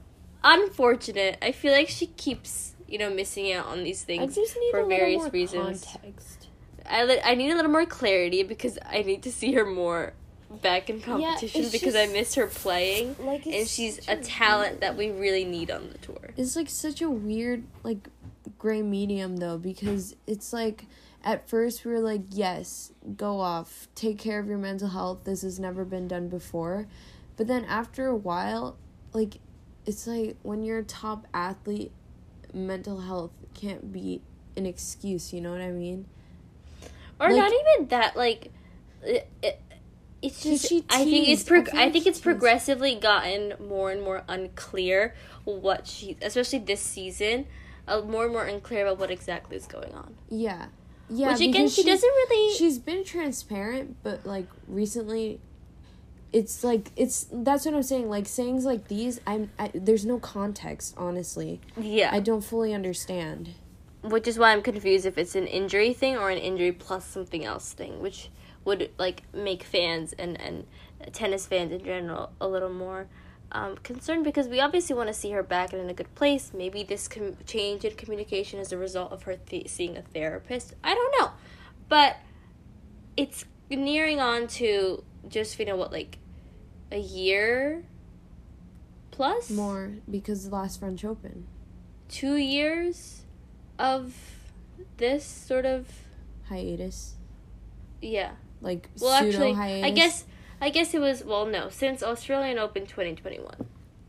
unfortunate. 0.45 1.39
I 1.43 1.53
feel 1.53 1.73
like 1.73 1.89
she 1.89 2.07
keeps, 2.07 2.75
you 2.87 2.99
know, 2.99 3.11
missing 3.11 3.53
out 3.53 3.67
on 3.67 3.85
these 3.85 4.03
things 4.03 4.39
for 4.71 4.85
various 4.85 5.33
reasons. 5.33 5.85
context. 5.85 6.49
I 6.87 7.05
li- 7.05 7.21
I 7.25 7.35
need 7.35 7.51
a 7.51 7.55
little 7.57 7.71
more 7.71 7.87
clarity 7.87 8.43
because 8.43 8.79
I 8.89 9.03
need 9.03 9.23
to 9.23 9.33
see 9.33 9.53
her 9.53 9.65
more 9.65 10.15
back 10.61 10.91
in 10.91 11.01
competition 11.01 11.63
it's 11.63 11.73
because 11.73 11.97
I 11.97 12.07
miss 12.07 12.35
her 12.35 12.47
playing. 12.47 13.17
Like, 13.21 13.47
And 13.47 13.67
she's 13.67 14.05
such 14.05 14.09
a 14.09 14.21
talent 14.23 14.81
that 14.81 14.97
we 14.97 15.11
really 15.11 15.45
need 15.45 15.71
on 15.71 15.89
the 15.91 15.99
tour. 15.99 16.31
It's 16.37 16.57
like 16.57 16.69
such 16.69 17.01
a 17.01 17.09
weird 17.11 17.65
like 17.83 18.09
gray 18.59 18.83
medium 18.83 19.39
though 19.39 19.59
because 19.59 20.15
it's 20.27 20.53
like 20.53 20.87
at 21.25 21.49
first 21.49 21.85
we 21.85 21.93
were 21.93 22.01
like 22.01 22.23
yes 22.31 22.93
go 23.17 23.41
off 23.41 23.89
take 23.95 24.19
care 24.19 24.39
of 24.39 24.47
your 24.47 24.59
mental 24.59 24.89
health 24.89 25.25
this 25.25 25.43
has 25.43 25.59
never 25.59 25.85
been 25.85 26.07
done 26.09 26.29
before 26.29 26.87
but 27.37 27.47
then 27.47 27.65
after 27.65 28.07
a 28.07 28.17
while 28.17 28.77
like 29.13 29.39
it's 29.87 30.07
like 30.07 30.37
when 30.43 30.63
you're 30.63 30.79
a 30.79 30.85
top 30.85 31.27
athlete 31.35 31.91
mental 32.53 33.01
health 33.01 33.31
can't 33.55 33.93
be 33.93 34.21
an 34.57 34.67
excuse 34.67 35.33
you 35.33 35.41
know 35.41 35.51
what 35.53 35.61
i 35.61 35.71
mean 35.71 36.05
or 37.21 37.29
Like- 37.29 37.37
not 37.37 37.53
even 37.53 37.89
that 37.89 38.17
like 38.17 38.51
it, 39.03 39.29
it, 39.43 39.61
it's 40.23 40.43
just 40.43 40.69
she 40.69 40.85
i 40.89 41.05
think 41.05 41.29
it's 41.29 41.45
tease? 41.45 41.69
I 41.75 41.85
I, 41.85 41.91
think 41.91 42.07
it's 42.07 42.19
teased. 42.19 42.23
progressively 42.23 42.95
gotten 42.95 43.55
more 43.61 43.91
and 43.91 44.03
more 44.03 44.23
unclear 44.29 45.15
what 45.45 45.87
she 45.87 46.17
especially 46.23 46.61
this 46.61 46.81
season 46.81 47.47
uh, 47.89 48.01
more 48.03 48.25
and 48.25 48.33
more 48.33 48.45
unclear 48.45 48.87
about 48.87 48.99
what 48.99 49.11
exactly 49.11 49.57
is 49.57 49.67
going 49.67 49.93
on. 49.93 50.15
Yeah. 50.29 50.67
Yeah 51.11 51.33
which 51.33 51.41
again 51.41 51.69
she 51.69 51.83
doesn't 51.83 52.09
really 52.09 52.57
she's 52.57 52.79
been 52.79 53.05
transparent 53.05 53.97
but 54.03 54.25
like 54.25 54.47
recently 54.67 55.41
it's 56.33 56.65
like 56.65 56.91
it's 56.97 57.27
that's 57.31 57.67
what 57.67 57.75
i'm 57.75 57.83
saying 57.83 58.09
like 58.09 58.27
sayings 58.27 58.65
like 58.65 58.89
these 58.89 59.21
i'm 59.27 59.51
I, 59.59 59.71
there's 59.75 60.07
no 60.07 60.19
context 60.19 60.95
honestly. 60.97 61.61
Yeah. 61.77 62.11
I 62.13 62.21
don't 62.21 62.41
fully 62.43 62.73
understand. 62.73 63.51
Which 64.03 64.27
is 64.27 64.39
why 64.39 64.53
i'm 64.53 64.63
confused 64.63 65.05
if 65.05 65.19
it's 65.19 65.35
an 65.35 65.47
injury 65.47 65.93
thing 65.93 66.17
or 66.17 66.31
an 66.31 66.39
injury 66.39 66.73
plus 66.73 67.05
something 67.05 67.45
else 67.45 67.73
thing 67.73 68.01
which 68.01 68.31
would 68.65 68.91
like 68.99 69.23
make 69.33 69.63
fans 69.63 70.13
and 70.15 70.41
and 70.41 70.67
tennis 71.13 71.47
fans 71.47 71.73
in 71.73 71.85
general 71.85 72.31
a 72.41 72.47
little 72.47 72.73
more 72.73 73.09
um, 73.51 73.77
concerned 73.83 74.25
because 74.25 74.49
we 74.49 74.61
obviously 74.61 74.97
want 74.97 75.09
to 75.09 75.15
see 75.15 75.31
her 75.31 75.43
back 75.43 75.73
and 75.73 75.83
in 75.83 75.91
a 75.91 75.95
good 75.95 76.15
place. 76.15 76.53
Maybe 76.55 76.83
this 76.83 77.07
com- 77.09 77.37
change 77.47 77.85
in 77.85 77.95
communication 77.95 78.59
is 78.59 78.73
a 78.73 78.79
result 78.79 79.13
of 79.13 79.25
her 79.25 79.37
th- 79.37 79.69
seeing 79.69 79.97
a 79.97 80.03
therapist. 80.03 80.75
I 80.83 80.95
don't 80.95 81.15
know, 81.21 81.31
but 81.89 82.17
it's 83.17 83.45
nearing 83.69 84.21
on 84.21 84.47
to 84.47 85.05
just 85.29 85.59
you 85.59 85.67
know 85.67 85.77
what 85.77 85.93
like 85.93 86.19
a 86.91 86.99
year 86.99 87.85
plus? 89.11 89.51
More 89.51 89.93
because 90.11 90.49
the 90.49 90.55
last 90.55 90.81
french 90.81 91.05
open 91.05 91.47
two 92.09 92.37
years 92.37 93.23
of 93.79 94.15
this 94.97 95.25
sort 95.25 95.67
of 95.67 95.89
hiatus. 96.49 97.17
Yeah 98.01 98.33
like 98.63 98.89
well 99.01 99.13
actually 99.13 99.53
hiatus 99.53 99.85
i 99.85 99.91
guess 99.91 100.25
i 100.61 100.71
guess 100.71 100.95
it 100.95 101.01
was 101.01 101.23
well 101.25 101.45
no 101.45 101.69
since 101.69 102.03
australian 102.03 102.59
open 102.59 102.87
2021 102.87 103.55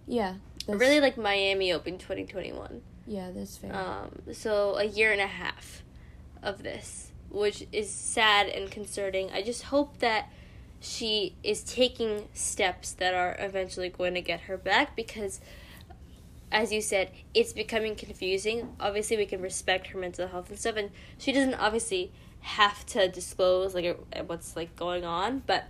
yeah 0.07 0.35
really 0.67 1.01
like 1.01 1.17
miami 1.17 1.73
open 1.73 1.97
2021 1.97 2.81
yeah 3.05 3.29
that's 3.35 3.57
fair 3.57 3.75
um 3.75 4.21
so 4.31 4.77
a 4.77 4.85
year 4.85 5.11
and 5.11 5.19
a 5.19 5.27
half 5.27 5.83
of 6.43 6.63
this, 6.63 7.11
which 7.29 7.65
is 7.71 7.89
sad 7.89 8.47
and 8.47 8.69
concerning. 8.69 9.31
I 9.31 9.41
just 9.41 9.63
hope 9.63 9.99
that 9.99 10.29
she 10.79 11.35
is 11.43 11.63
taking 11.63 12.27
steps 12.33 12.91
that 12.91 13.13
are 13.13 13.35
eventually 13.39 13.89
going 13.89 14.13
to 14.13 14.21
get 14.21 14.41
her 14.41 14.57
back 14.57 14.95
because 14.95 15.39
as 16.51 16.71
you 16.71 16.81
said, 16.81 17.09
it's 17.33 17.51
becoming 17.51 17.95
confusing. 17.95 18.75
Obviously, 18.79 19.17
we 19.17 19.25
can 19.25 19.41
respect 19.41 19.87
her 19.87 19.97
mental 19.97 20.27
health 20.27 20.51
and 20.51 20.59
stuff, 20.59 20.75
and 20.75 20.91
she 21.17 21.31
doesn't 21.31 21.55
obviously 21.55 22.11
have 22.43 22.85
to 22.85 23.07
disclose 23.07 23.73
like 23.73 23.97
what's 24.27 24.55
like 24.55 24.75
going 24.75 25.05
on, 25.05 25.41
but 25.45 25.65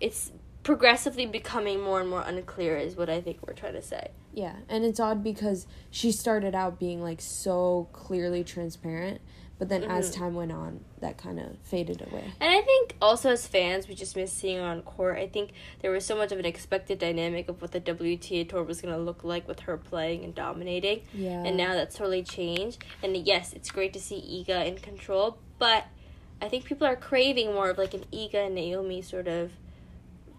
it's 0.00 0.32
progressively 0.62 1.26
becoming 1.26 1.80
more 1.80 2.00
and 2.00 2.08
more 2.08 2.22
unclear 2.22 2.76
is 2.76 2.96
what 2.96 3.10
I 3.10 3.20
think 3.20 3.38
we're 3.46 3.54
trying 3.54 3.74
to 3.74 3.82
say. 3.82 4.12
Yeah, 4.32 4.54
and 4.68 4.84
it's 4.84 5.00
odd 5.00 5.22
because 5.22 5.66
she 5.90 6.12
started 6.12 6.54
out 6.54 6.78
being 6.78 7.02
like 7.02 7.20
so 7.20 7.88
clearly 7.92 8.44
transparent, 8.44 9.20
but 9.58 9.68
then 9.68 9.82
mm-hmm. 9.82 9.90
as 9.90 10.14
time 10.14 10.34
went 10.34 10.52
on, 10.52 10.84
that 11.00 11.18
kind 11.18 11.40
of 11.40 11.58
faded 11.64 12.00
away. 12.00 12.32
And 12.40 12.50
I 12.50 12.62
think 12.62 12.96
also 13.02 13.30
as 13.30 13.46
fans, 13.46 13.88
we 13.88 13.94
just 13.94 14.14
miss 14.16 14.32
seeing 14.32 14.58
her 14.58 14.64
on 14.64 14.82
court. 14.82 15.18
I 15.18 15.26
think 15.26 15.50
there 15.80 15.90
was 15.90 16.06
so 16.06 16.16
much 16.16 16.32
of 16.32 16.38
an 16.38 16.46
expected 16.46 17.00
dynamic 17.00 17.48
of 17.48 17.60
what 17.60 17.72
the 17.72 17.80
WTA 17.80 18.48
tour 18.48 18.62
was 18.62 18.80
going 18.80 18.94
to 18.94 19.00
look 19.00 19.24
like 19.24 19.46
with 19.46 19.60
her 19.60 19.76
playing 19.76 20.24
and 20.24 20.34
dominating. 20.34 21.02
Yeah. 21.12 21.42
And 21.44 21.56
now 21.56 21.74
that's 21.74 21.96
totally 21.96 22.22
changed. 22.22 22.84
And 23.02 23.16
yes, 23.16 23.52
it's 23.52 23.70
great 23.70 23.92
to 23.92 24.00
see 24.00 24.44
Iga 24.48 24.66
in 24.66 24.78
control, 24.78 25.38
but 25.58 25.86
I 26.42 26.48
think 26.48 26.64
people 26.64 26.88
are 26.88 26.96
craving 26.96 27.54
more 27.54 27.70
of 27.70 27.78
like 27.78 27.94
an 27.94 28.04
Iga 28.12 28.46
and 28.46 28.56
Naomi 28.56 29.00
sort 29.00 29.28
of 29.28 29.52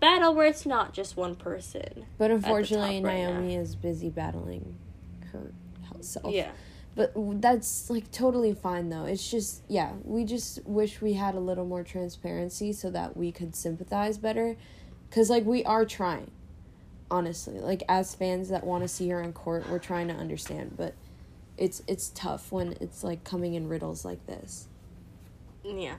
battle 0.01 0.35
where 0.35 0.45
it's 0.45 0.65
not 0.65 0.93
just 0.93 1.15
one 1.15 1.33
person. 1.33 2.05
But 2.17 2.29
unfortunately, 2.29 2.99
Naomi 2.99 3.55
is 3.55 3.75
busy 3.75 4.09
battling 4.09 4.77
herself. 5.31 6.33
Yeah. 6.33 6.51
But 6.95 7.13
that's 7.41 7.89
like 7.89 8.11
totally 8.11 8.53
fine 8.53 8.89
though. 8.89 9.05
It's 9.05 9.31
just 9.31 9.63
yeah, 9.69 9.93
we 10.03 10.25
just 10.25 10.63
wish 10.65 11.01
we 11.01 11.13
had 11.13 11.35
a 11.35 11.39
little 11.39 11.65
more 11.65 11.83
transparency 11.83 12.73
so 12.73 12.91
that 12.91 13.15
we 13.15 13.31
could 13.31 13.55
sympathize 13.55 14.17
better 14.17 14.57
cuz 15.09 15.29
like 15.29 15.45
we 15.45 15.63
are 15.63 15.85
trying. 15.85 16.31
Honestly, 17.09 17.59
like 17.59 17.81
as 17.87 18.13
fans 18.13 18.49
that 18.49 18.65
want 18.65 18.83
to 18.83 18.89
see 18.89 19.07
her 19.07 19.21
in 19.21 19.31
court, 19.31 19.69
we're 19.69 19.79
trying 19.79 20.09
to 20.09 20.13
understand, 20.13 20.73
but 20.75 20.95
it's 21.57 21.81
it's 21.87 22.09
tough 22.09 22.51
when 22.51 22.75
it's 22.81 23.05
like 23.05 23.23
coming 23.23 23.53
in 23.53 23.69
riddles 23.69 24.03
like 24.03 24.25
this. 24.27 24.67
Yeah. 25.63 25.95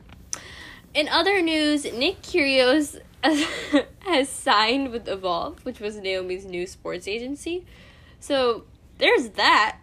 In 0.92 1.08
other 1.08 1.42
news, 1.42 1.84
Nick 1.84 2.22
Kyrgios 2.22 3.00
has 4.00 4.28
signed 4.28 4.90
with 4.90 5.08
Evolve, 5.08 5.64
which 5.64 5.80
was 5.80 5.96
Naomi's 5.96 6.44
new 6.44 6.66
sports 6.66 7.08
agency. 7.08 7.64
So 8.20 8.64
there's 8.98 9.30
that. 9.30 9.78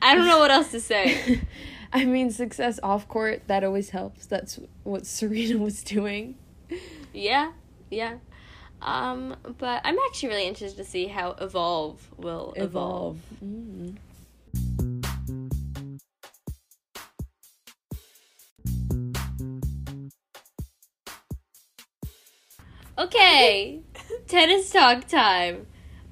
I 0.00 0.14
don't 0.14 0.26
know 0.26 0.38
what 0.38 0.50
else 0.50 0.70
to 0.70 0.80
say. 0.80 1.42
I 1.92 2.04
mean, 2.04 2.30
success 2.30 2.80
off 2.82 3.06
court, 3.08 3.42
that 3.46 3.62
always 3.64 3.90
helps. 3.90 4.26
That's 4.26 4.58
what 4.82 5.06
Serena 5.06 5.58
was 5.58 5.82
doing. 5.82 6.36
Yeah, 7.12 7.52
yeah. 7.90 8.16
Um, 8.82 9.36
but 9.58 9.80
I'm 9.84 9.96
actually 10.06 10.30
really 10.30 10.46
interested 10.46 10.76
to 10.76 10.88
see 10.88 11.06
how 11.06 11.30
Evolve 11.40 12.10
will 12.16 12.52
evolve. 12.56 13.18
evolve. 13.40 13.44
Mm. 13.44 13.96
Okay, 23.04 23.82
tennis 24.28 24.70
talk 24.70 25.06
time. 25.06 25.66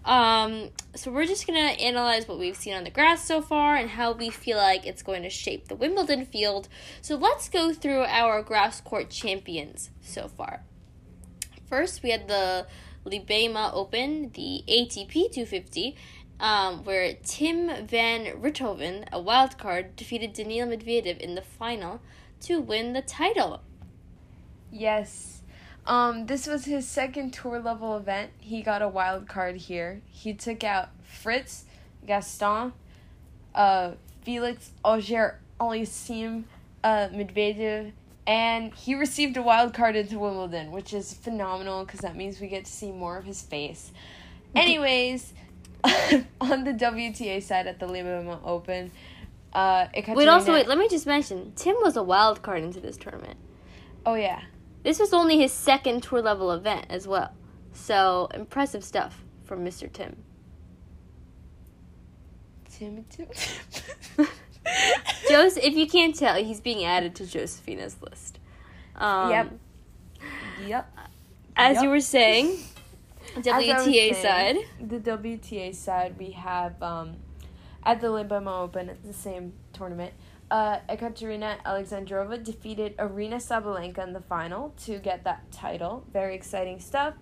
Um, 0.05 0.69
so 0.95 1.11
we're 1.11 1.25
just 1.25 1.47
gonna 1.47 1.59
analyze 1.61 2.29
what 2.29 2.39
we've 2.39 2.55
seen 2.55 2.75
on 2.75 2.85
the 2.85 2.91
grass 2.91 3.25
so 3.25 3.41
far 3.41 3.77
and 3.77 3.89
how 3.89 4.13
we 4.13 4.29
feel 4.29 4.59
like 4.59 4.87
it's 4.87 5.03
going 5.03 5.23
to 5.23 5.31
shape 5.31 5.69
the 5.69 5.75
Wimbledon 5.75 6.27
field. 6.27 6.69
So 7.01 7.17
let's 7.17 7.49
go 7.49 7.73
through 7.73 8.03
our 8.03 8.43
grass 8.43 8.83
court 8.83 9.09
champions 9.09 9.89
so 10.03 10.29
far. 10.29 10.65
First, 11.67 12.03
we 12.03 12.11
had 12.11 12.29
the 12.29 12.67
Libema 13.07 13.71
Open, 13.73 14.31
the 14.35 14.63
ATP 14.69 15.33
250, 15.33 15.97
um, 16.41 16.85
where 16.85 17.15
Tim 17.25 17.87
van 17.87 18.27
Rijthoven, 18.39 19.11
a 19.11 19.19
wild 19.19 19.57
card, 19.57 19.97
defeated 19.97 20.35
Daniil 20.35 20.67
Medvedev 20.67 21.17
in 21.17 21.37
the 21.37 21.43
final 21.43 22.03
to 22.41 22.61
win 22.61 22.93
the 22.93 23.01
title. 23.01 23.63
Yes, 24.71 25.32
um, 25.87 26.27
this 26.27 26.47
was 26.47 26.65
his 26.65 26.87
second 26.87 27.33
tour 27.33 27.59
level 27.59 27.97
event. 27.97 28.31
He 28.39 28.63
got 28.63 28.83
a 28.83 28.89
wild 28.89 29.29
card 29.29 29.57
here. 29.57 30.01
He 30.07 30.33
took 30.33 30.63
out 30.63 30.91
Fritz, 31.03 31.65
Gaston, 32.07 32.73
uh, 33.55 33.93
Felix 34.23 34.71
Auger 34.85 35.41
Aliassime, 35.61 36.45
uh, 36.85 37.09
Medvedev, 37.09 37.93
and 38.27 38.73
he 38.75 38.95
received 38.95 39.37
a 39.37 39.43
wild 39.43 39.75
card 39.75 39.97
into 39.97 40.19
Wimbledon, 40.19 40.71
which 40.71 40.93
is 40.93 41.13
phenomenal 41.13 41.85
because 41.85 42.01
that 42.01 42.17
means 42.17 42.41
we 42.41 42.47
get 42.47 42.65
to 42.65 42.73
see 42.73 42.93
more 42.93 43.17
of 43.17 43.25
his 43.25 43.43
face. 43.43 43.93
Anyways, 44.55 45.33
on 46.41 46.65
the 46.65 46.73
WTA 46.73 47.43
side 47.43 47.67
at 47.67 47.81
the 47.81 47.87
Libema 47.87 48.39
Open, 48.45 48.93
uh, 49.53 49.89
it. 49.93 50.09
wait. 50.09 50.29
Also, 50.29 50.53
wait. 50.53 50.69
Let 50.69 50.79
me 50.79 50.89
just 50.89 51.07
mention, 51.07 51.53
Tim 51.57 51.77
was 51.83 51.97
a 51.97 52.03
wild 52.03 52.43
card 52.43 52.63
into 52.63 52.81
this 52.81 52.97
tournament. 52.97 53.37
Oh 54.07 54.15
yeah. 54.15 54.43
This 54.83 54.99
was 54.99 55.13
only 55.13 55.39
his 55.39 55.53
second 55.53 56.03
tour 56.03 56.21
level 56.21 56.51
event 56.53 56.87
as 56.89 57.07
well. 57.07 57.33
So 57.73 58.29
impressive 58.35 58.85
stuff 58.85 59.25
from 59.45 59.65
Mr. 59.65 59.91
Tim. 59.91 60.17
Tim 62.71 63.05
Tim. 63.09 63.27
Joseph, 65.29 65.63
if 65.63 65.75
you 65.75 65.87
can't 65.87 66.15
tell, 66.15 66.35
he's 66.37 66.61
being 66.61 66.85
added 66.85 67.15
to 67.17 67.27
Josephina's 67.27 67.97
list. 68.01 68.39
Um, 68.97 69.31
yep. 69.31 69.53
Yep. 70.67 70.99
As 71.57 71.77
yep. 71.77 71.85
you 71.85 71.91
were 71.91 72.01
saying, 72.01 72.59
WTA 73.37 73.83
saying, 73.83 74.15
side. 74.15 74.57
The 74.81 74.99
WTA 74.99 75.75
side, 75.75 76.17
we 76.19 76.33
have 76.33 76.81
um, 76.83 77.17
at 77.85 78.01
the 78.01 78.09
Libema 78.09 78.63
Open, 78.63 78.89
at 78.89 79.03
the 79.05 79.13
same 79.13 79.53
tournament, 79.73 80.13
uh, 80.53 80.81
Ekaterina 80.87 81.57
Alexandrova 81.65 82.45
defeated 82.45 82.95
Aryna 82.99 83.37
Sabalenka 83.37 84.07
in 84.07 84.13
the 84.13 84.21
final 84.21 84.75
to 84.85 84.99
get 84.99 85.25
that 85.25 85.51
title. 85.51 86.05
Very 86.13 86.35
exciting 86.35 86.79
stuff. 86.79 87.15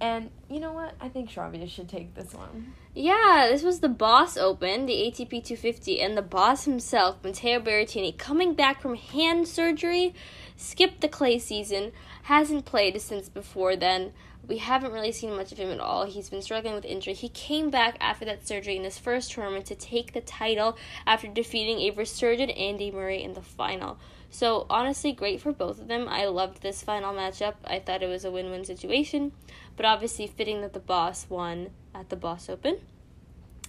And 0.00 0.30
you 0.48 0.58
know 0.58 0.72
what? 0.72 0.94
I 0.98 1.10
think 1.10 1.28
Shravya 1.28 1.68
should 1.68 1.88
take 1.88 2.14
this 2.14 2.32
one. 2.32 2.72
Yeah, 2.94 3.48
this 3.50 3.62
was 3.62 3.80
the 3.80 3.90
Boss 3.90 4.38
Open, 4.38 4.86
the 4.86 4.94
ATP 4.94 5.44
250, 5.44 6.00
and 6.00 6.16
the 6.16 6.22
boss 6.22 6.64
himself, 6.64 7.22
Matteo 7.22 7.60
Berrettini, 7.60 8.16
coming 8.16 8.54
back 8.54 8.80
from 8.80 8.94
hand 8.94 9.46
surgery, 9.46 10.14
skipped 10.56 11.02
the 11.02 11.08
clay 11.08 11.38
season, 11.38 11.92
hasn't 12.22 12.64
played 12.64 12.98
since 13.02 13.28
before 13.28 13.76
then. 13.76 14.12
We 14.48 14.56
haven't 14.58 14.92
really 14.92 15.12
seen 15.12 15.36
much 15.36 15.52
of 15.52 15.58
him 15.58 15.70
at 15.70 15.78
all. 15.78 16.06
He's 16.06 16.30
been 16.30 16.40
struggling 16.40 16.74
with 16.74 16.86
injury. 16.86 17.12
He 17.12 17.28
came 17.28 17.68
back 17.68 17.98
after 18.00 18.24
that 18.24 18.48
surgery 18.48 18.76
in 18.76 18.84
his 18.84 18.98
first 18.98 19.30
tournament 19.30 19.66
to 19.66 19.74
take 19.74 20.14
the 20.14 20.22
title 20.22 20.78
after 21.06 21.28
defeating 21.28 21.80
a 21.80 21.90
resurgent 21.90 22.56
Andy 22.56 22.90
Murray 22.90 23.22
in 23.22 23.34
the 23.34 23.42
final. 23.42 23.98
So, 24.30 24.66
honestly, 24.70 25.12
great 25.12 25.40
for 25.40 25.52
both 25.52 25.78
of 25.78 25.88
them. 25.88 26.08
I 26.08 26.26
loved 26.26 26.62
this 26.62 26.82
final 26.82 27.14
matchup. 27.14 27.54
I 27.64 27.78
thought 27.78 28.02
it 28.02 28.08
was 28.08 28.24
a 28.24 28.30
win 28.30 28.50
win 28.50 28.64
situation, 28.64 29.32
but 29.76 29.86
obviously, 29.86 30.26
fitting 30.26 30.62
that 30.62 30.72
the 30.72 30.80
boss 30.80 31.26
won 31.28 31.70
at 31.94 32.08
the 32.08 32.16
Boss 32.16 32.48
Open. 32.48 32.78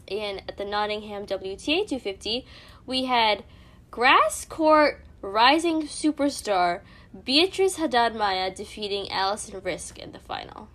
And 0.08 0.42
at 0.48 0.58
the 0.58 0.66
Nottingham 0.66 1.26
WTA 1.26 1.88
250, 1.88 2.46
we 2.86 3.06
had 3.06 3.44
grass 3.92 4.46
court 4.46 5.02
rising 5.22 5.84
superstar 5.84 6.82
Beatriz 7.14 7.78
Haddad 7.78 8.16
Maia 8.16 8.54
defeating 8.54 9.12
Alison 9.12 9.60
Riske 9.62 9.98
in 9.98 10.12
the 10.12 10.20
final. 10.20 10.70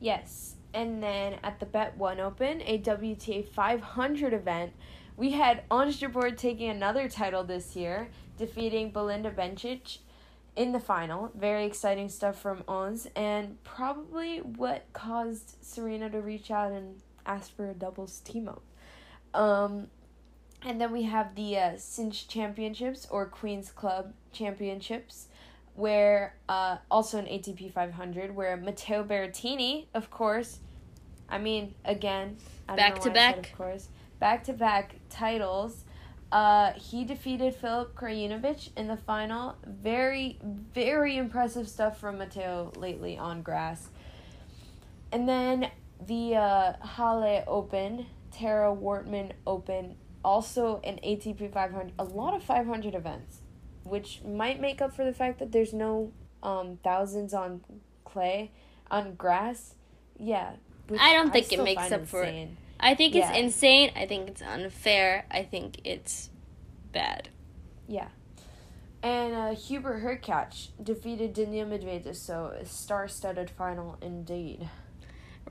Yes. 0.00 0.56
And 0.74 1.02
then 1.02 1.36
at 1.44 1.60
the 1.60 1.66
Bet 1.66 1.96
One 1.96 2.18
Open, 2.18 2.60
a 2.62 2.78
WTA 2.78 3.46
500 3.46 4.32
event, 4.32 4.72
we 5.16 5.32
had 5.32 5.62
Ons 5.70 6.00
Jabeur 6.00 6.36
taking 6.36 6.70
another 6.70 7.08
title 7.08 7.44
this 7.44 7.76
year, 7.76 8.08
defeating 8.36 8.90
Belinda 8.90 9.30
Bencic 9.30 9.98
in 10.56 10.72
the 10.72 10.80
final. 10.80 11.30
Very 11.36 11.66
exciting 11.66 12.08
stuff 12.08 12.40
from 12.40 12.64
Ons, 12.66 13.06
and 13.14 13.62
probably 13.62 14.38
what 14.38 14.86
caused 14.92 15.62
Serena 15.62 16.10
to 16.10 16.20
reach 16.20 16.50
out 16.50 16.72
and 16.72 17.00
ask 17.26 17.54
for 17.54 17.70
a 17.70 17.74
doubles 17.74 18.20
team 18.20 18.48
up. 18.48 18.62
Um, 19.34 19.88
and 20.62 20.80
then 20.80 20.90
we 20.90 21.04
have 21.04 21.34
the 21.34 21.58
uh, 21.58 21.76
Cinch 21.76 22.26
Championships 22.26 23.06
or 23.10 23.26
Queens 23.26 23.70
Club 23.70 24.14
Championships, 24.32 25.28
where 25.74 26.36
uh, 26.48 26.78
also 26.90 27.18
an 27.18 27.26
ATP 27.26 27.72
500, 27.72 28.34
where 28.34 28.56
Matteo 28.56 29.04
Berrettini, 29.04 29.86
of 29.94 30.10
course, 30.10 30.58
I 31.28 31.38
mean, 31.38 31.74
again, 31.84 32.36
I 32.68 32.76
back 32.76 33.00
to 33.00 33.10
back, 33.10 33.34
said, 33.36 33.46
of 33.46 33.58
course, 33.58 33.88
back 34.20 34.44
to 34.44 34.52
back 34.52 34.96
titles. 35.08 35.84
Uh, 36.30 36.72
he 36.72 37.04
defeated 37.04 37.54
Filip 37.54 37.94
Krajinovic 37.94 38.70
in 38.76 38.88
the 38.88 38.96
final. 38.96 39.56
Very, 39.66 40.38
very 40.42 41.18
impressive 41.18 41.68
stuff 41.68 42.00
from 42.00 42.18
Matteo 42.18 42.72
lately 42.76 43.18
on 43.18 43.42
grass. 43.42 43.88
And 45.10 45.28
then 45.28 45.70
the 46.06 46.36
uh, 46.36 46.72
Halle 46.82 47.44
Open, 47.46 48.06
Terra 48.30 48.72
Wortmann 48.72 49.32
Open 49.46 49.96
also 50.24 50.80
an 50.84 50.98
ATP 51.04 51.52
500, 51.52 51.92
a 51.98 52.04
lot 52.04 52.34
of 52.34 52.42
500 52.42 52.94
events 52.94 53.41
which 53.84 54.20
might 54.24 54.60
make 54.60 54.80
up 54.80 54.94
for 54.94 55.04
the 55.04 55.12
fact 55.12 55.38
that 55.38 55.52
there's 55.52 55.72
no 55.72 56.12
um, 56.42 56.78
thousands 56.82 57.34
on 57.34 57.62
clay, 58.04 58.50
on 58.90 59.14
grass. 59.14 59.74
Yeah. 60.18 60.52
I 60.98 61.12
don't 61.14 61.32
think 61.32 61.52
it 61.52 61.62
makes 61.62 61.90
up 61.90 62.06
for 62.06 62.22
it. 62.24 62.50
I 62.78 62.94
think 62.94 63.14
it's 63.14 63.30
yeah. 63.30 63.36
insane. 63.36 63.92
I 63.94 64.06
think 64.06 64.28
it's 64.28 64.42
unfair. 64.42 65.24
I 65.30 65.42
think 65.44 65.80
it's 65.84 66.30
bad. 66.92 67.28
Yeah. 67.88 68.08
And 69.02 69.34
uh, 69.34 69.54
Hubert 69.54 70.02
Hurkacz 70.02 70.68
defeated 70.82 71.32
Daniil 71.32 71.66
Medvedev, 71.66 72.14
so 72.14 72.46
a 72.46 72.64
star-studded 72.64 73.50
final 73.50 73.98
indeed. 74.00 74.68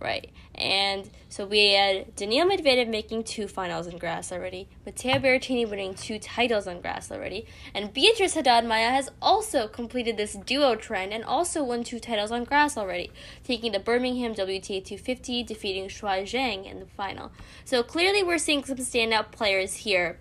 Right. 0.01 0.31
And 0.55 1.09
so 1.29 1.45
we 1.45 1.73
had 1.73 2.15
Daniil 2.15 2.47
Medvedev 2.47 2.89
making 2.89 3.23
two 3.23 3.47
finals 3.47 3.85
in 3.85 3.99
grass 3.99 4.31
already, 4.31 4.67
Matteo 4.83 5.19
Berrettini 5.19 5.69
winning 5.69 5.93
two 5.93 6.17
titles 6.17 6.65
on 6.65 6.81
grass 6.81 7.11
already, 7.11 7.45
and 7.75 7.93
Beatriz 7.93 8.33
Haddad 8.33 8.65
Maia 8.65 8.89
has 8.89 9.09
also 9.21 9.67
completed 9.67 10.17
this 10.17 10.33
duo 10.33 10.75
trend 10.75 11.13
and 11.13 11.23
also 11.23 11.63
won 11.63 11.83
two 11.83 11.99
titles 11.99 12.31
on 12.31 12.43
grass 12.45 12.77
already, 12.77 13.11
taking 13.43 13.71
the 13.71 13.79
Birmingham 13.79 14.33
WTA 14.33 14.83
250, 14.83 15.43
defeating 15.43 15.87
Shuai 15.87 16.23
Zhang 16.23 16.69
in 16.69 16.79
the 16.79 16.87
final. 16.87 17.31
So 17.63 17.83
clearly 17.83 18.23
we're 18.23 18.39
seeing 18.39 18.63
some 18.63 18.77
standout 18.77 19.31
players 19.31 19.75
here. 19.75 20.17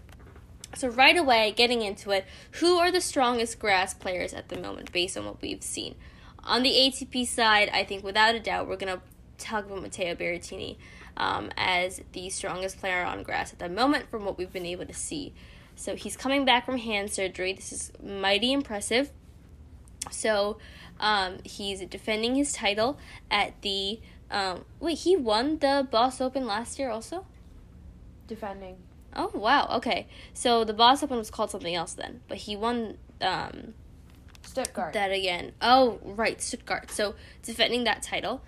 So 0.74 0.88
right 0.88 1.16
away, 1.16 1.52
getting 1.56 1.82
into 1.82 2.10
it, 2.10 2.26
who 2.52 2.76
are 2.76 2.92
the 2.92 3.00
strongest 3.00 3.58
grass 3.58 3.94
players 3.94 4.34
at 4.34 4.50
the 4.50 4.60
moment 4.60 4.92
based 4.92 5.16
on 5.16 5.24
what 5.24 5.40
we've 5.40 5.62
seen? 5.62 5.94
On 6.44 6.62
the 6.62 6.70
ATP 6.70 7.26
side, 7.26 7.68
I 7.72 7.84
think 7.84 8.04
without 8.04 8.34
a 8.34 8.40
doubt 8.40 8.68
we're 8.68 8.76
gonna 8.76 9.02
talk 9.40 9.66
about 9.66 9.82
Matteo 9.82 10.14
Berrettini 10.14 10.76
um, 11.16 11.50
as 11.56 12.00
the 12.12 12.30
strongest 12.30 12.78
player 12.78 13.04
on 13.04 13.22
grass 13.22 13.52
at 13.52 13.58
the 13.58 13.68
moment 13.68 14.10
from 14.10 14.24
what 14.24 14.38
we've 14.38 14.52
been 14.52 14.66
able 14.66 14.86
to 14.86 14.94
see. 14.94 15.34
So 15.76 15.96
he's 15.96 16.16
coming 16.16 16.44
back 16.44 16.66
from 16.66 16.78
hand 16.78 17.10
surgery. 17.10 17.52
This 17.52 17.72
is 17.72 17.92
mighty 18.02 18.52
impressive. 18.52 19.10
So 20.10 20.58
um, 20.98 21.38
he's 21.44 21.80
defending 21.86 22.34
his 22.34 22.52
title 22.52 22.98
at 23.30 23.60
the. 23.62 24.00
Um, 24.30 24.64
wait, 24.78 24.98
he 24.98 25.16
won 25.16 25.58
the 25.58 25.86
Boss 25.90 26.20
Open 26.20 26.46
last 26.46 26.78
year 26.78 26.90
also? 26.90 27.26
Defending. 28.28 28.76
Oh, 29.16 29.30
wow. 29.34 29.68
Okay. 29.76 30.06
So 30.32 30.62
the 30.62 30.72
Boss 30.72 31.02
Open 31.02 31.18
was 31.18 31.30
called 31.30 31.50
something 31.50 31.74
else 31.74 31.94
then, 31.94 32.20
but 32.28 32.38
he 32.38 32.56
won. 32.56 32.98
Um, 33.20 33.74
Stuttgart. 34.42 34.92
That 34.94 35.12
again. 35.12 35.52
Oh, 35.60 35.98
right, 36.02 36.40
Stuttgart. 36.40 36.90
So 36.90 37.14
defending 37.42 37.84
that 37.84 38.02
title. 38.02 38.42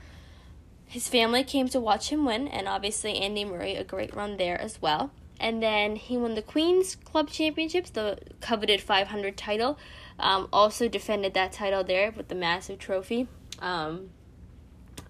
His 0.93 1.09
family 1.09 1.43
came 1.43 1.69
to 1.69 1.81
watch 1.81 2.11
him 2.11 2.27
win, 2.27 2.47
and 2.47 2.69
obviously 2.69 3.17
Andy 3.17 3.47
Murray, 3.47 3.77
a 3.77 3.83
great 3.83 4.15
run 4.15 4.37
there 4.37 4.61
as 4.61 4.83
well. 4.83 5.11
And 5.41 5.63
then 5.63 5.97
he 5.97 6.19
won 6.19 6.35
the 6.35 6.43
Queen's 6.43 6.97
Club 6.97 7.31
Championships, 7.31 7.89
the 7.89 8.19
coveted 8.43 8.83
500 8.83 9.35
title. 9.35 9.79
Um, 10.19 10.51
also 10.53 10.89
defended 10.89 11.33
that 11.33 11.51
title 11.51 11.83
there 11.83 12.13
with 12.15 12.29
the 12.29 12.35
massive 12.35 12.79
trophy. 12.79 13.27
Um, 13.59 14.11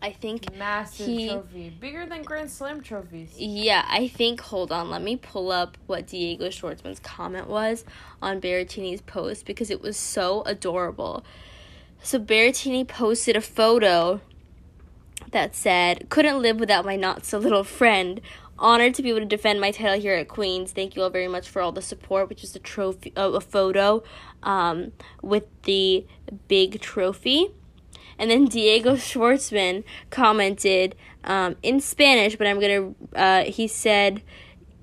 I 0.00 0.12
think 0.12 0.56
massive 0.56 1.04
he, 1.08 1.28
trophy, 1.28 1.70
bigger 1.70 2.06
than 2.06 2.22
Grand 2.22 2.52
Slam 2.52 2.80
trophies. 2.80 3.34
Yeah, 3.36 3.84
I 3.88 4.06
think. 4.06 4.40
Hold 4.40 4.70
on, 4.70 4.88
let 4.88 5.02
me 5.02 5.16
pull 5.16 5.50
up 5.50 5.76
what 5.88 6.06
Diego 6.06 6.48
Schwartzman's 6.48 7.00
comment 7.00 7.48
was 7.48 7.84
on 8.22 8.40
Berrettini's 8.40 9.00
post 9.00 9.46
because 9.46 9.68
it 9.68 9.82
was 9.82 9.96
so 9.96 10.44
adorable. 10.46 11.24
So 12.04 12.20
Berrettini 12.20 12.86
posted 12.86 13.34
a 13.34 13.40
photo 13.40 14.20
that 15.32 15.54
said, 15.54 16.08
Couldn't 16.08 16.40
live 16.40 16.60
without 16.60 16.84
my 16.84 16.96
not 16.96 17.24
so 17.24 17.38
little 17.38 17.64
friend. 17.64 18.20
Honored 18.58 18.94
to 18.94 19.02
be 19.02 19.08
able 19.08 19.20
to 19.20 19.26
defend 19.26 19.60
my 19.60 19.72
title 19.72 19.98
here 19.98 20.14
at 20.14 20.28
Queens. 20.28 20.70
Thank 20.70 20.94
you 20.94 21.02
all 21.02 21.10
very 21.10 21.26
much 21.26 21.48
for 21.48 21.60
all 21.60 21.72
the 21.72 21.82
support, 21.82 22.28
which 22.28 22.44
is 22.44 22.54
a 22.54 22.60
trophy, 22.60 23.12
uh, 23.16 23.30
a 23.30 23.40
photo 23.40 24.04
um, 24.42 24.92
with 25.20 25.44
the 25.62 26.06
big 26.46 26.80
trophy. 26.80 27.48
And 28.18 28.30
then 28.30 28.44
Diego 28.44 28.94
Schwartzman 28.94 29.82
commented 30.10 30.94
um, 31.24 31.56
in 31.62 31.80
Spanish, 31.80 32.36
but 32.36 32.46
I'm 32.46 32.60
gonna. 32.60 32.94
Uh, 33.14 33.44
he 33.44 33.66
said 33.66 34.22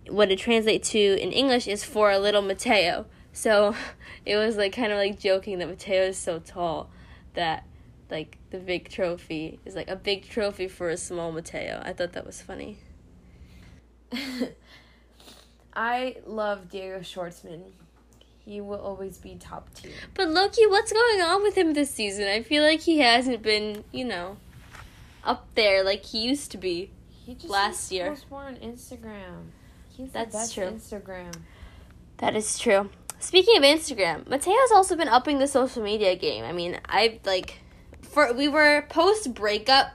what 0.09 0.31
it 0.31 0.39
translates 0.39 0.89
to 0.89 0.99
in 0.99 1.31
English 1.31 1.67
is 1.67 1.83
for 1.83 2.11
a 2.11 2.19
little 2.19 2.41
Matteo. 2.41 3.05
So 3.31 3.75
it 4.25 4.35
was 4.35 4.57
like 4.57 4.73
kind 4.73 4.91
of 4.91 4.97
like 4.97 5.19
joking 5.19 5.59
that 5.59 5.69
Matteo 5.69 6.03
is 6.03 6.17
so 6.17 6.39
tall 6.39 6.89
that 7.33 7.63
like 8.09 8.37
the 8.51 8.59
big 8.59 8.89
trophy 8.89 9.59
is 9.65 9.75
like 9.75 9.89
a 9.89 9.95
big 9.95 10.27
trophy 10.29 10.67
for 10.67 10.89
a 10.89 10.97
small 10.97 11.31
Matteo. 11.31 11.81
I 11.83 11.93
thought 11.93 12.13
that 12.13 12.25
was 12.25 12.41
funny. 12.41 12.77
I 15.73 16.17
love 16.25 16.69
Diego 16.69 16.99
Schwartzman. 16.99 17.71
He 18.39 18.61
will 18.61 18.79
always 18.79 19.17
be 19.17 19.35
top 19.35 19.73
tier. 19.75 19.91
But 20.15 20.29
Loki, 20.29 20.65
what's 20.65 20.91
going 20.91 21.21
on 21.21 21.43
with 21.43 21.55
him 21.55 21.73
this 21.73 21.91
season? 21.91 22.27
I 22.27 22.41
feel 22.41 22.63
like 22.63 22.81
he 22.81 22.99
hasn't 22.99 23.43
been, 23.43 23.83
you 23.91 24.05
know, 24.05 24.37
up 25.23 25.47
there 25.55 25.83
like 25.83 26.05
he 26.05 26.19
used 26.19 26.49
to 26.51 26.57
be 26.57 26.89
he 27.25 27.35
just 27.35 27.49
last 27.49 27.91
year. 27.91 28.09
Post 28.09 28.31
more 28.31 28.43
on 28.43 28.55
Instagram. 28.55 29.51
He's 29.95 30.11
That's 30.11 30.31
the 30.31 30.37
best 30.37 30.53
true. 30.55 30.63
Instagram. 30.65 31.35
That 32.17 32.35
is 32.35 32.57
true. 32.57 32.89
Speaking 33.19 33.57
of 33.57 33.63
Instagram, 33.63 34.27
Matteo's 34.27 34.71
also 34.73 34.95
been 34.95 35.09
upping 35.09 35.39
the 35.39 35.47
social 35.47 35.83
media 35.83 36.15
game. 36.15 36.43
I 36.43 36.51
mean, 36.51 36.79
I've 36.85 37.19
like 37.25 37.59
for 38.01 38.33
we 38.33 38.47
were 38.47 38.85
post 38.89 39.33
breakup 39.33 39.93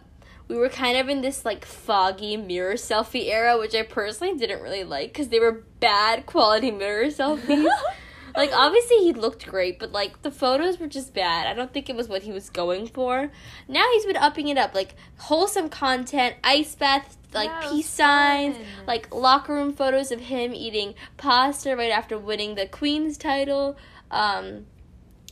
we 0.49 0.57
were 0.57 0.69
kind 0.69 0.99
of 0.99 1.09
in 1.09 1.23
this 1.23 1.45
like 1.45 1.65
foggy 1.65 2.37
mirror 2.37 2.75
selfie 2.75 3.29
era, 3.29 3.59
which 3.59 3.75
I 3.75 3.83
personally 3.83 4.37
didn't 4.39 4.63
really 4.63 4.85
like 4.85 5.13
because 5.13 5.29
they 5.29 5.41
were 5.41 5.65
bad 5.81 6.27
quality 6.27 6.71
mirror 6.71 7.07
selfies. 7.07 7.69
like 8.37 8.53
obviously 8.53 8.99
he 8.99 9.13
looked 9.13 9.47
great, 9.47 9.79
but 9.79 9.93
like 9.93 10.21
the 10.23 10.31
photos 10.31 10.79
were 10.79 10.87
just 10.87 11.15
bad. 11.15 11.47
I 11.47 11.55
don't 11.55 11.73
think 11.73 11.89
it 11.89 11.97
was 11.97 12.09
what 12.09 12.23
he 12.23 12.33
was 12.33 12.51
going 12.51 12.87
for. 12.89 13.31
Now 13.69 13.87
he's 13.93 14.05
been 14.05 14.17
upping 14.17 14.49
it 14.49 14.59
up, 14.59 14.75
like 14.75 14.95
wholesome 15.17 15.71
content, 15.71 16.37
ice 16.45 16.75
bath, 16.75 17.17
like 17.33 17.49
yeah, 17.49 17.71
peace 17.71 17.89
signs, 17.89 18.57
like 18.87 19.15
locker 19.15 19.55
room 19.55 19.73
photos 19.73 20.13
of 20.13 20.21
him 20.21 20.53
eating 20.53 20.95
pasta 21.17 21.75
right 21.75 21.91
after 21.91 22.19
winning 22.19 22.55
the 22.55 22.67
Queen's 22.67 23.17
title. 23.17 23.79
Um, 24.11 24.67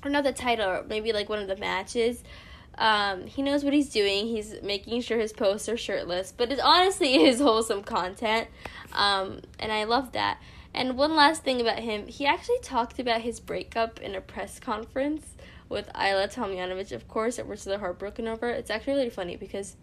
or 0.04 0.10
not 0.10 0.24
the 0.24 0.32
title, 0.32 0.82
maybe 0.88 1.12
like 1.12 1.28
one 1.28 1.38
of 1.38 1.46
the 1.48 1.56
matches. 1.56 2.24
Um, 2.78 3.26
he 3.26 3.42
knows 3.42 3.64
what 3.64 3.74
he's 3.74 3.90
doing. 3.90 4.26
He's 4.26 4.54
making 4.62 5.02
sure 5.02 5.18
his 5.18 5.32
posts 5.32 5.68
are 5.68 5.76
shirtless, 5.76 6.32
but 6.36 6.50
it 6.50 6.60
honestly 6.60 7.24
is 7.26 7.40
wholesome 7.40 7.82
content. 7.82 8.48
Um, 8.92 9.40
and 9.58 9.72
I 9.72 9.84
love 9.84 10.12
that. 10.12 10.38
And 10.74 10.96
one 10.96 11.14
last 11.14 11.44
thing 11.44 11.60
about 11.60 11.80
him, 11.80 12.06
he 12.06 12.24
actually 12.26 12.58
talked 12.62 12.98
about 12.98 13.20
his 13.20 13.40
breakup 13.40 14.00
in 14.00 14.14
a 14.14 14.20
press 14.20 14.58
conference 14.58 15.36
with 15.68 15.88
Ajla 15.94 16.32
Tomljanovic, 16.32 16.92
of 16.92 17.08
course, 17.08 17.36
that 17.36 17.46
we're 17.46 17.56
still 17.56 17.78
heartbroken 17.78 18.26
over. 18.26 18.48
It's 18.48 18.70
actually 18.70 18.94
really 18.94 19.10
funny 19.10 19.36
because 19.36 19.76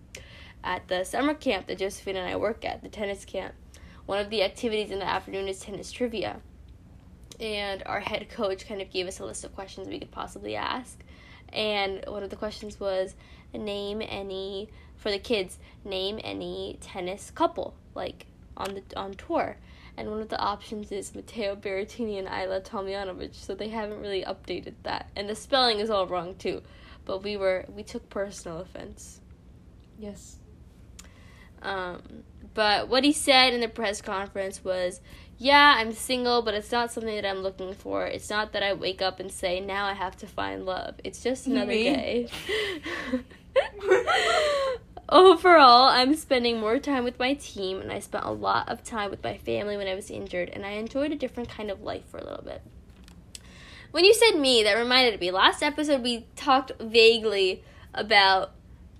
at 0.63 0.88
the 0.88 1.04
summer 1.04 1.34
camp 1.34 1.67
that 1.67 1.78
Josephine 1.78 2.15
and 2.15 2.28
I 2.28 2.36
work 2.36 2.65
at, 2.65 2.82
the 2.82 2.89
tennis 2.89 3.23
camp, 3.23 3.54
one 4.06 4.19
of 4.19 4.32
the 4.32 4.43
activities 4.43 4.89
in 4.89 4.99
the 4.99 5.08
afternoon 5.08 5.47
is 5.47 5.60
tennis 5.60 5.91
trivia. 5.91 6.41
And 7.39 7.84
our 7.86 7.99
head 7.99 8.28
coach 8.30 8.67
kind 8.67 8.82
of 8.82 8.89
gave 8.89 9.08
us 9.08 9.19
a 9.19 9.25
list 9.25 9.45
of 9.45 9.54
questions 9.54 9.88
we 9.88 9.99
could 9.99 10.12
possibly 10.12 10.56
ask 10.56 10.99
and 11.53 12.03
one 12.07 12.23
of 12.23 12.29
the 12.29 12.35
questions 12.35 12.79
was 12.79 13.15
name 13.53 14.01
any 14.01 14.69
for 14.95 15.09
the 15.09 15.19
kids 15.19 15.57
name 15.83 16.19
any 16.23 16.77
tennis 16.81 17.31
couple 17.31 17.73
like 17.95 18.25
on 18.57 18.75
the 18.75 18.83
on 18.95 19.13
tour. 19.13 19.57
And 19.97 20.09
one 20.09 20.21
of 20.21 20.29
the 20.29 20.39
options 20.39 20.91
is 20.91 21.13
Matteo 21.13 21.55
Berrettini 21.55 22.19
and 22.19 22.27
Ajla 22.27 22.63
Tomljanovic 22.63 23.33
so 23.35 23.53
they 23.53 23.69
haven't 23.69 23.99
really 23.99 24.23
updated 24.23 24.75
that. 24.83 25.09
And 25.15 25.29
the 25.29 25.35
spelling 25.35 25.79
is 25.79 25.89
all 25.89 26.07
wrong 26.07 26.35
too. 26.35 26.62
But 27.05 27.23
we 27.23 27.38
were 27.38 27.65
we 27.73 27.83
took 27.83 28.09
personal 28.09 28.59
offense. 28.59 29.21
Yes. 29.97 30.38
Um 31.62 32.23
but 32.53 32.89
what 32.89 33.03
he 33.03 33.12
said 33.12 33.53
in 33.53 33.62
the 33.62 33.67
press 33.67 34.01
conference 34.01 34.63
was 34.63 35.01
yeah, 35.41 35.75
I'm 35.78 35.93
single, 35.93 36.41
but 36.41 36.54
it's 36.54 36.69
not 36.69 36.91
something 36.91 37.15
that 37.15 37.25
I'm 37.25 37.39
looking 37.39 37.73
for. 37.73 38.06
It's 38.06 38.30
not 38.30 38.52
that 38.52 38.62
I 38.62 38.73
wake 38.73 39.02
up 39.02 39.21
and 39.21 39.32
say, 39.32 39.62
now 39.62 39.86
I 39.86 39.93
have 39.93 40.17
to 40.17 40.28
find 40.28 40.65
love. 40.65 40.95
It's 41.02 41.23
just 41.23 41.47
another 41.47 41.71
day. 41.71 42.28
Overall, 45.10 45.88
I'm 45.88 46.13
spending 46.15 46.60
more 46.60 46.78
time 46.78 47.06
with 47.06 47.17
my 47.17 47.36
team, 47.36 47.80
and 47.80 47.89
I 47.89 47.99
spent 47.99 48.25
a 48.25 48.32
lot 48.32 48.67
of 48.67 48.84
time 48.84 49.10
with 49.10 49.23
my 49.23 49.38
family 49.38 49.78
when 49.78 49.88
I 49.88 49.95
was 49.95 50.12
injured, 50.12 50.49
and 50.49 50.65
I 50.65 50.71
enjoyed 50.71 51.13
a 51.13 51.15
different 51.15 51.47
kind 51.47 51.71
of 51.71 51.82
life 51.82 52.06
for 52.10 52.17
a 52.17 52.25
little 52.25 52.43
bit. 52.43 52.62
When 53.91 54.04
you 54.04 54.13
said 54.13 54.38
me, 54.38 54.63
that 54.63 54.73
reminded 54.73 55.21
me. 55.21 55.32
Last 55.32 55.63
episode, 55.63 56.04
we 56.04 56.28
talked 56.36 56.73
vaguely 56.82 57.63
about 57.93 58.52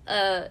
a 0.08 0.48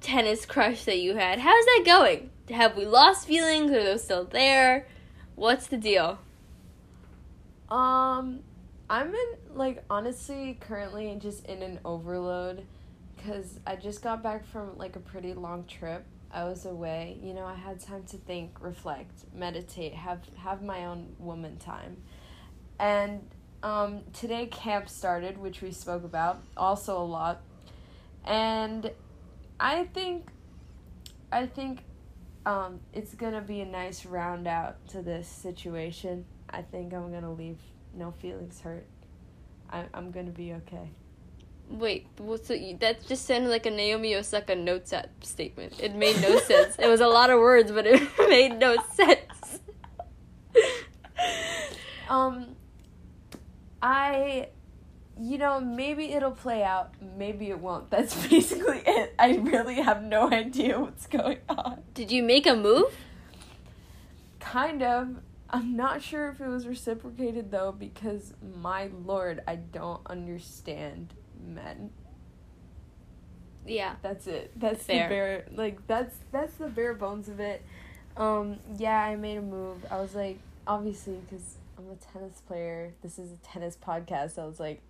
tennis 0.00 0.46
crush 0.46 0.86
that 0.86 1.00
you 1.00 1.16
had. 1.16 1.38
How's 1.38 1.66
that 1.66 1.82
going? 1.84 2.30
Have 2.50 2.78
we 2.78 2.86
lost 2.86 3.26
feelings? 3.26 3.70
Are 3.70 3.84
those 3.84 4.02
still 4.02 4.24
there? 4.24 4.86
What's 5.34 5.66
the 5.66 5.76
deal? 5.76 6.18
Um, 7.70 8.40
I'm 8.90 9.08
in 9.08 9.34
like 9.54 9.82
honestly 9.88 10.58
currently 10.60 11.16
just 11.20 11.46
in 11.46 11.62
an 11.62 11.80
overload 11.84 12.66
because 13.16 13.58
I 13.66 13.76
just 13.76 14.02
got 14.02 14.22
back 14.22 14.46
from 14.46 14.76
like 14.76 14.96
a 14.96 15.00
pretty 15.00 15.32
long 15.34 15.64
trip. 15.64 16.04
I 16.30 16.44
was 16.44 16.64
away. 16.64 17.18
You 17.22 17.34
know, 17.34 17.44
I 17.44 17.54
had 17.54 17.80
time 17.80 18.04
to 18.04 18.16
think, 18.16 18.60
reflect, 18.60 19.24
meditate, 19.34 19.94
have 19.94 20.20
have 20.36 20.62
my 20.62 20.86
own 20.86 21.14
woman 21.18 21.58
time. 21.58 21.96
And 22.78 23.22
um, 23.62 24.00
today 24.12 24.46
camp 24.46 24.88
started, 24.88 25.38
which 25.38 25.62
we 25.62 25.72
spoke 25.72 26.04
about 26.04 26.42
also 26.56 27.00
a 27.00 27.04
lot, 27.04 27.42
and 28.24 28.90
I 29.60 29.84
think, 29.84 30.28
I 31.30 31.46
think, 31.46 31.84
um, 32.44 32.80
it's 32.92 33.14
gonna 33.14 33.40
be 33.40 33.60
a 33.60 33.66
nice 33.66 34.04
round 34.04 34.46
out 34.46 34.86
to 34.88 35.02
this 35.02 35.28
situation. 35.28 36.24
I 36.50 36.62
think 36.62 36.92
I'm 36.92 37.12
gonna 37.12 37.32
leave 37.32 37.58
no 37.94 38.12
feelings 38.12 38.60
hurt. 38.60 38.86
I 39.70 39.84
I'm 39.94 40.10
gonna 40.10 40.30
be 40.30 40.52
okay. 40.54 40.90
Wait, 41.68 42.06
what's 42.18 42.48
so 42.48 42.56
that 42.80 43.06
just 43.06 43.24
sounded 43.24 43.48
like 43.48 43.64
a 43.64 43.70
Naomi 43.70 44.14
Osaka 44.14 44.54
notes 44.54 44.92
app 44.92 45.24
statement. 45.24 45.80
It 45.80 45.94
made 45.94 46.20
no 46.20 46.38
sense. 46.38 46.76
It 46.78 46.88
was 46.88 47.00
a 47.00 47.06
lot 47.06 47.30
of 47.30 47.38
words, 47.38 47.72
but 47.72 47.86
it 47.86 48.00
made 48.28 48.58
no 48.58 48.76
sense. 48.94 49.60
um, 52.08 52.56
I, 53.80 54.48
you 55.20 55.38
know, 55.38 55.60
maybe 55.60 56.12
it'll 56.12 56.30
play 56.30 56.62
out. 56.62 56.92
Maybe 57.16 57.50
it 57.50 57.58
won't. 57.58 57.90
That's 57.90 58.26
basically 58.26 58.82
it. 58.86 59.14
I 59.18 59.36
really 59.36 59.76
have 59.76 60.02
no 60.02 60.30
idea 60.30 60.80
what's 60.80 61.06
going 61.06 61.38
on. 61.48 61.82
Did 61.94 62.10
you 62.10 62.22
make 62.22 62.46
a 62.46 62.54
move? 62.56 62.94
Kind 64.40 64.82
of. 64.82 65.16
I'm 65.50 65.76
not 65.76 66.02
sure 66.02 66.30
if 66.30 66.40
it 66.40 66.48
was 66.48 66.66
reciprocated 66.66 67.50
though, 67.50 67.72
because 67.72 68.32
my 68.58 68.88
lord, 69.04 69.42
I 69.46 69.56
don't 69.56 70.00
understand 70.06 71.12
men. 71.46 71.90
Yeah. 73.66 73.94
That's 74.02 74.26
it. 74.26 74.50
That's 74.56 74.82
Fair. 74.84 75.08
the 75.08 75.14
bare 75.14 75.44
like 75.54 75.86
that's 75.86 76.16
that's 76.32 76.54
the 76.54 76.68
bare 76.68 76.94
bones 76.94 77.28
of 77.28 77.40
it. 77.40 77.62
Um 78.16 78.58
yeah, 78.76 78.98
I 78.98 79.16
made 79.16 79.38
a 79.38 79.42
move. 79.42 79.84
I 79.90 80.00
was 80.00 80.14
like 80.14 80.38
obviously 80.66 81.20
cuz 81.30 81.56
I'm 81.78 81.90
a 81.90 81.96
tennis 81.96 82.40
player. 82.40 82.92
This 83.02 83.18
is 83.18 83.32
a 83.32 83.36
tennis 83.36 83.76
podcast. 83.76 84.32
So 84.32 84.42
I 84.42 84.46
was 84.46 84.60
like 84.60 84.82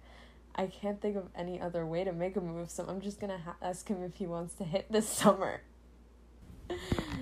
I 0.55 0.67
can't 0.67 1.01
think 1.01 1.17
of 1.17 1.29
any 1.35 1.61
other 1.61 1.87
way 1.87 2.05
to 2.05 2.13
make 2.13 2.37
a 2.37 2.41
move, 2.41 2.71
so 2.71 2.85
I'm 2.87 3.01
just 3.01 3.21
to 3.21 3.39
ha- 3.39 3.57
ask 3.63 3.89
him 3.89 4.03
if 4.03 4.17
he 4.17 4.27
wants 4.27 4.55
to 4.57 4.65
hit 4.65 4.91
this 4.91 5.09
summer. 5.09 5.63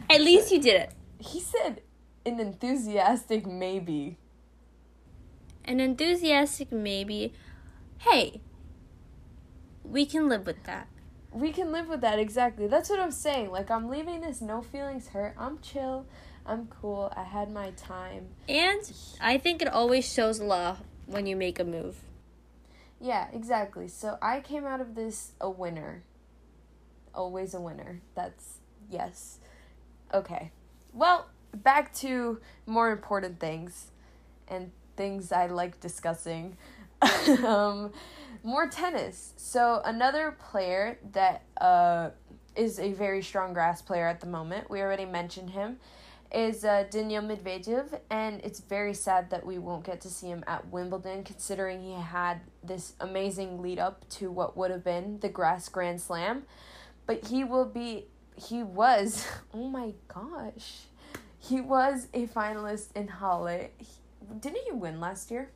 At 0.08 0.20
least 0.20 0.50
you 0.50 0.60
did 0.60 0.80
it. 0.80 0.92
He 1.18 1.40
said 1.40 1.82
an 2.26 2.40
enthusiastic 2.40 3.46
maybe. 3.46 4.18
An 5.64 5.80
enthusiastic 5.80 6.72
maybe. 6.72 7.32
Hey, 7.98 8.40
we 9.84 10.06
can 10.06 10.28
live 10.28 10.46
with 10.46 10.64
that. 10.64 10.88
We 11.32 11.52
can 11.52 11.70
live 11.70 11.88
with 11.88 12.00
that 12.00 12.18
exactly. 12.18 12.66
That's 12.66 12.90
what 12.90 12.98
I'm 12.98 13.12
saying. 13.12 13.50
Like 13.50 13.70
I'm 13.70 13.88
leaving 13.88 14.22
this 14.22 14.40
no 14.40 14.62
feelings 14.62 15.08
hurt. 15.08 15.34
I'm 15.38 15.60
chill. 15.60 16.06
I'm 16.44 16.66
cool. 16.66 17.12
I 17.16 17.22
had 17.22 17.52
my 17.52 17.70
time. 17.72 18.28
And 18.48 18.80
I 19.20 19.38
think 19.38 19.62
it 19.62 19.68
always 19.68 20.10
shows 20.10 20.40
love 20.40 20.80
when 21.06 21.26
you 21.26 21.36
make 21.36 21.60
a 21.60 21.64
move. 21.64 21.96
Yeah, 23.00 23.28
exactly. 23.32 23.88
So 23.88 24.18
I 24.20 24.40
came 24.40 24.66
out 24.66 24.80
of 24.80 24.94
this 24.94 25.32
a 25.40 25.48
winner. 25.48 26.04
Always 27.14 27.54
a 27.54 27.60
winner. 27.60 28.02
That's 28.14 28.58
yes. 28.90 29.38
Okay. 30.12 30.52
Well, 30.92 31.28
back 31.54 31.94
to 31.94 32.40
more 32.66 32.90
important 32.90 33.40
things 33.40 33.88
and 34.48 34.70
things 34.96 35.32
I 35.32 35.46
like 35.46 35.80
discussing. 35.80 36.56
um, 37.44 37.92
more 38.42 38.68
tennis. 38.68 39.32
So 39.36 39.80
another 39.84 40.36
player 40.50 40.98
that 41.12 41.42
uh, 41.60 42.10
is 42.54 42.78
a 42.78 42.92
very 42.92 43.22
strong 43.22 43.54
grass 43.54 43.80
player 43.80 44.06
at 44.06 44.20
the 44.20 44.26
moment. 44.26 44.68
We 44.68 44.80
already 44.82 45.06
mentioned 45.06 45.50
him. 45.50 45.78
Is 46.32 46.64
uh, 46.64 46.84
Daniil 46.88 47.22
Medvedev, 47.22 47.98
and 48.08 48.40
it's 48.44 48.60
very 48.60 48.94
sad 48.94 49.30
that 49.30 49.44
we 49.44 49.58
won't 49.58 49.84
get 49.84 50.00
to 50.02 50.08
see 50.08 50.28
him 50.28 50.44
at 50.46 50.68
Wimbledon, 50.68 51.24
considering 51.24 51.82
he 51.82 51.94
had 51.94 52.40
this 52.62 52.92
amazing 53.00 53.60
lead 53.60 53.80
up 53.80 54.08
to 54.10 54.30
what 54.30 54.56
would 54.56 54.70
have 54.70 54.84
been 54.84 55.18
the 55.18 55.28
grass 55.28 55.68
Grand 55.68 56.00
Slam. 56.00 56.44
But 57.04 57.26
he 57.26 57.42
will 57.42 57.64
be, 57.64 58.06
he 58.36 58.62
was, 58.62 59.26
oh 59.54 59.68
my 59.68 59.94
gosh, 60.06 60.82
he 61.36 61.60
was 61.60 62.06
a 62.14 62.26
finalist 62.28 62.94
in 62.94 63.08
Halle. 63.08 63.70
He, 63.78 63.86
didn't 64.38 64.62
he 64.66 64.72
win 64.72 65.00
last 65.00 65.32
year? 65.32 65.50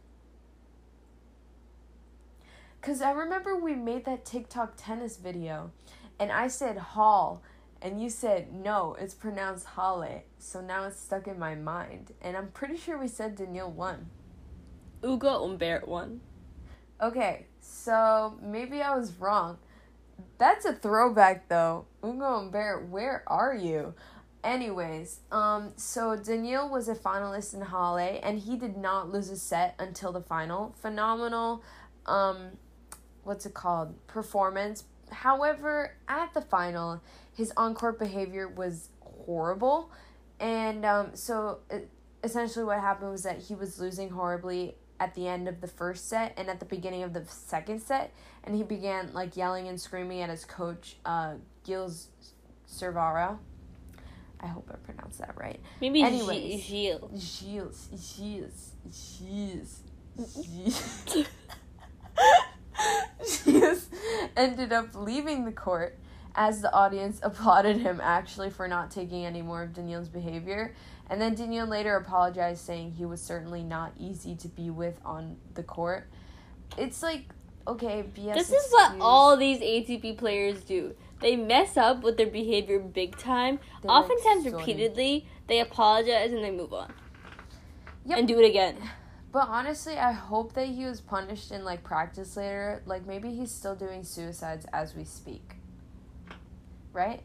Because 2.81 3.01
I 3.01 3.13
remember 3.13 3.55
we 3.57 3.77
made 3.77 4.05
that 4.07 4.25
TikTok 4.25 4.75
tennis 4.77 5.19
video 5.19 5.71
and 6.19 6.31
I 6.31 6.49
said 6.49 6.77
Hall 6.79 7.43
and 7.85 8.03
you 8.03 8.09
said 8.09 8.53
no, 8.53 8.97
it's 8.99 9.15
pronounced 9.15 9.67
Halle. 9.77 10.25
So 10.39 10.63
now 10.63 10.85
it's 10.85 10.99
stuck 10.99 11.29
in 11.29 11.39
my 11.39 11.55
mind. 11.55 12.13
And 12.23 12.35
I'm 12.35 12.49
pretty 12.49 12.79
sure 12.79 12.99
we 12.99 13.09
said 13.09 13.37
Daniil 13.37 13.71
won. 13.71 14.07
Ugo 15.05 15.47
Humbert 15.47 15.87
won. 15.87 16.23
Okay, 17.03 17.47
so 17.61 18.39
maybe 18.43 18.81
I 18.81 18.97
was 18.97 19.13
wrong. 19.21 19.59
That's 20.39 20.65
a 20.65 20.73
throwback 20.73 21.49
though. 21.49 21.85
Ugo 22.03 22.39
Humbert, 22.39 22.89
where 22.89 23.23
are 23.27 23.55
you? 23.55 23.93
Anyways, 24.43 25.21
um, 25.31 25.73
so 25.77 26.17
Daniil 26.17 26.71
was 26.71 26.89
a 26.89 26.95
finalist 26.95 27.53
in 27.53 27.61
Halle 27.61 28.19
and 28.23 28.39
he 28.39 28.57
did 28.57 28.79
not 28.79 29.13
lose 29.13 29.29
a 29.29 29.37
set 29.37 29.75
until 29.79 30.11
the 30.11 30.23
final. 30.23 30.75
Phenomenal, 30.81 31.63
um, 32.07 32.53
what's 33.25 33.45
it 33.45 33.53
called? 33.53 34.07
Performance. 34.07 34.85
However, 35.15 35.97
at 36.09 36.35
the 36.35 36.41
final, 36.43 37.01
his 37.33 37.53
on 37.57 37.75
court 37.75 37.99
behavior 37.99 38.49
was 38.49 38.89
horrible. 39.01 39.91
And 40.41 40.85
um, 40.85 41.11
so 41.15 41.61
it, 41.71 41.89
essentially, 42.23 42.65
what 42.65 42.81
happened 42.81 43.11
was 43.11 43.23
that 43.23 43.39
he 43.39 43.55
was 43.55 43.79
losing 43.79 44.11
horribly 44.11 44.75
at 45.01 45.15
the 45.15 45.27
end 45.27 45.49
of 45.49 45.61
the 45.61 45.67
first 45.69 46.09
set 46.09 46.33
and 46.37 46.49
at 46.49 46.61
the 46.61 46.67
beginning 46.67 47.03
of 47.03 47.13
the 47.13 47.25
second 47.27 47.81
set. 47.81 48.13
And 48.45 48.55
he 48.55 48.63
began 48.63 49.13
like 49.13 49.37
yelling 49.37 49.69
and 49.69 49.81
screaming 49.81 50.21
at 50.21 50.31
his 50.31 50.45
coach, 50.45 50.97
uh, 51.05 51.35
Gilles 51.67 52.09
Cervara. 52.67 53.39
I 54.41 54.47
hope 54.47 54.71
I 54.71 54.77
pronounced 54.77 55.21
that 55.21 55.35
right. 55.37 55.59
Maybe 55.81 56.03
Anyways. 56.03 56.63
Gilles. 56.63 57.11
Gilles, 57.17 57.89
Gilles, 57.97 58.73
Gilles, 58.93 59.81
Gilles. 60.45 61.27
Gilles 63.27 63.89
ended 64.37 64.73
up 64.73 64.95
leaving 64.95 65.45
the 65.45 65.53
court 65.53 65.99
as 66.35 66.61
the 66.61 66.73
audience 66.73 67.21
applauded 67.23 67.79
him 67.79 68.01
actually 68.03 68.51
for 68.51 68.69
not 68.69 68.91
taking 68.91 69.25
any 69.25 69.43
more 69.43 69.63
of 69.63 69.73
Daniil's 69.73 70.09
behavior. 70.09 70.75
And 71.09 71.21
then 71.21 71.35
Daniil 71.35 71.67
later 71.67 71.97
apologized, 71.97 72.65
saying 72.65 72.93
he 72.93 73.05
was 73.05 73.21
certainly 73.21 73.63
not 73.63 73.93
easy 73.99 74.35
to 74.37 74.49
be 74.49 74.71
with 74.71 74.99
on 75.05 75.37
the 75.55 75.63
court. 75.63 76.09
It's 76.79 77.03
like, 77.03 77.27
okay, 77.69 78.05
BS. 78.17 78.35
This 78.35 78.51
is 78.51 78.73
what 78.73 78.97
all 79.01 79.37
these 79.37 79.61
ATP 79.61 80.17
players 80.17 80.63
do. 80.63 80.95
They 81.21 81.37
mess 81.37 81.77
up 81.77 82.03
with 82.03 82.17
their 82.17 82.27
behavior 82.27 82.79
big 82.79 83.19
time. 83.19 83.59
They're, 83.83 83.91
Oftentimes, 83.91 84.45
sorry. 84.45 84.57
repeatedly, 84.57 85.27
they 85.47 85.61
apologize 85.61 86.33
and 86.33 86.43
they 86.43 86.51
move 86.51 86.73
on. 86.73 86.93
Yep. 88.07 88.19
And 88.19 88.29
do 88.29 88.39
it 88.39 88.49
again. 88.49 88.77
But 89.35 89.49
honestly, 89.49 89.99
I 89.99 90.13
hope 90.13 90.53
that 90.53 90.69
he 90.69 90.85
was 90.85 91.01
punished 91.01 91.51
in 91.51 91.65
like 91.65 91.83
practice 91.83 92.37
later. 92.37 92.85
Like 92.87 93.05
maybe 93.05 93.35
he's 93.35 93.51
still 93.51 93.75
doing 93.75 94.05
suicides 94.05 94.65
as 94.73 94.95
we 94.95 95.03
speak. 95.03 95.57
Right? 96.93 97.21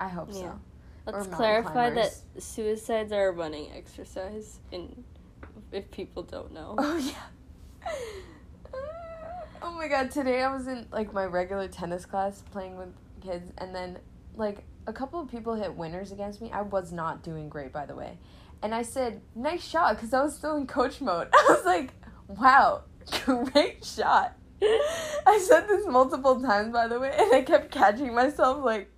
I 0.00 0.08
hope 0.08 0.30
Yeah. 0.32 0.40
so. 0.40 0.60
Let's 1.06 1.28
clarify 1.28 1.90
that 1.90 2.16
suicides 2.36 3.12
are 3.12 3.28
a 3.28 3.30
running 3.30 3.70
exercise. 3.76 4.58
In 4.72 5.04
if 5.70 5.88
people 5.92 6.24
don't 6.24 6.52
know. 6.52 6.74
Oh 6.78 6.96
yeah. 6.96 7.88
Oh 9.64 9.70
my 9.70 9.86
god, 9.86 10.10
today 10.10 10.42
I 10.42 10.52
was 10.52 10.66
in 10.66 10.88
like 10.90 11.12
my 11.12 11.24
regular 11.24 11.68
tennis 11.68 12.04
class 12.04 12.42
playing 12.50 12.76
with 12.76 12.88
kids 13.20 13.52
and 13.58 13.72
then 13.72 14.00
like 14.34 14.64
a 14.88 14.92
couple 14.92 15.20
of 15.20 15.30
people 15.30 15.54
hit 15.54 15.76
winners 15.76 16.10
against 16.10 16.40
me. 16.42 16.50
I 16.50 16.62
was 16.62 16.90
not 16.90 17.22
doing 17.22 17.48
great 17.48 17.72
by 17.72 17.86
the 17.86 17.94
way. 17.94 18.18
And 18.62 18.74
I 18.74 18.82
said, 18.82 19.20
"Nice 19.34 19.64
shot" 19.64 19.98
cuz 19.98 20.14
I 20.14 20.22
was 20.22 20.36
still 20.36 20.56
in 20.56 20.66
coach 20.66 21.00
mode. 21.00 21.28
I 21.32 21.46
was 21.48 21.64
like, 21.64 21.92
"Wow, 22.28 22.82
great 23.24 23.84
shot." 23.84 24.36
I 24.62 25.44
said 25.44 25.66
this 25.68 25.86
multiple 25.86 26.40
times 26.40 26.72
by 26.72 26.86
the 26.88 27.00
way, 27.00 27.14
and 27.18 27.34
I 27.34 27.42
kept 27.42 27.70
catching 27.70 28.14
myself 28.14 28.64
like, 28.64 28.90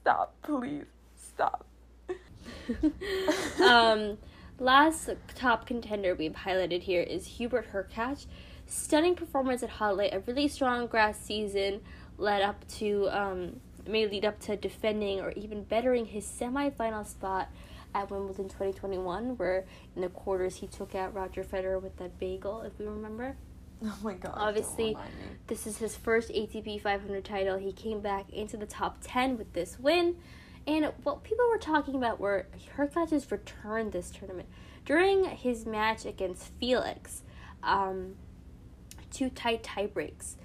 "Stop, 0.00 0.34
please. 0.42 0.84
Stop." 1.16 1.66
um, 3.62 4.18
last 4.58 5.10
top 5.34 5.66
contender 5.66 6.14
we've 6.14 6.32
highlighted 6.32 6.82
here 6.82 7.02
is 7.02 7.26
Hubert 7.26 7.72
Hurkacz. 7.72 8.26
Stunning 8.66 9.14
performance 9.14 9.62
at 9.62 9.70
Halle, 9.70 10.08
a 10.10 10.20
really 10.20 10.48
strong 10.48 10.86
grass 10.86 11.18
season 11.18 11.80
led 12.16 12.42
up 12.42 12.66
to 12.78 13.08
um, 13.10 13.60
may 13.86 14.06
lead 14.06 14.24
up 14.24 14.38
to 14.40 14.56
defending 14.56 15.20
or 15.20 15.32
even 15.32 15.64
bettering 15.64 16.06
his 16.06 16.24
semifinal 16.24 17.06
spot 17.06 17.48
at 17.94 18.10
Wimbledon 18.10 18.44
2021, 18.44 19.36
where 19.36 19.64
in 19.94 20.02
the 20.02 20.08
quarters 20.08 20.56
he 20.56 20.66
took 20.66 20.94
out 20.94 21.14
Roger 21.14 21.44
Federer 21.44 21.80
with 21.80 21.96
that 21.98 22.18
bagel, 22.18 22.62
if 22.62 22.78
we 22.78 22.86
remember. 22.86 23.36
Oh 23.84 23.98
my 24.04 24.14
god. 24.14 24.34
Obviously. 24.36 24.96
This 25.48 25.66
is 25.66 25.78
his 25.78 25.96
first 25.96 26.28
ATP 26.28 26.80
500 26.80 27.24
title. 27.24 27.58
He 27.58 27.72
came 27.72 28.00
back 28.00 28.30
into 28.30 28.56
the 28.56 28.64
top 28.64 28.98
10 29.02 29.36
with 29.36 29.54
this 29.54 29.76
win. 29.76 30.18
And 30.68 30.92
what 31.02 31.24
people 31.24 31.48
were 31.48 31.58
talking 31.58 31.96
about 31.96 32.20
were 32.20 32.46
Hurkacz's 32.76 33.28
return 33.32 33.90
this 33.90 34.10
tournament. 34.10 34.48
During 34.84 35.24
his 35.24 35.66
match 35.66 36.04
against 36.06 36.52
Felix, 36.60 37.22
um, 37.64 38.14
two 39.10 39.30
tight 39.30 39.64
tie 39.64 39.86
breaks. 39.86 40.36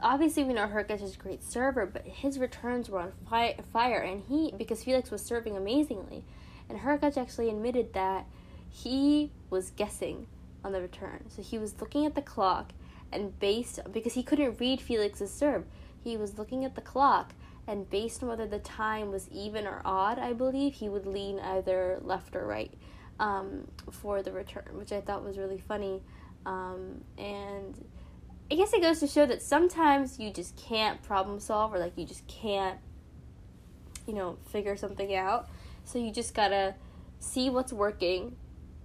Obviously, 0.00 0.44
we 0.44 0.52
know 0.54 0.66
Hurkacz 0.66 1.02
is 1.02 1.14
a 1.14 1.18
great 1.18 1.42
server, 1.42 1.86
but 1.86 2.04
his 2.06 2.38
returns 2.38 2.88
were 2.88 3.00
on 3.00 3.12
fi- 3.28 3.56
fire, 3.72 4.00
and 4.00 4.22
he 4.28 4.52
because 4.56 4.84
Felix 4.84 5.10
was 5.10 5.22
serving 5.24 5.56
amazingly, 5.56 6.24
and 6.68 6.80
Hurkacz 6.80 7.16
actually 7.16 7.50
admitted 7.50 7.92
that 7.94 8.26
he 8.70 9.30
was 9.50 9.70
guessing 9.70 10.26
on 10.64 10.72
the 10.72 10.80
return. 10.80 11.24
So 11.28 11.42
he 11.42 11.58
was 11.58 11.80
looking 11.80 12.06
at 12.06 12.14
the 12.14 12.22
clock, 12.22 12.72
and 13.12 13.38
based 13.38 13.80
because 13.92 14.14
he 14.14 14.22
couldn't 14.22 14.58
read 14.60 14.80
Felix's 14.80 15.32
serve, 15.32 15.64
he 16.02 16.16
was 16.16 16.38
looking 16.38 16.64
at 16.64 16.74
the 16.74 16.80
clock, 16.80 17.34
and 17.66 17.88
based 17.88 18.22
on 18.22 18.28
whether 18.28 18.46
the 18.46 18.58
time 18.58 19.10
was 19.10 19.28
even 19.30 19.66
or 19.66 19.80
odd, 19.84 20.18
I 20.18 20.32
believe 20.32 20.74
he 20.74 20.88
would 20.88 21.06
lean 21.06 21.38
either 21.38 21.98
left 22.02 22.36
or 22.36 22.46
right 22.46 22.72
um, 23.18 23.66
for 23.90 24.22
the 24.22 24.32
return, 24.32 24.68
which 24.72 24.92
I 24.92 25.00
thought 25.00 25.24
was 25.24 25.38
really 25.38 25.58
funny. 25.58 26.02
Um, 26.44 27.02
and 27.16 27.82
I 28.50 28.56
guess 28.56 28.72
it 28.74 28.82
goes 28.82 29.00
to 29.00 29.06
show 29.06 29.24
that 29.26 29.40
sometimes 29.40 30.18
you 30.18 30.30
just 30.30 30.56
can't 30.56 31.02
problem 31.02 31.40
solve 31.40 31.72
or 31.72 31.78
like 31.78 31.96
you 31.96 32.04
just 32.04 32.26
can't, 32.26 32.78
you 34.06 34.14
know, 34.14 34.36
figure 34.50 34.76
something 34.76 35.14
out. 35.14 35.48
So 35.84 35.98
you 35.98 36.12
just 36.12 36.34
gotta 36.34 36.74
see 37.18 37.50
what's 37.50 37.72
working, 37.72 38.36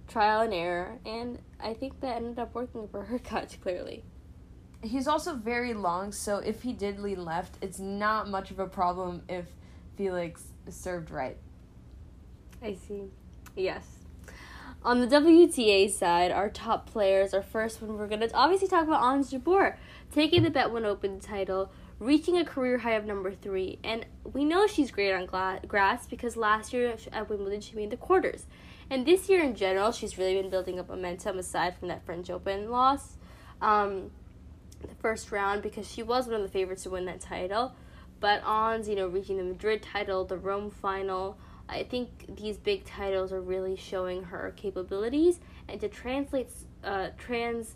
trial 0.08 0.42
and 0.42 0.54
error, 0.54 0.98
and 1.04 1.38
I 1.58 1.74
think 1.74 2.00
that 2.00 2.16
ended 2.16 2.38
up 2.38 2.54
working 2.54 2.88
for 2.88 3.04
Hurkacz 3.10 3.60
clearly. 3.60 4.04
He's 4.82 5.06
also 5.06 5.34
very 5.34 5.74
long, 5.74 6.12
so 6.12 6.38
if 6.38 6.62
he 6.62 6.72
did 6.72 6.98
lean 6.98 7.24
left, 7.24 7.56
it's 7.60 7.78
not 7.78 8.28
much 8.28 8.50
of 8.50 8.58
a 8.58 8.66
problem 8.66 9.22
if 9.28 9.44
Felix 9.96 10.42
served 10.68 11.10
right. 11.10 11.36
I 12.62 12.74
see. 12.74 13.04
Yes. 13.56 13.86
On 14.82 15.00
the 15.00 15.06
WTA 15.06 15.90
side, 15.90 16.30
our 16.30 16.48
top 16.48 16.90
players 16.90 17.34
are 17.34 17.42
first 17.42 17.82
when 17.82 17.98
we're 17.98 18.06
going 18.06 18.20
to 18.20 18.34
obviously 18.34 18.68
talk 18.68 18.84
about 18.84 19.02
Ons 19.02 19.30
Jabeur 19.30 19.76
taking 20.10 20.42
the 20.42 20.50
Bet 20.50 20.72
One 20.72 20.86
Open 20.86 21.20
title, 21.20 21.70
reaching 22.00 22.36
a 22.38 22.44
career 22.44 22.78
high 22.78 22.94
of 22.94 23.04
number 23.04 23.30
three. 23.30 23.78
And 23.84 24.06
we 24.24 24.44
know 24.44 24.66
she's 24.66 24.90
great 24.90 25.12
on 25.12 25.26
gla- 25.26 25.60
grass 25.68 26.06
because 26.06 26.36
last 26.36 26.72
year 26.72 26.96
at 27.12 27.28
Wimbledon 27.28 27.60
she 27.60 27.76
made 27.76 27.90
the 27.90 27.96
quarters. 27.96 28.46
And 28.88 29.06
this 29.06 29.28
year 29.28 29.44
in 29.44 29.54
general, 29.54 29.92
she's 29.92 30.18
really 30.18 30.34
been 30.40 30.50
building 30.50 30.80
up 30.80 30.88
momentum 30.88 31.38
aside 31.38 31.76
from 31.78 31.86
that 31.88 32.04
French 32.04 32.28
Open 32.28 32.70
loss. 32.70 33.16
Um, 33.60 34.10
the 34.80 34.94
first 34.96 35.30
round 35.30 35.62
because 35.62 35.88
she 35.88 36.02
was 36.02 36.26
one 36.26 36.36
of 36.36 36.42
the 36.42 36.48
favorites 36.48 36.82
to 36.84 36.90
win 36.90 37.04
that 37.04 37.20
title. 37.20 37.72
But 38.18 38.42
Ons, 38.44 38.88
you 38.88 38.96
know, 38.96 39.06
reaching 39.06 39.36
the 39.36 39.44
Madrid 39.44 39.82
title, 39.82 40.24
the 40.24 40.38
Rome 40.38 40.70
final, 40.70 41.38
I 41.68 41.84
think 41.84 42.36
these 42.36 42.56
big 42.56 42.84
titles 42.84 43.32
are 43.32 43.40
really 43.40 43.76
showing 43.76 44.24
her 44.24 44.52
capabilities 44.56 45.38
and 45.68 45.80
to 45.80 45.88
translate 45.88 46.48
uh, 46.82 47.10
transition 47.16 47.68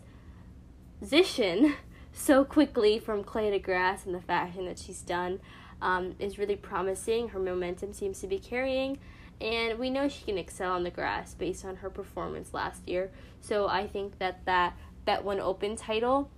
so 2.15 2.45
quickly 2.45 2.97
from 2.97 3.23
clay 3.23 3.51
to 3.51 3.59
grass 3.59 4.05
and 4.05 4.15
the 4.15 4.21
fashion 4.21 4.65
that 4.65 4.79
she's 4.79 5.01
done 5.01 5.41
um, 5.81 6.15
is 6.17 6.39
really 6.39 6.55
promising. 6.55 7.29
Her 7.29 7.39
momentum 7.39 7.91
seems 7.91 8.21
to 8.21 8.27
be 8.27 8.39
carrying, 8.39 8.97
and 9.41 9.77
we 9.77 9.89
know 9.89 10.07
she 10.07 10.23
can 10.23 10.37
excel 10.37 10.71
on 10.71 10.83
the 10.83 10.89
grass 10.89 11.33
based 11.33 11.65
on 11.65 11.75
her 11.77 11.89
performance 11.89 12.53
last 12.53 12.87
year. 12.87 13.11
So 13.41 13.67
I 13.67 13.85
think 13.85 14.17
that 14.19 14.45
that 14.45 14.77
Bet 15.03 15.25
One 15.25 15.41
Open 15.41 15.75
title 15.75 16.31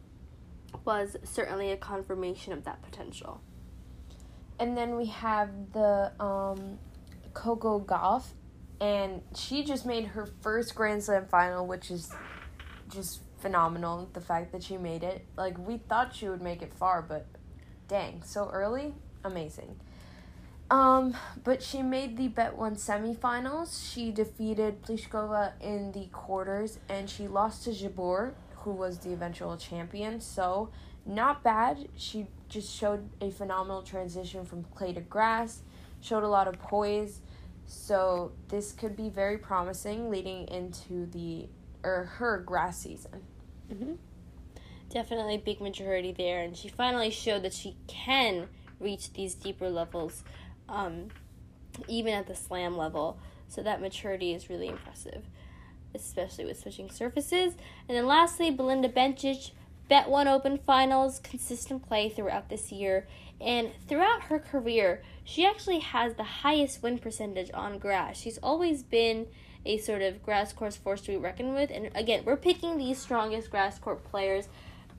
was 0.84 1.16
certainly 1.24 1.72
a 1.72 1.78
confirmation 1.78 2.54
of 2.54 2.64
that 2.66 2.82
potential. 2.82 3.40
And 4.60 4.76
then 4.76 4.98
we 4.98 5.06
have 5.06 5.50
the 5.74 6.12
um, 6.20 6.80
Coco 7.34 7.80
Gauff, 7.80 8.24
and 8.82 9.22
she 9.36 9.64
just 9.64 9.86
made 9.86 10.06
her 10.08 10.28
first 10.42 10.74
Grand 10.74 11.04
Slam 11.04 11.28
final, 11.28 11.68
which 11.68 11.92
is 11.92 12.12
just 12.90 13.22
phenomenal. 13.40 14.10
The 14.14 14.22
fact 14.22 14.52
that 14.52 14.64
she 14.64 14.78
made 14.78 15.04
it, 15.04 15.26
like 15.36 15.58
we 15.58 15.78
thought 15.78 16.16
she 16.16 16.30
would 16.30 16.42
make 16.42 16.62
it 16.62 16.74
far, 16.74 17.02
but 17.02 17.26
dang, 17.88 18.22
so 18.24 18.50
early, 18.52 18.94
amazing. 19.24 19.80
Um, 20.70 21.16
but 21.44 21.64
she 21.64 21.82
made 21.82 22.18
the 22.18 22.28
Bet 22.28 22.58
One 22.58 22.76
semifinals. 22.76 23.94
She 23.94 24.12
defeated 24.12 24.82
Pliskova 24.82 25.54
in 25.62 25.94
the 25.94 26.08
quarters, 26.08 26.80
and 26.90 27.10
she 27.10 27.28
lost 27.28 27.64
to 27.64 27.70
Jabeur, 27.72 28.34
who 28.58 28.72
was 28.72 29.00
the 29.00 29.14
eventual 29.14 29.56
champion. 29.56 30.20
So 30.20 30.70
not 31.06 31.42
bad. 31.42 31.88
She 31.96 32.28
just 32.50 32.74
showed 32.74 33.10
a 33.22 33.32
phenomenal 33.32 33.82
transition 33.82 34.46
from 34.46 34.66
clay 34.76 34.94
to 34.94 35.02
grass, 35.02 35.62
showed 36.02 36.24
a 36.24 36.28
lot 36.28 36.48
of 36.48 36.60
poise. 36.60 37.22
So 37.66 38.34
this 38.50 38.72
could 38.74 38.96
be 38.96 39.10
very 39.10 39.38
promising 39.38 40.10
leading 40.10 40.48
into 40.48 41.06
the 41.06 41.48
or 41.88 42.06
her 42.06 42.38
grass 42.40 42.80
season. 42.80 43.24
Mm-hmm. 43.72 43.94
Definitely 44.90 45.38
big 45.38 45.62
maturity 45.62 46.12
there, 46.12 46.42
and 46.42 46.56
she 46.56 46.68
finally 46.70 47.10
showed 47.10 47.44
that 47.44 47.54
she 47.54 47.76
can 47.88 48.48
reach 48.80 49.14
these 49.14 49.36
deeper 49.36 49.70
levels, 49.70 50.24
um, 50.70 51.08
even 51.88 52.14
at 52.14 52.28
the 52.28 52.36
slam 52.36 52.78
level. 52.78 53.18
So 53.48 53.62
that 53.64 53.82
maturity 53.82 54.34
is 54.34 54.50
really 54.50 54.68
impressive, 54.68 55.24
especially 55.96 56.46
with 56.46 56.60
switching 56.60 56.90
surfaces. 56.90 57.54
And 57.88 57.98
then 57.98 58.06
lastly, 58.06 58.52
Belinda 58.52 58.90
Bencic, 58.90 59.52
Bet 59.90 60.10
One 60.10 60.28
Open 60.28 60.58
Finals, 60.58 61.20
consistent 61.20 61.88
play 61.88 62.10
throughout 62.10 62.50
this 62.50 62.72
year, 62.72 63.08
and 63.40 63.72
throughout 63.88 64.24
her 64.24 64.40
career, 64.40 65.02
she 65.24 65.46
actually 65.46 65.80
has 65.80 66.16
the 66.16 66.24
highest 66.24 66.82
win 66.82 66.98
percentage 66.98 67.52
on 67.54 67.78
grass. 67.78 68.18
She's 68.18 68.40
always 68.40 68.84
been 68.84 69.28
a 69.68 69.78
sort 69.78 70.02
of 70.02 70.24
grass 70.24 70.54
course 70.54 70.76
force 70.76 71.02
to 71.02 71.12
be 71.12 71.18
reckoned 71.18 71.54
with. 71.54 71.70
And 71.70 71.92
again, 71.94 72.24
we're 72.26 72.38
picking 72.38 72.78
these 72.78 72.98
strongest 72.98 73.52
grass 73.52 73.78
court 73.78 74.04
players 74.06 74.48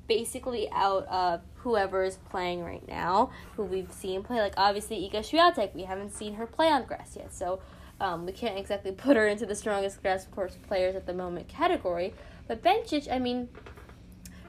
basically 0.06 0.70
out 0.70 1.06
of 1.08 1.40
whoever 1.56 2.04
is 2.04 2.16
playing 2.30 2.64
right 2.64 2.86
now, 2.88 3.30
who 3.56 3.64
we've 3.64 3.92
seen 3.92 4.22
play. 4.22 4.40
Like 4.40 4.54
obviously 4.56 4.96
Iga 5.08 5.20
Swiatek, 5.20 5.74
we 5.74 5.82
haven't 5.84 6.12
seen 6.14 6.34
her 6.34 6.46
play 6.46 6.68
on 6.68 6.84
grass 6.84 7.16
yet, 7.16 7.32
so 7.32 7.60
um, 8.00 8.24
we 8.26 8.32
can't 8.32 8.58
exactly 8.58 8.92
put 8.92 9.16
her 9.16 9.26
into 9.26 9.44
the 9.44 9.54
strongest 9.54 10.02
grass 10.02 10.26
court 10.26 10.56
players 10.66 10.94
at 10.94 11.06
the 11.06 11.14
moment 11.14 11.48
category. 11.48 12.14
But 12.46 12.62
Bencic, 12.62 13.10
I 13.12 13.18
mean, 13.18 13.48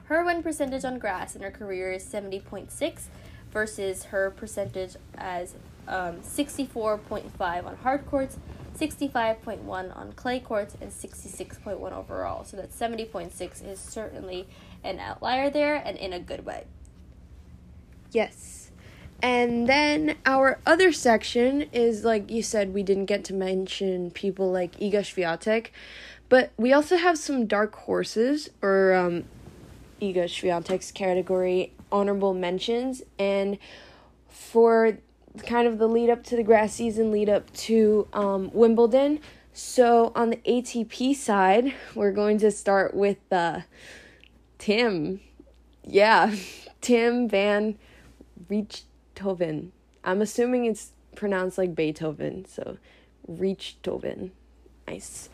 her 0.04 0.24
win 0.24 0.42
percentage 0.42 0.84
on 0.84 0.98
grass 0.98 1.36
in 1.36 1.42
her 1.42 1.50
career 1.50 1.92
is 1.92 2.04
seventy 2.04 2.40
point 2.40 2.70
six 2.72 3.08
versus 3.52 4.04
her 4.04 4.30
percentage 4.30 4.96
as 5.16 5.56
um, 5.88 6.20
64.5 6.20 7.66
on 7.66 7.76
hard 7.76 8.06
courts, 8.06 8.38
65.1 8.80 9.96
on 9.96 10.12
clay 10.12 10.40
courts, 10.40 10.76
and 10.80 10.90
66.1 10.90 11.92
overall. 11.92 12.44
So 12.44 12.56
that 12.56 12.72
70.6 12.72 13.66
is 13.66 13.78
certainly 13.78 14.48
an 14.82 14.98
outlier 14.98 15.50
there 15.50 15.76
and 15.76 15.96
in 15.98 16.12
a 16.12 16.20
good 16.20 16.46
way. 16.46 16.64
Yes. 18.12 18.70
And 19.22 19.68
then 19.68 20.16
our 20.24 20.58
other 20.66 20.92
section 20.92 21.62
is 21.72 22.04
like 22.04 22.30
you 22.30 22.42
said, 22.42 22.72
we 22.72 22.82
didn't 22.82 23.04
get 23.04 23.22
to 23.24 23.34
mention 23.34 24.10
people 24.10 24.50
like 24.50 24.78
Iga 24.78 25.02
Swiatek, 25.02 25.66
but 26.30 26.52
we 26.56 26.72
also 26.72 26.96
have 26.96 27.18
some 27.18 27.46
dark 27.46 27.74
horses 27.74 28.48
or 28.62 28.94
um, 28.94 29.24
Iga 30.00 30.24
Swiatek's 30.24 30.90
category 30.90 31.72
honorable 31.92 32.32
mentions 32.32 33.02
and 33.18 33.58
for 34.28 34.98
kind 35.46 35.66
of 35.66 35.78
the 35.78 35.86
lead 35.86 36.10
up 36.10 36.22
to 36.24 36.36
the 36.36 36.42
grass 36.42 36.74
season, 36.74 37.10
lead 37.10 37.28
up 37.28 37.52
to 37.52 38.08
um, 38.12 38.50
Wimbledon. 38.52 39.20
So 39.52 40.12
on 40.14 40.30
the 40.30 40.36
ATP 40.38 41.14
side, 41.14 41.74
we're 41.94 42.12
going 42.12 42.38
to 42.38 42.50
start 42.50 42.94
with 42.94 43.18
uh, 43.32 43.60
Tim. 44.58 45.20
Yeah, 45.84 46.34
Tim 46.80 47.28
Van 47.28 47.76
Rijthoven. 48.48 49.70
I'm 50.04 50.22
assuming 50.22 50.64
it's 50.64 50.92
pronounced 51.14 51.58
like 51.58 51.74
Beethoven, 51.74 52.46
so 52.46 52.78
Rijthoven. 53.30 54.30
Nice. 54.86 55.28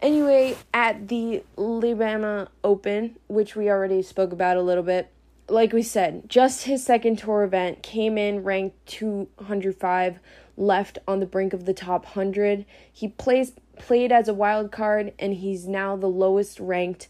Anyway, 0.00 0.56
at 0.74 1.08
the 1.08 1.42
Libema 1.56 2.48
Open, 2.62 3.16
which 3.28 3.56
we 3.56 3.70
already 3.70 4.02
spoke 4.02 4.32
about 4.32 4.56
a 4.56 4.62
little 4.62 4.82
bit, 4.82 5.10
like 5.48 5.72
we 5.72 5.82
said, 5.82 6.28
just 6.28 6.64
his 6.64 6.84
second 6.84 7.18
tour 7.18 7.44
event 7.44 7.82
came 7.82 8.18
in 8.18 8.42
ranked 8.42 8.86
205, 8.86 10.18
left 10.56 10.98
on 11.06 11.20
the 11.20 11.26
brink 11.26 11.52
of 11.52 11.66
the 11.66 11.74
top 11.74 12.04
100. 12.04 12.64
He 12.92 13.08
plays 13.08 13.52
played 13.78 14.10
as 14.10 14.26
a 14.26 14.34
wild 14.34 14.72
card 14.72 15.12
and 15.18 15.34
he's 15.34 15.66
now 15.66 15.96
the 15.96 16.08
lowest 16.08 16.58
ranked 16.58 17.08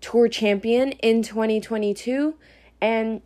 tour 0.00 0.28
champion 0.28 0.92
in 0.92 1.20
2022 1.20 2.34
and 2.80 3.20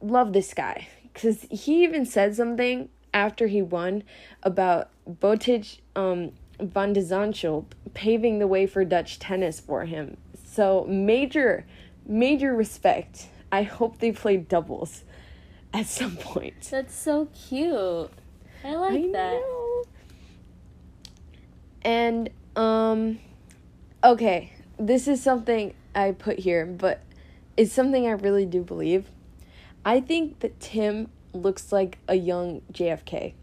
love 0.00 0.32
this 0.32 0.52
guy 0.52 0.88
cuz 1.14 1.46
he 1.50 1.84
even 1.84 2.04
said 2.04 2.34
something 2.34 2.88
after 3.14 3.46
he 3.46 3.62
won 3.62 4.02
about 4.42 4.88
Botic 5.08 5.78
um 5.94 6.32
van 6.60 6.92
de 6.92 7.00
Zandschulp 7.00 7.66
paving 7.94 8.38
the 8.40 8.46
way 8.46 8.66
for 8.66 8.84
Dutch 8.84 9.18
tennis 9.20 9.60
for 9.60 9.84
him. 9.84 10.16
So 10.44 10.84
major 10.88 11.64
major 12.06 12.54
respect 12.54 13.28
I 13.52 13.62
hope 13.62 13.98
they 13.98 14.12
play 14.12 14.36
doubles 14.36 15.04
at 15.72 15.86
some 15.86 16.16
point. 16.16 16.68
That's 16.70 16.94
so 16.94 17.28
cute. 17.34 18.10
I 18.64 18.74
like 18.74 18.92
I 18.92 19.12
that. 19.12 19.32
Know. 19.34 19.84
And 21.82 22.30
um 22.56 23.18
okay, 24.04 24.52
this 24.78 25.08
is 25.08 25.22
something 25.22 25.74
I 25.94 26.12
put 26.12 26.38
here, 26.40 26.66
but 26.66 27.02
it's 27.56 27.72
something 27.72 28.06
I 28.06 28.12
really 28.12 28.46
do 28.46 28.62
believe. 28.62 29.10
I 29.84 30.00
think 30.00 30.40
that 30.40 30.60
Tim 30.60 31.08
looks 31.32 31.72
like 31.72 31.98
a 32.08 32.14
young 32.14 32.62
JFK. 32.72 33.34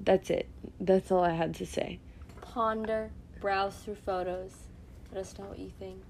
That's 0.00 0.30
it. 0.30 0.48
That's 0.80 1.10
all 1.10 1.24
I 1.24 1.32
had 1.32 1.54
to 1.56 1.66
say. 1.66 1.98
Ponder, 2.40 3.10
browse 3.40 3.76
through 3.76 3.96
photos. 3.96 4.52
Let 5.12 5.22
us 5.22 5.38
know 5.38 5.46
what 5.46 5.58
you 5.58 5.72
think. 5.78 6.02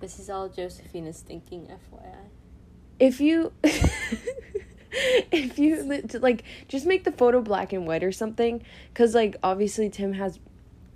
This 0.00 0.18
is 0.18 0.28
all 0.28 0.48
Josephina's 0.48 1.20
thinking, 1.20 1.66
FYI. 1.66 2.14
If 2.98 3.20
you 3.20 3.52
if 4.92 5.58
you 5.58 6.00
like 6.20 6.44
just 6.68 6.86
make 6.86 7.04
the 7.04 7.12
photo 7.12 7.40
black 7.40 7.72
and 7.72 7.86
white 7.86 8.02
or 8.02 8.12
something 8.12 8.62
cuz 8.94 9.14
like 9.14 9.36
obviously 9.42 9.90
Tim 9.90 10.14
has 10.14 10.38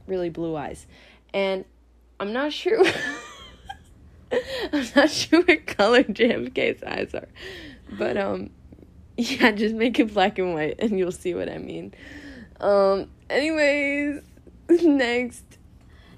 really 0.06 0.30
blue 0.30 0.56
eyes 0.56 0.86
and 1.34 1.64
I'm 2.18 2.32
not 2.32 2.52
sure 2.52 2.82
I'm 4.72 4.86
not 4.96 5.10
sure 5.10 5.42
what 5.42 5.66
color 5.66 6.02
JFK's 6.04 6.82
eyes 6.82 7.14
are. 7.14 7.28
But 7.98 8.16
um 8.16 8.50
yeah, 9.16 9.50
just 9.52 9.74
make 9.74 9.98
it 9.98 10.14
black 10.14 10.38
and 10.38 10.54
white 10.54 10.76
and 10.78 10.98
you'll 10.98 11.12
see 11.12 11.34
what 11.34 11.50
I 11.50 11.58
mean. 11.58 11.92
Um 12.60 13.10
anyways, 13.28 14.22
next 14.82 15.49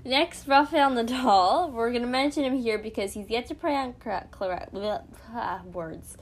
Next, 0.05 0.49
Rafael 0.49 0.91
Nadal. 0.91 1.71
We're 1.71 1.93
gonna 1.93 2.09
mention 2.09 2.43
him 2.43 2.59
here 2.59 2.77
because 2.77 3.13
he's 3.13 3.31
yet 3.31 3.47
to 3.47 3.55
play 3.55 3.77
on 3.77 3.93
bleh, 3.93 5.05
ah, 5.33 5.63
words. 5.73 6.17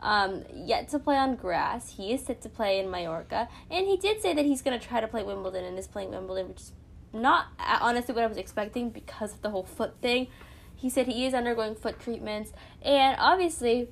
Um, 0.00 0.44
yet 0.54 0.88
to 0.90 0.98
play 0.98 1.16
on 1.16 1.36
grass. 1.36 1.96
He 1.98 2.14
is 2.14 2.24
set 2.24 2.40
to 2.42 2.48
play 2.48 2.78
in 2.78 2.90
Mallorca, 2.90 3.48
and 3.70 3.86
he 3.86 3.98
did 3.98 4.22
say 4.22 4.32
that 4.32 4.46
he's 4.46 4.62
gonna 4.62 4.78
try 4.78 5.02
to 5.02 5.08
play 5.08 5.22
Wimbledon 5.22 5.64
and 5.64 5.78
is 5.78 5.86
playing 5.86 6.12
Wimbledon, 6.12 6.48
which 6.48 6.60
is 6.60 6.72
not 7.12 7.48
uh, 7.58 7.78
honestly 7.82 8.14
what 8.14 8.24
I 8.24 8.28
was 8.28 8.38
expecting 8.38 8.88
because 8.88 9.34
of 9.34 9.42
the 9.42 9.50
whole 9.50 9.64
foot 9.64 10.00
thing. 10.00 10.28
He 10.74 10.88
said 10.88 11.06
he 11.06 11.26
is 11.26 11.34
undergoing 11.34 11.74
foot 11.74 12.00
treatments, 12.00 12.52
and 12.80 13.14
obviously, 13.18 13.88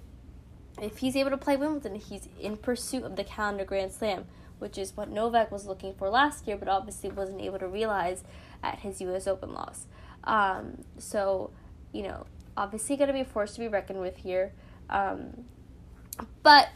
if 0.81 0.99
he's 0.99 1.15
able 1.15 1.31
to 1.31 1.37
play 1.37 1.59
Wimbledon, 1.59 1.97
he's 1.97 2.27
in 2.41 2.57
pursuit 2.57 3.03
of 3.03 3.17
the 3.17 3.25
calendar 3.25 3.67
Grand 3.67 3.93
Slam, 3.93 4.25
which 4.61 4.79
is 4.79 4.97
what 4.97 5.11
Novak 5.11 5.51
was 5.53 5.67
looking 5.67 5.93
for 5.93 6.09
last 6.09 6.47
year, 6.47 6.57
but 6.57 6.69
obviously 6.69 7.11
wasn't 7.11 7.43
able 7.43 7.59
to 7.59 7.69
realize 7.69 8.25
at 8.63 8.81
his 8.81 9.01
U.S. 9.01 9.27
Open 9.27 9.53
loss. 9.53 9.87
Um, 10.25 10.85
so, 10.99 11.51
you 11.93 12.03
know, 12.03 12.27
obviously 12.57 12.97
going 12.97 13.09
to 13.09 13.15
be 13.15 13.21
a 13.21 13.25
force 13.25 13.55
to 13.55 13.61
be 13.61 13.69
reckoned 13.69 14.01
with 14.01 14.17
here. 14.19 14.53
Um, 14.91 15.45
but 16.43 16.69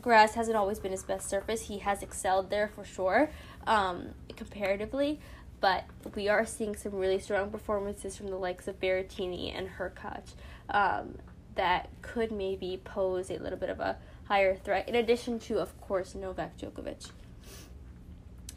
grass 0.00 0.34
hasn't 0.34 0.56
always 0.56 0.78
been 0.78 0.92
his 0.92 1.02
best 1.02 1.28
surface. 1.28 1.62
He 1.62 1.78
has 1.78 2.02
excelled 2.02 2.50
there 2.50 2.68
for 2.68 2.84
sure, 2.84 3.30
um, 3.66 4.10
comparatively. 4.36 5.20
But 5.60 5.84
we 6.16 6.28
are 6.28 6.44
seeing 6.44 6.74
some 6.74 6.92
really 6.94 7.20
strong 7.20 7.50
performances 7.50 8.16
from 8.16 8.26
the 8.28 8.36
likes 8.36 8.66
of 8.66 8.80
Berrettini 8.80 9.56
and 9.56 9.68
Hurkacz 9.68 10.34
um, 10.70 11.18
that 11.54 11.88
could 12.02 12.32
maybe 12.32 12.80
pose 12.82 13.30
a 13.30 13.38
little 13.38 13.58
bit 13.58 13.70
of 13.70 13.78
a 13.78 13.96
higher 14.24 14.56
threat, 14.56 14.88
in 14.88 14.94
addition 14.94 15.38
to, 15.38 15.58
of 15.58 15.78
course, 15.80 16.14
Novak 16.14 16.56
Djokovic. 16.56 17.10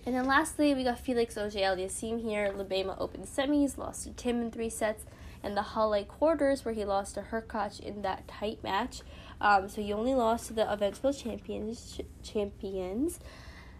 And 0.05 0.13
then 0.13 0.25
lastly, 0.25 0.73
we 0.75 0.83
got 0.83 0.99
Felix 0.99 1.35
Auger-Aliassime 1.35 2.21
here. 2.21 2.53
Libema 2.53 2.95
opened 2.99 3.25
semis, 3.25 3.77
lost 3.77 4.03
to 4.03 4.11
Tim 4.11 4.39
in 4.39 4.51
three 4.51 4.69
sets, 4.69 5.03
and 5.41 5.57
the 5.57 5.63
Halle 5.63 6.03
quarters 6.03 6.63
where 6.63 6.75
he 6.75 6.85
lost 6.85 7.15
to 7.15 7.21
Hurkacz 7.21 7.79
in 7.79 8.03
that 8.03 8.27
tight 8.27 8.63
match. 8.63 9.01
Um, 9.41 9.67
so 9.67 9.81
he 9.81 9.91
only 9.91 10.13
lost 10.13 10.47
to 10.47 10.53
the 10.53 10.71
eventual 10.71 11.11
champions. 11.11 11.99
Champions. 12.23 13.19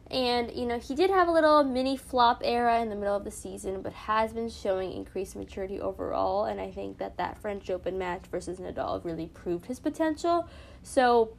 And, 0.10 0.52
you 0.52 0.66
know, 0.66 0.78
he 0.78 0.94
did 0.94 1.10
have 1.10 1.28
a 1.28 1.32
little 1.32 1.64
mini 1.64 1.98
flop 1.98 2.42
era 2.44 2.80
in 2.80 2.90
the 2.90 2.96
middle 2.96 3.16
of 3.16 3.24
the 3.24 3.32
season, 3.32 3.82
but 3.82 3.94
has 3.94 4.34
been 4.34 4.50
showing 4.50 4.92
increased 4.94 5.36
maturity 5.36 5.80
overall. 5.80 6.46
And 6.46 6.62
I 6.62 6.72
think 6.72 7.00
that 7.00 7.18
that 7.18 7.40
French 7.40 7.70
Open 7.70 7.98
match 7.98 8.26
versus 8.32 8.60
Nadal 8.60 9.04
really 9.04 9.28
proved 9.28 9.66
his 9.66 9.80
potential. 9.80 10.48
So, 10.84 11.36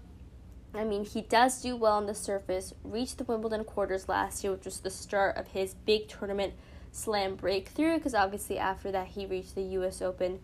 I 0.78 0.84
mean, 0.84 1.04
he 1.04 1.22
does 1.22 1.60
do 1.62 1.76
well 1.76 1.94
on 1.94 2.06
the 2.06 2.14
surface, 2.14 2.74
reached 2.84 3.18
the 3.18 3.24
Wimbledon 3.24 3.64
quarters 3.64 4.08
last 4.08 4.42
year, 4.42 4.52
which 4.52 4.64
was 4.64 4.80
the 4.80 4.90
start 4.90 5.36
of 5.36 5.48
his 5.48 5.74
big 5.74 6.08
tournament 6.08 6.54
slam 6.92 7.36
breakthrough, 7.36 7.96
because 7.96 8.14
obviously 8.14 8.58
after 8.58 8.90
that 8.92 9.08
he 9.08 9.26
reached 9.26 9.54
the 9.54 9.62
U.S. 9.62 10.00
Open 10.02 10.40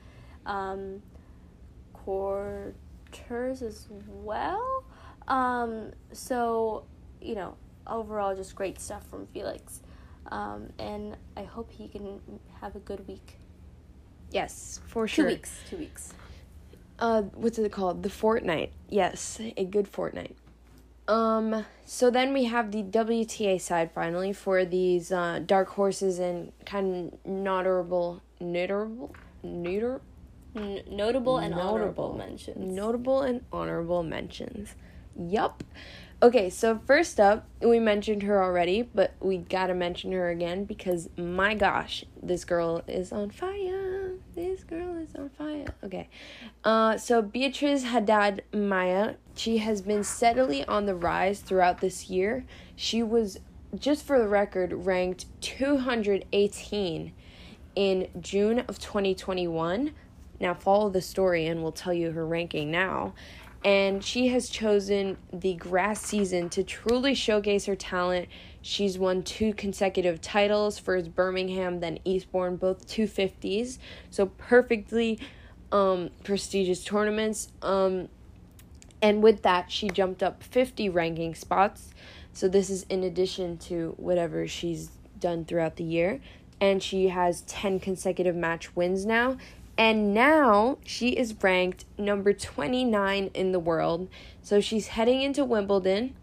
um, 0.46 1.02
quarters 1.92 2.74
as 3.62 3.88
well. 3.90 4.84
Um, 5.28 5.92
so, 6.12 6.84
you 7.20 7.34
know, 7.34 7.56
overall, 7.86 8.34
just 8.34 8.54
great 8.54 8.80
stuff 8.80 9.06
from 9.08 9.26
Felix. 9.28 9.80
Um, 10.30 10.70
and 10.78 11.16
I 11.36 11.42
hope 11.42 11.70
he 11.70 11.88
can 11.88 12.20
have 12.60 12.76
a 12.76 12.80
good 12.80 13.06
week. 13.08 13.38
Yes, 14.30 14.80
for 14.86 15.06
sure. 15.06 15.26
Two 15.26 15.30
weeks. 15.30 15.60
Two 15.68 15.76
weeks. 15.76 16.14
Uh 17.02 17.22
what's 17.42 17.58
it 17.58 17.70
called? 17.72 18.02
The 18.02 18.08
fortnight 18.10 18.72
yes 18.88 19.40
a 19.56 19.64
good 19.64 19.88
fortnight 19.88 20.36
um 21.08 21.66
so 21.84 22.10
then 22.10 22.32
we 22.32 22.44
have 22.44 22.70
the 22.70 22.82
wta 22.84 23.60
side 23.60 23.90
finally 23.92 24.32
for 24.32 24.64
these 24.64 25.10
uh 25.10 25.40
dark 25.44 25.68
horses 25.70 26.18
and 26.18 26.52
kind 26.64 27.12
of 27.12 27.26
notable 27.30 28.22
notable 28.40 29.12
notor, 29.44 30.00
N- 30.54 30.82
notable 30.88 31.38
and 31.38 31.50
Notable. 31.54 31.74
honorable 31.74 32.14
mentions. 32.14 32.56
notable 32.82 33.22
and 33.22 33.40
honorable 33.52 34.02
mentions. 34.02 34.74
Yup. 35.16 35.64
Okay 36.22 36.48
so 36.50 36.78
first 36.86 37.18
up 37.18 37.48
we 37.60 37.78
mentioned 37.80 38.22
her 38.22 38.42
already 38.42 38.82
but 38.82 39.14
we 39.20 39.38
gotta 39.38 39.74
mention 39.74 40.12
her 40.12 40.30
again 40.30 40.64
because 40.64 41.08
my 41.16 41.54
gosh 41.54 42.04
this 42.22 42.44
girl 42.44 42.82
is 42.86 43.10
on 43.12 43.30
fire 43.30 44.01
this 44.50 44.64
girl 44.64 44.96
is 44.96 45.14
on 45.14 45.28
fire 45.30 45.66
okay 45.84 46.08
uh, 46.64 46.96
so 46.96 47.20
Beatriz 47.20 47.84
Haddad 47.84 48.44
Maia, 48.52 49.14
she 49.34 49.58
has 49.58 49.82
been 49.82 50.04
steadily 50.04 50.64
on 50.66 50.86
the 50.86 50.94
rise 50.94 51.40
throughout 51.40 51.80
this 51.80 52.08
year. 52.08 52.44
She 52.76 53.02
was, 53.02 53.40
just 53.76 54.04
for 54.04 54.18
the 54.18 54.28
record, 54.28 54.72
ranked 54.72 55.26
218 55.40 57.12
in 57.74 58.08
June 58.20 58.60
of 58.60 58.78
2021. 58.78 59.92
Now 60.38 60.54
follow 60.54 60.88
the 60.88 61.00
story 61.00 61.46
and 61.46 61.62
we'll 61.62 61.72
tell 61.72 61.92
you 61.92 62.12
her 62.12 62.26
ranking 62.26 62.70
now. 62.70 63.14
And 63.64 64.04
she 64.04 64.28
has 64.28 64.48
chosen 64.48 65.16
the 65.32 65.54
grass 65.54 66.00
season 66.00 66.48
to 66.50 66.64
truly 66.64 67.14
showcase 67.14 67.66
her 67.66 67.76
talent. 67.76 68.28
She's 68.62 68.96
won 68.96 69.24
two 69.24 69.52
consecutive 69.52 70.20
titles, 70.20 70.78
first 70.78 71.14
Birmingham, 71.14 71.80
then 71.80 71.98
Eastbourne, 72.04 72.56
both 72.56 72.86
250s. 72.86 73.78
So 74.08 74.26
perfectly 74.26 75.18
um, 75.72 76.10
prestigious 76.22 76.84
tournaments. 76.84 77.48
Um, 77.60 78.08
and 79.02 79.20
with 79.20 79.42
that, 79.42 79.72
she 79.72 79.88
jumped 79.88 80.22
up 80.22 80.42
50 80.44 80.88
ranking 80.88 81.34
spots. 81.34 81.90
So 82.32 82.46
this 82.46 82.70
is 82.70 82.84
in 82.84 83.02
addition 83.02 83.58
to 83.58 83.94
whatever 83.96 84.46
she's 84.46 84.90
done 85.18 85.44
throughout 85.44 85.76
the 85.76 85.84
year. 85.84 86.20
And 86.60 86.80
she 86.80 87.08
has 87.08 87.40
10 87.42 87.80
consecutive 87.80 88.36
match 88.36 88.76
wins 88.76 89.04
now. 89.04 89.38
And 89.76 90.14
now 90.14 90.78
she 90.84 91.10
is 91.10 91.34
ranked 91.42 91.84
number 91.98 92.32
29 92.32 93.30
in 93.34 93.52
the 93.52 93.58
world. 93.58 94.08
So 94.40 94.60
she's 94.60 94.88
heading 94.88 95.22
into 95.22 95.44
Wimbledon 95.44 96.14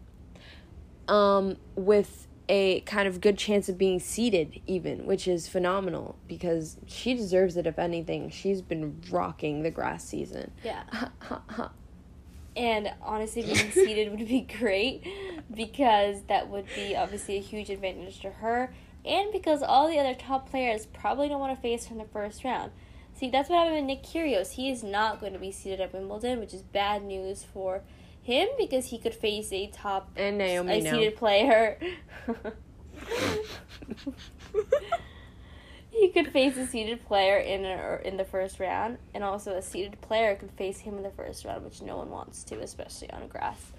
um, 1.09 1.57
with 1.75 2.27
a 2.49 2.81
kind 2.81 3.07
of 3.07 3.21
good 3.21 3.37
chance 3.37 3.69
of 3.69 3.77
being 3.77 3.99
seeded, 3.99 4.59
even, 4.65 5.05
which 5.05 5.27
is 5.27 5.47
phenomenal 5.47 6.17
because 6.27 6.77
she 6.87 7.13
deserves 7.13 7.55
it, 7.55 7.67
if 7.67 7.77
anything. 7.77 8.29
She's 8.31 8.61
been 8.61 8.99
rocking 9.09 9.61
the 9.61 9.71
grass 9.71 10.03
season. 10.03 10.51
Yeah. 10.63 10.83
And 12.57 12.91
honestly, 13.01 13.43
being 13.43 13.71
seeded 13.71 14.11
would 14.11 14.27
be 14.27 14.41
great 14.41 15.07
because 15.49 16.23
that 16.23 16.49
would 16.49 16.65
be 16.75 16.93
obviously 16.93 17.37
a 17.37 17.41
huge 17.41 17.69
advantage 17.69 18.19
to 18.21 18.31
her, 18.31 18.73
and 19.05 19.31
because 19.31 19.63
all 19.63 19.87
the 19.87 19.97
other 19.97 20.13
top 20.13 20.49
players 20.49 20.85
probably 20.87 21.29
don't 21.29 21.39
want 21.39 21.55
to 21.55 21.61
face 21.61 21.85
her 21.85 21.93
in 21.93 21.99
the 21.99 22.07
first 22.11 22.43
round. 22.43 22.71
See, 23.13 23.29
that's 23.29 23.49
what 23.49 23.59
happened 23.59 23.75
with 23.75 23.85
Nick 23.85 24.03
Kyrgios. 24.03 24.53
He 24.53 24.69
is 24.69 24.83
not 24.83 25.21
going 25.21 25.31
to 25.31 25.39
be 25.39 25.53
seeded 25.53 25.79
at 25.79 25.93
Wimbledon, 25.93 26.39
which 26.39 26.53
is 26.53 26.61
bad 26.61 27.03
news 27.03 27.45
for 27.53 27.81
him 28.21 28.47
because 28.57 28.85
he 28.87 28.97
could 28.97 29.13
face 29.13 29.51
a 29.51 29.67
top 29.67 30.11
and 30.15 30.37
Naomi 30.37 30.79
a 30.79 30.91
seeded 30.91 31.15
player. 31.15 31.77
he 35.91 36.09
could 36.09 36.31
face 36.31 36.57
a 36.57 36.65
seeded 36.65 37.05
player 37.05 37.37
in 37.37 37.65
a, 37.65 37.99
in 38.03 38.17
the 38.17 38.25
first 38.25 38.59
round, 38.59 38.97
and 39.13 39.23
also 39.23 39.53
a 39.53 39.61
seeded 39.61 39.99
player 40.01 40.35
could 40.35 40.51
face 40.51 40.79
him 40.79 40.97
in 40.97 41.03
the 41.03 41.11
first 41.11 41.45
round, 41.45 41.63
which 41.65 41.81
no 41.81 41.97
one 41.97 42.09
wants 42.09 42.43
to, 42.45 42.59
especially 42.59 43.09
on 43.11 43.27
grass. 43.27 43.71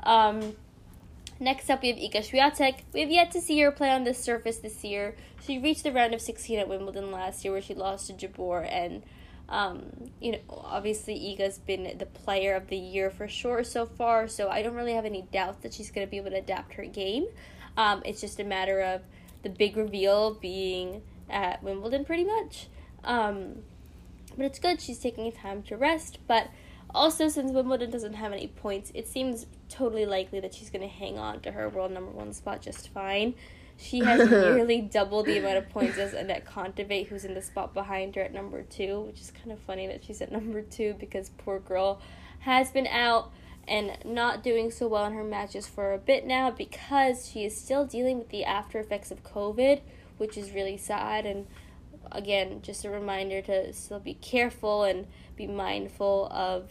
Um, 0.00 0.56
next 1.40 1.68
up, 1.70 1.82
we 1.82 1.88
have 1.88 1.98
Iga 1.98 2.30
Swiatek. 2.30 2.80
We 2.92 3.00
have 3.00 3.10
yet 3.10 3.30
to 3.32 3.40
see 3.40 3.60
her 3.60 3.70
play 3.70 3.90
on 3.90 4.04
this 4.04 4.18
surface 4.18 4.58
this 4.58 4.84
year. 4.84 5.16
She 5.44 5.58
reached 5.58 5.84
the 5.84 5.92
round 5.92 6.14
of 6.14 6.20
16 6.20 6.58
at 6.58 6.68
Wimbledon 6.68 7.10
last 7.10 7.44
year, 7.44 7.52
where 7.52 7.62
she 7.62 7.74
lost 7.74 8.06
to 8.06 8.12
Jabeur, 8.12 8.66
and 8.70 9.02
um, 9.48 10.10
you 10.20 10.32
know, 10.32 10.38
obviously 10.48 11.14
Iga's 11.14 11.58
been 11.58 11.96
the 11.98 12.06
player 12.06 12.54
of 12.54 12.68
the 12.68 12.76
year 12.76 13.10
for 13.10 13.28
sure 13.28 13.62
so 13.62 13.86
far, 13.86 14.28
so 14.28 14.48
I 14.48 14.62
don't 14.62 14.74
really 14.74 14.94
have 14.94 15.04
any 15.04 15.22
doubts 15.32 15.62
that 15.62 15.72
she's 15.72 15.90
going 15.90 16.06
to 16.06 16.10
be 16.10 16.16
able 16.16 16.30
to 16.30 16.38
adapt 16.38 16.74
her 16.74 16.84
game. 16.84 17.26
Um, 17.76 18.02
it's 18.04 18.20
just 18.20 18.40
a 18.40 18.44
matter 18.44 18.80
of 18.80 19.02
the 19.42 19.48
big 19.48 19.76
reveal 19.76 20.34
being 20.34 21.02
at 21.30 21.62
Wimbledon, 21.62 22.04
pretty 22.04 22.24
much. 22.24 22.68
Um, 23.04 23.62
But 24.36 24.46
it's 24.46 24.58
good 24.58 24.80
she's 24.80 24.98
taking 24.98 25.30
time 25.32 25.62
to 25.64 25.76
rest. 25.76 26.18
But 26.26 26.48
also, 26.94 27.28
since 27.28 27.52
Wimbledon 27.52 27.90
doesn't 27.90 28.14
have 28.14 28.32
any 28.32 28.48
points, 28.48 28.90
it 28.94 29.06
seems 29.08 29.46
totally 29.68 30.06
likely 30.06 30.40
that 30.40 30.54
she's 30.54 30.70
going 30.70 30.82
to 30.82 30.94
hang 30.94 31.18
on 31.18 31.40
to 31.40 31.52
her 31.52 31.68
world 31.68 31.92
number 31.92 32.10
one 32.10 32.32
spot 32.32 32.62
just 32.62 32.88
fine. 32.92 33.34
She 33.78 34.00
has 34.00 34.30
nearly 34.30 34.80
double 34.92 35.22
the 35.22 35.38
amount 35.38 35.58
of 35.58 35.68
points 35.68 35.98
as 35.98 36.12
Anett 36.12 36.44
Kontaveit, 36.44 37.08
who's 37.08 37.24
in 37.24 37.34
the 37.34 37.42
spot 37.42 37.74
behind 37.74 38.16
her 38.16 38.22
at 38.22 38.32
number 38.32 38.62
two, 38.62 39.00
which 39.00 39.20
is 39.20 39.30
kind 39.30 39.52
of 39.52 39.58
funny 39.60 39.86
that 39.86 40.04
she's 40.04 40.20
at 40.22 40.32
number 40.32 40.62
two 40.62 40.94
because 40.98 41.30
poor 41.38 41.58
girl 41.58 42.00
has 42.40 42.70
been 42.70 42.86
out 42.86 43.30
and 43.68 43.98
not 44.04 44.42
doing 44.42 44.70
so 44.70 44.86
well 44.86 45.04
in 45.06 45.12
her 45.12 45.24
matches 45.24 45.66
for 45.66 45.92
a 45.92 45.98
bit 45.98 46.24
now 46.24 46.50
because 46.50 47.28
she 47.28 47.44
is 47.44 47.56
still 47.56 47.84
dealing 47.84 48.18
with 48.18 48.28
the 48.28 48.44
after 48.44 48.78
effects 48.78 49.10
of 49.10 49.22
COVID, 49.24 49.80
which 50.18 50.38
is 50.38 50.52
really 50.52 50.76
sad. 50.76 51.26
And 51.26 51.46
again, 52.12 52.60
just 52.62 52.84
a 52.84 52.90
reminder 52.90 53.42
to 53.42 53.72
still 53.72 53.98
be 53.98 54.14
careful 54.14 54.84
and 54.84 55.06
be 55.36 55.46
mindful 55.46 56.28
of, 56.30 56.70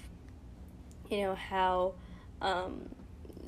you 1.10 1.22
know, 1.22 1.36
how 1.36 1.96
um, 2.42 2.90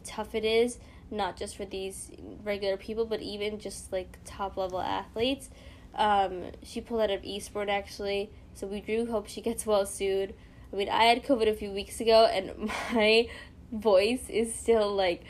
tough 0.03 0.35
it 0.35 0.43
is, 0.43 0.77
not 1.09 1.37
just 1.37 1.55
for 1.55 1.65
these 1.65 2.11
regular 2.43 2.77
people, 2.77 3.05
but 3.05 3.21
even 3.21 3.59
just 3.59 3.91
like 3.91 4.17
top 4.25 4.57
level 4.57 4.79
athletes. 4.81 5.49
Um, 5.95 6.51
she 6.63 6.81
pulled 6.81 7.01
out 7.01 7.09
of 7.09 7.23
Eastbourne 7.23 7.69
actually, 7.69 8.29
so 8.53 8.67
we 8.67 8.81
do 8.81 9.05
hope 9.07 9.27
she 9.27 9.41
gets 9.41 9.65
well 9.65 9.85
soon. 9.85 10.33
I 10.71 10.75
mean, 10.75 10.89
I 10.89 11.05
had 11.05 11.23
COVID 11.23 11.47
a 11.47 11.53
few 11.55 11.71
weeks 11.71 11.99
ago, 12.01 12.25
and 12.25 12.69
my 12.93 13.27
voice 13.71 14.29
is 14.29 14.53
still 14.53 14.93
like 14.93 15.23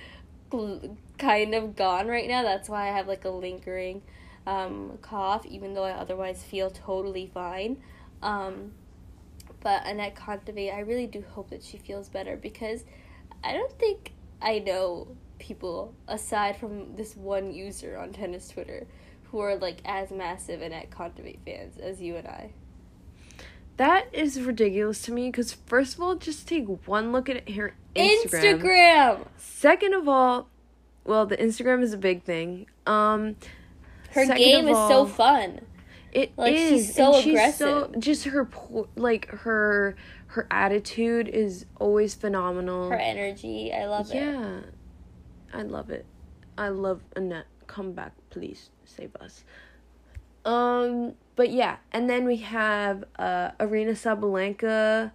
kind 1.17 1.53
of 1.53 1.75
gone 1.75 2.07
right 2.07 2.28
now. 2.28 2.43
That's 2.43 2.69
why 2.69 2.89
I 2.89 2.91
have 2.91 3.07
like 3.07 3.25
a 3.25 3.30
lingering 3.30 4.01
um, 4.45 4.97
cough, 5.01 5.45
even 5.45 5.73
though 5.73 5.84
I 5.84 5.91
otherwise 5.91 6.43
feel 6.43 6.69
totally 6.69 7.30
fine. 7.34 7.78
Um, 8.21 8.71
but 9.61 9.84
Anett 9.84 10.15
Kontaveit, 10.15 10.73
I 10.73 10.80
really 10.80 11.07
do 11.07 11.23
hope 11.34 11.49
that 11.49 11.63
she 11.63 11.78
feels 11.78 12.09
better 12.09 12.36
because 12.36 12.84
I 13.43 13.53
don't 13.53 13.78
think 13.78 14.13
I 14.41 14.59
know 14.59 15.15
people 15.39 15.93
aside 16.07 16.57
from 16.57 16.95
this 16.95 17.15
one 17.15 17.53
user 17.53 17.97
on 17.97 18.11
tennis 18.11 18.49
Twitter 18.49 18.88
who 19.31 19.39
are 19.39 19.55
like 19.55 19.81
as 19.85 20.11
massive 20.11 20.61
and 20.61 20.73
at 20.73 20.89
Kontaveit 20.89 21.39
fans 21.45 21.77
as 21.77 22.01
you 22.01 22.15
and 22.15 22.27
I. 22.27 22.51
That 23.77 24.07
is 24.11 24.41
ridiculous 24.41 25.03
to 25.03 25.11
me 25.11 25.29
because 25.29 25.53
first 25.53 25.95
of 25.95 26.01
all, 26.01 26.15
just 26.15 26.47
take 26.47 26.65
one 26.88 27.11
look 27.11 27.29
at 27.29 27.49
her 27.51 27.75
Instagram. 27.95 28.61
Instagram. 28.61 29.27
Second 29.38 29.93
of 29.93 30.07
all, 30.07 30.49
well, 31.03 31.25
the 31.25 31.38
Instagram 31.38 31.83
is 31.83 31.93
a 31.93 31.97
big 31.97 32.23
thing. 32.23 32.67
Um, 32.88 33.35
her 34.11 34.25
game 34.25 34.67
is 34.67 34.75
all, 34.75 34.89
so 34.89 35.05
fun. 35.05 35.61
It 36.11 36.31
like, 36.38 36.55
is. 36.55 36.69
She's 36.69 36.95
so 36.95 37.15
and 37.15 37.27
aggressive. 37.27 37.51
She's 37.53 37.93
so, 37.93 37.99
just 37.99 38.23
her 38.25 38.49
like 38.95 39.29
her 39.29 39.95
her 40.27 40.47
attitude 40.51 41.27
is 41.27 41.65
always 41.79 42.15
phenomenal. 42.15 42.89
Her 42.89 42.95
energy, 42.95 43.71
I 43.73 43.85
love 43.88 44.13
yeah, 44.13 44.21
it. 44.21 44.33
Yeah, 44.33 44.59
I 45.53 45.63
love 45.63 45.89
it. 45.89 46.05
I 46.57 46.69
love 46.69 47.01
Anett. 47.15 47.43
Come 47.67 47.91
back, 47.93 48.13
please 48.29 48.69
save 48.85 49.15
us. 49.17 49.43
Um, 50.45 51.13
but 51.35 51.51
yeah, 51.51 51.77
and 51.91 52.09
then 52.09 52.25
we 52.25 52.37
have 52.37 53.03
uh, 53.19 53.51
Aryna 53.59 53.91
Sabalenka. 53.91 55.11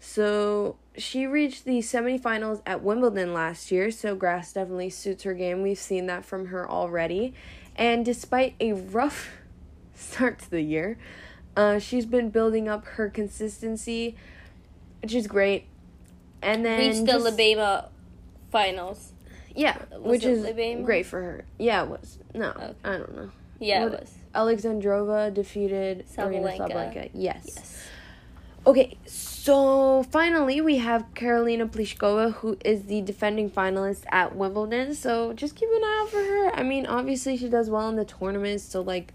So 0.00 0.76
she 0.96 1.26
reached 1.26 1.64
the 1.64 1.78
semifinals 1.78 2.60
at 2.66 2.82
Wimbledon 2.82 3.32
last 3.32 3.70
year, 3.70 3.90
so 3.90 4.16
grass 4.16 4.52
definitely 4.52 4.90
suits 4.90 5.22
her 5.22 5.34
game. 5.34 5.62
We've 5.62 5.78
seen 5.78 6.06
that 6.06 6.24
from 6.24 6.46
her 6.46 6.68
already. 6.68 7.34
And 7.76 8.04
despite 8.04 8.54
a 8.60 8.72
rough 8.72 9.30
start 9.94 10.40
to 10.40 10.50
the 10.50 10.62
year, 10.62 10.98
uh, 11.56 11.78
she's 11.78 12.06
been 12.06 12.30
building 12.30 12.68
up 12.68 12.84
her 12.84 13.08
consistency, 13.08 14.16
which 15.00 15.14
is 15.14 15.26
great. 15.26 15.66
And 16.42 16.64
then 16.64 16.78
reached 16.78 17.06
the 17.06 17.12
just, 17.12 17.88
finals. 18.50 19.11
Yeah, 19.54 19.76
which 19.98 20.24
is 20.24 20.44
great 20.84 21.06
for 21.06 21.20
her. 21.20 21.44
Yeah, 21.58 21.82
it 21.82 21.88
was. 21.88 22.18
No, 22.34 22.50
okay. 22.50 22.74
I 22.84 22.92
don't 22.92 23.16
know. 23.16 23.30
Yeah, 23.58 23.84
what, 23.84 23.94
it 23.94 24.00
was. 24.00 24.14
Alexandrova 24.34 25.32
defeated 25.32 26.06
Sabalenka. 26.08 26.58
Sabalenka. 26.58 27.10
Yes. 27.14 27.44
yes. 27.46 27.88
Okay, 28.64 28.96
so 29.06 30.04
finally 30.04 30.60
we 30.60 30.78
have 30.78 31.04
Karolina 31.14 31.68
Pliskova, 31.68 32.32
who 32.34 32.56
is 32.64 32.84
the 32.84 33.00
defending 33.00 33.50
finalist 33.50 34.04
at 34.12 34.36
Wimbledon. 34.36 34.94
So 34.94 35.32
just 35.32 35.56
keep 35.56 35.68
an 35.68 35.82
eye 35.82 36.00
out 36.02 36.10
for 36.10 36.22
her. 36.22 36.54
I 36.54 36.62
mean, 36.62 36.86
obviously 36.86 37.36
she 37.36 37.48
does 37.48 37.68
well 37.68 37.88
in 37.88 37.96
the 37.96 38.04
tournaments, 38.04 38.62
so 38.62 38.80
like, 38.80 39.14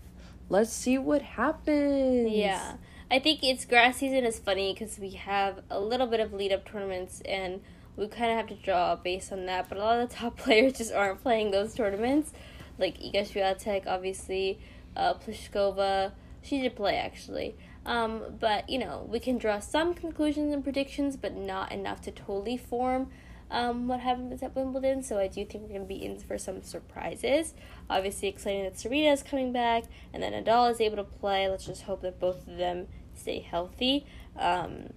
let's 0.50 0.72
see 0.72 0.98
what 0.98 1.22
happens. 1.22 2.30
Yeah, 2.30 2.74
I 3.10 3.20
think 3.20 3.42
it's 3.42 3.64
grass 3.64 3.98
season 3.98 4.26
is 4.26 4.38
funny 4.38 4.74
because 4.74 5.00
we 5.00 5.12
have 5.12 5.62
a 5.70 5.80
little 5.80 6.08
bit 6.08 6.20
of 6.20 6.34
lead 6.34 6.52
up 6.52 6.70
tournaments 6.70 7.22
and 7.22 7.62
we 7.98 8.08
kind 8.08 8.32
of 8.32 8.38
have 8.38 8.48
to 8.48 8.56
draw 8.56 8.96
based 8.96 9.32
on 9.34 9.46
that. 9.48 9.68
But 9.68 9.78
a 9.78 9.82
lot 9.82 10.00
of 10.00 10.10
the 10.10 10.16
top 10.18 10.38
players 10.38 10.74
just 10.74 10.94
aren't 10.94 11.22
playing 11.22 11.52
those 11.52 11.74
tournaments, 11.74 12.32
like 12.78 12.98
Iga 13.00 13.30
Swiatek, 13.30 13.88
obviously 13.88 14.60
uh, 14.96 15.16
Pliskova. 15.16 16.14
She 16.42 16.62
did 16.62 16.76
play 16.76 16.96
actually. 16.96 17.56
Um, 17.86 18.36
but 18.40 18.70
you 18.70 18.80
know, 18.80 19.06
we 19.10 19.20
can 19.20 19.38
draw 19.38 19.60
some 19.60 19.94
conclusions 19.94 20.54
and 20.54 20.64
predictions, 20.64 21.18
but 21.18 21.36
not 21.36 21.72
enough 21.72 22.02
to 22.02 22.12
totally 22.12 22.58
form 22.58 23.10
um, 23.50 23.88
what 23.88 24.02
happens 24.02 24.44
at 24.44 24.56
Wimbledon. 24.56 25.04
So 25.04 25.18
I 25.18 25.28
do 25.28 25.46
think 25.46 25.64
we're 25.64 25.70
going 25.70 25.82
to 25.82 25.88
be 25.88 26.04
in 26.04 26.20
for 26.20 26.38
some 26.38 26.62
surprises. 26.62 27.54
Obviously, 27.90 28.28
exciting 28.28 28.64
that 28.64 28.78
Serena 28.78 29.12
is 29.12 29.24
coming 29.24 29.52
back 29.54 29.86
and 30.14 30.22
that 30.22 30.34
Nadal 30.34 30.70
is 30.72 30.82
able 30.82 30.98
to 30.98 31.04
play. 31.04 31.48
Let's 31.48 31.66
just 31.66 31.84
hope 31.84 32.02
that 32.02 32.20
both 32.20 32.48
of 32.48 32.58
them 32.58 32.88
stay 33.16 33.40
healthy, 33.40 34.06
um, 34.38 34.90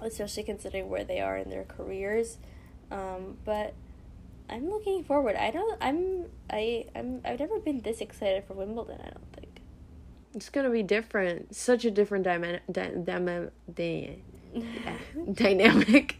especially 0.00 0.42
considering 0.42 0.88
where 0.88 1.04
they 1.04 1.20
are 1.20 1.36
in 1.36 1.50
their 1.50 1.64
careers. 1.64 2.38
Um, 2.90 3.38
but 3.44 3.74
I'm 4.48 4.68
looking 4.70 5.04
forward. 5.04 5.36
I 5.36 5.50
don't. 5.50 5.78
I'm. 5.80 6.26
I. 6.50 6.86
I'm. 6.94 7.20
I've 7.24 7.38
never 7.40 7.58
been 7.58 7.80
this 7.80 8.00
excited 8.00 8.44
for 8.44 8.54
Wimbledon. 8.54 8.98
I 9.00 9.10
don't 9.10 9.32
think. 9.32 9.60
It's 10.34 10.50
gonna 10.50 10.70
be 10.70 10.82
different. 10.82 11.54
Such 11.54 11.84
a 11.84 11.90
different 11.90 12.26
dyma- 12.26 12.60
dy- 12.70 13.02
dyma- 13.02 13.50
dy- 13.72 14.22
yeah, 14.54 14.98
dynamic. 15.32 16.16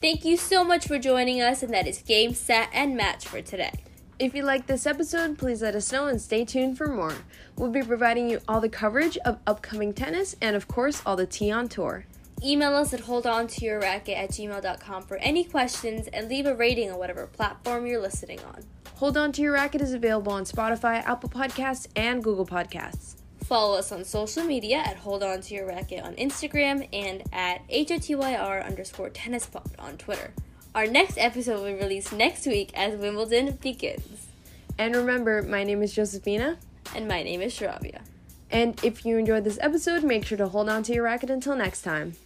Thank 0.00 0.24
you 0.26 0.36
so 0.36 0.64
much 0.64 0.86
for 0.86 0.98
joining 0.98 1.40
us, 1.40 1.62
and 1.62 1.72
that 1.72 1.86
is 1.86 2.02
game, 2.02 2.34
set, 2.34 2.68
and 2.74 2.94
match 2.94 3.26
for 3.26 3.40
today. 3.40 3.72
If 4.16 4.32
you 4.32 4.44
like 4.44 4.66
this 4.68 4.86
episode, 4.86 5.38
please 5.38 5.60
let 5.60 5.74
us 5.74 5.90
know 5.90 6.06
and 6.06 6.20
stay 6.20 6.44
tuned 6.44 6.78
for 6.78 6.86
more. 6.86 7.14
We'll 7.56 7.72
be 7.72 7.82
providing 7.82 8.30
you 8.30 8.40
all 8.46 8.60
the 8.60 8.68
coverage 8.68 9.18
of 9.24 9.40
upcoming 9.44 9.92
tennis 9.92 10.36
and, 10.40 10.54
of 10.54 10.68
course, 10.68 11.02
all 11.04 11.16
the 11.16 11.26
tea 11.26 11.50
on 11.50 11.68
tour. 11.68 12.06
Email 12.44 12.74
us 12.76 12.94
at 12.94 13.00
holdontoyourracket 13.00 14.16
at 14.16 14.30
gmail.com 14.30 15.02
for 15.02 15.16
any 15.16 15.42
questions 15.42 16.06
and 16.12 16.28
leave 16.28 16.46
a 16.46 16.54
rating 16.54 16.92
on 16.92 16.98
whatever 16.98 17.26
platform 17.26 17.86
you're 17.86 18.00
listening 18.00 18.38
on. 18.44 18.62
Hold 18.96 19.16
On 19.16 19.32
To 19.32 19.42
Your 19.42 19.54
Racket 19.54 19.80
is 19.80 19.92
available 19.92 20.32
on 20.32 20.44
Spotify, 20.44 21.04
Apple 21.04 21.28
Podcasts, 21.28 21.88
and 21.96 22.22
Google 22.22 22.46
Podcasts. 22.46 23.16
Follow 23.42 23.76
us 23.76 23.90
on 23.90 24.04
social 24.04 24.44
media 24.44 24.76
at 24.76 24.96
Hold 24.96 25.24
On 25.24 25.40
To 25.40 25.54
Your 25.54 25.66
Racket 25.66 26.04
on 26.04 26.14
Instagram 26.14 26.88
and 26.92 27.24
at 27.32 27.66
HOTYR 27.68 28.64
underscore 28.64 29.10
tennis 29.10 29.46
pod 29.46 29.72
on 29.80 29.96
Twitter. 29.96 30.32
Our 30.74 30.88
next 30.88 31.18
episode 31.18 31.60
will 31.60 31.72
be 31.72 31.74
released 31.74 32.12
next 32.12 32.46
week 32.46 32.72
as 32.74 32.96
Wimbledon 32.96 33.56
begins. 33.62 34.26
And 34.76 34.96
remember, 34.96 35.40
my 35.40 35.62
name 35.62 35.84
is 35.84 35.92
Josephina. 35.94 36.56
And 36.96 37.06
my 37.06 37.22
name 37.22 37.42
is 37.42 37.56
Shravya. 37.56 38.00
And 38.50 38.82
if 38.82 39.06
you 39.06 39.16
enjoyed 39.16 39.44
this 39.44 39.58
episode, 39.60 40.02
make 40.02 40.26
sure 40.26 40.36
to 40.36 40.48
hold 40.48 40.68
on 40.68 40.82
to 40.84 40.92
your 40.92 41.04
racket 41.04 41.30
until 41.30 41.54
next 41.54 41.82
time. 41.82 42.16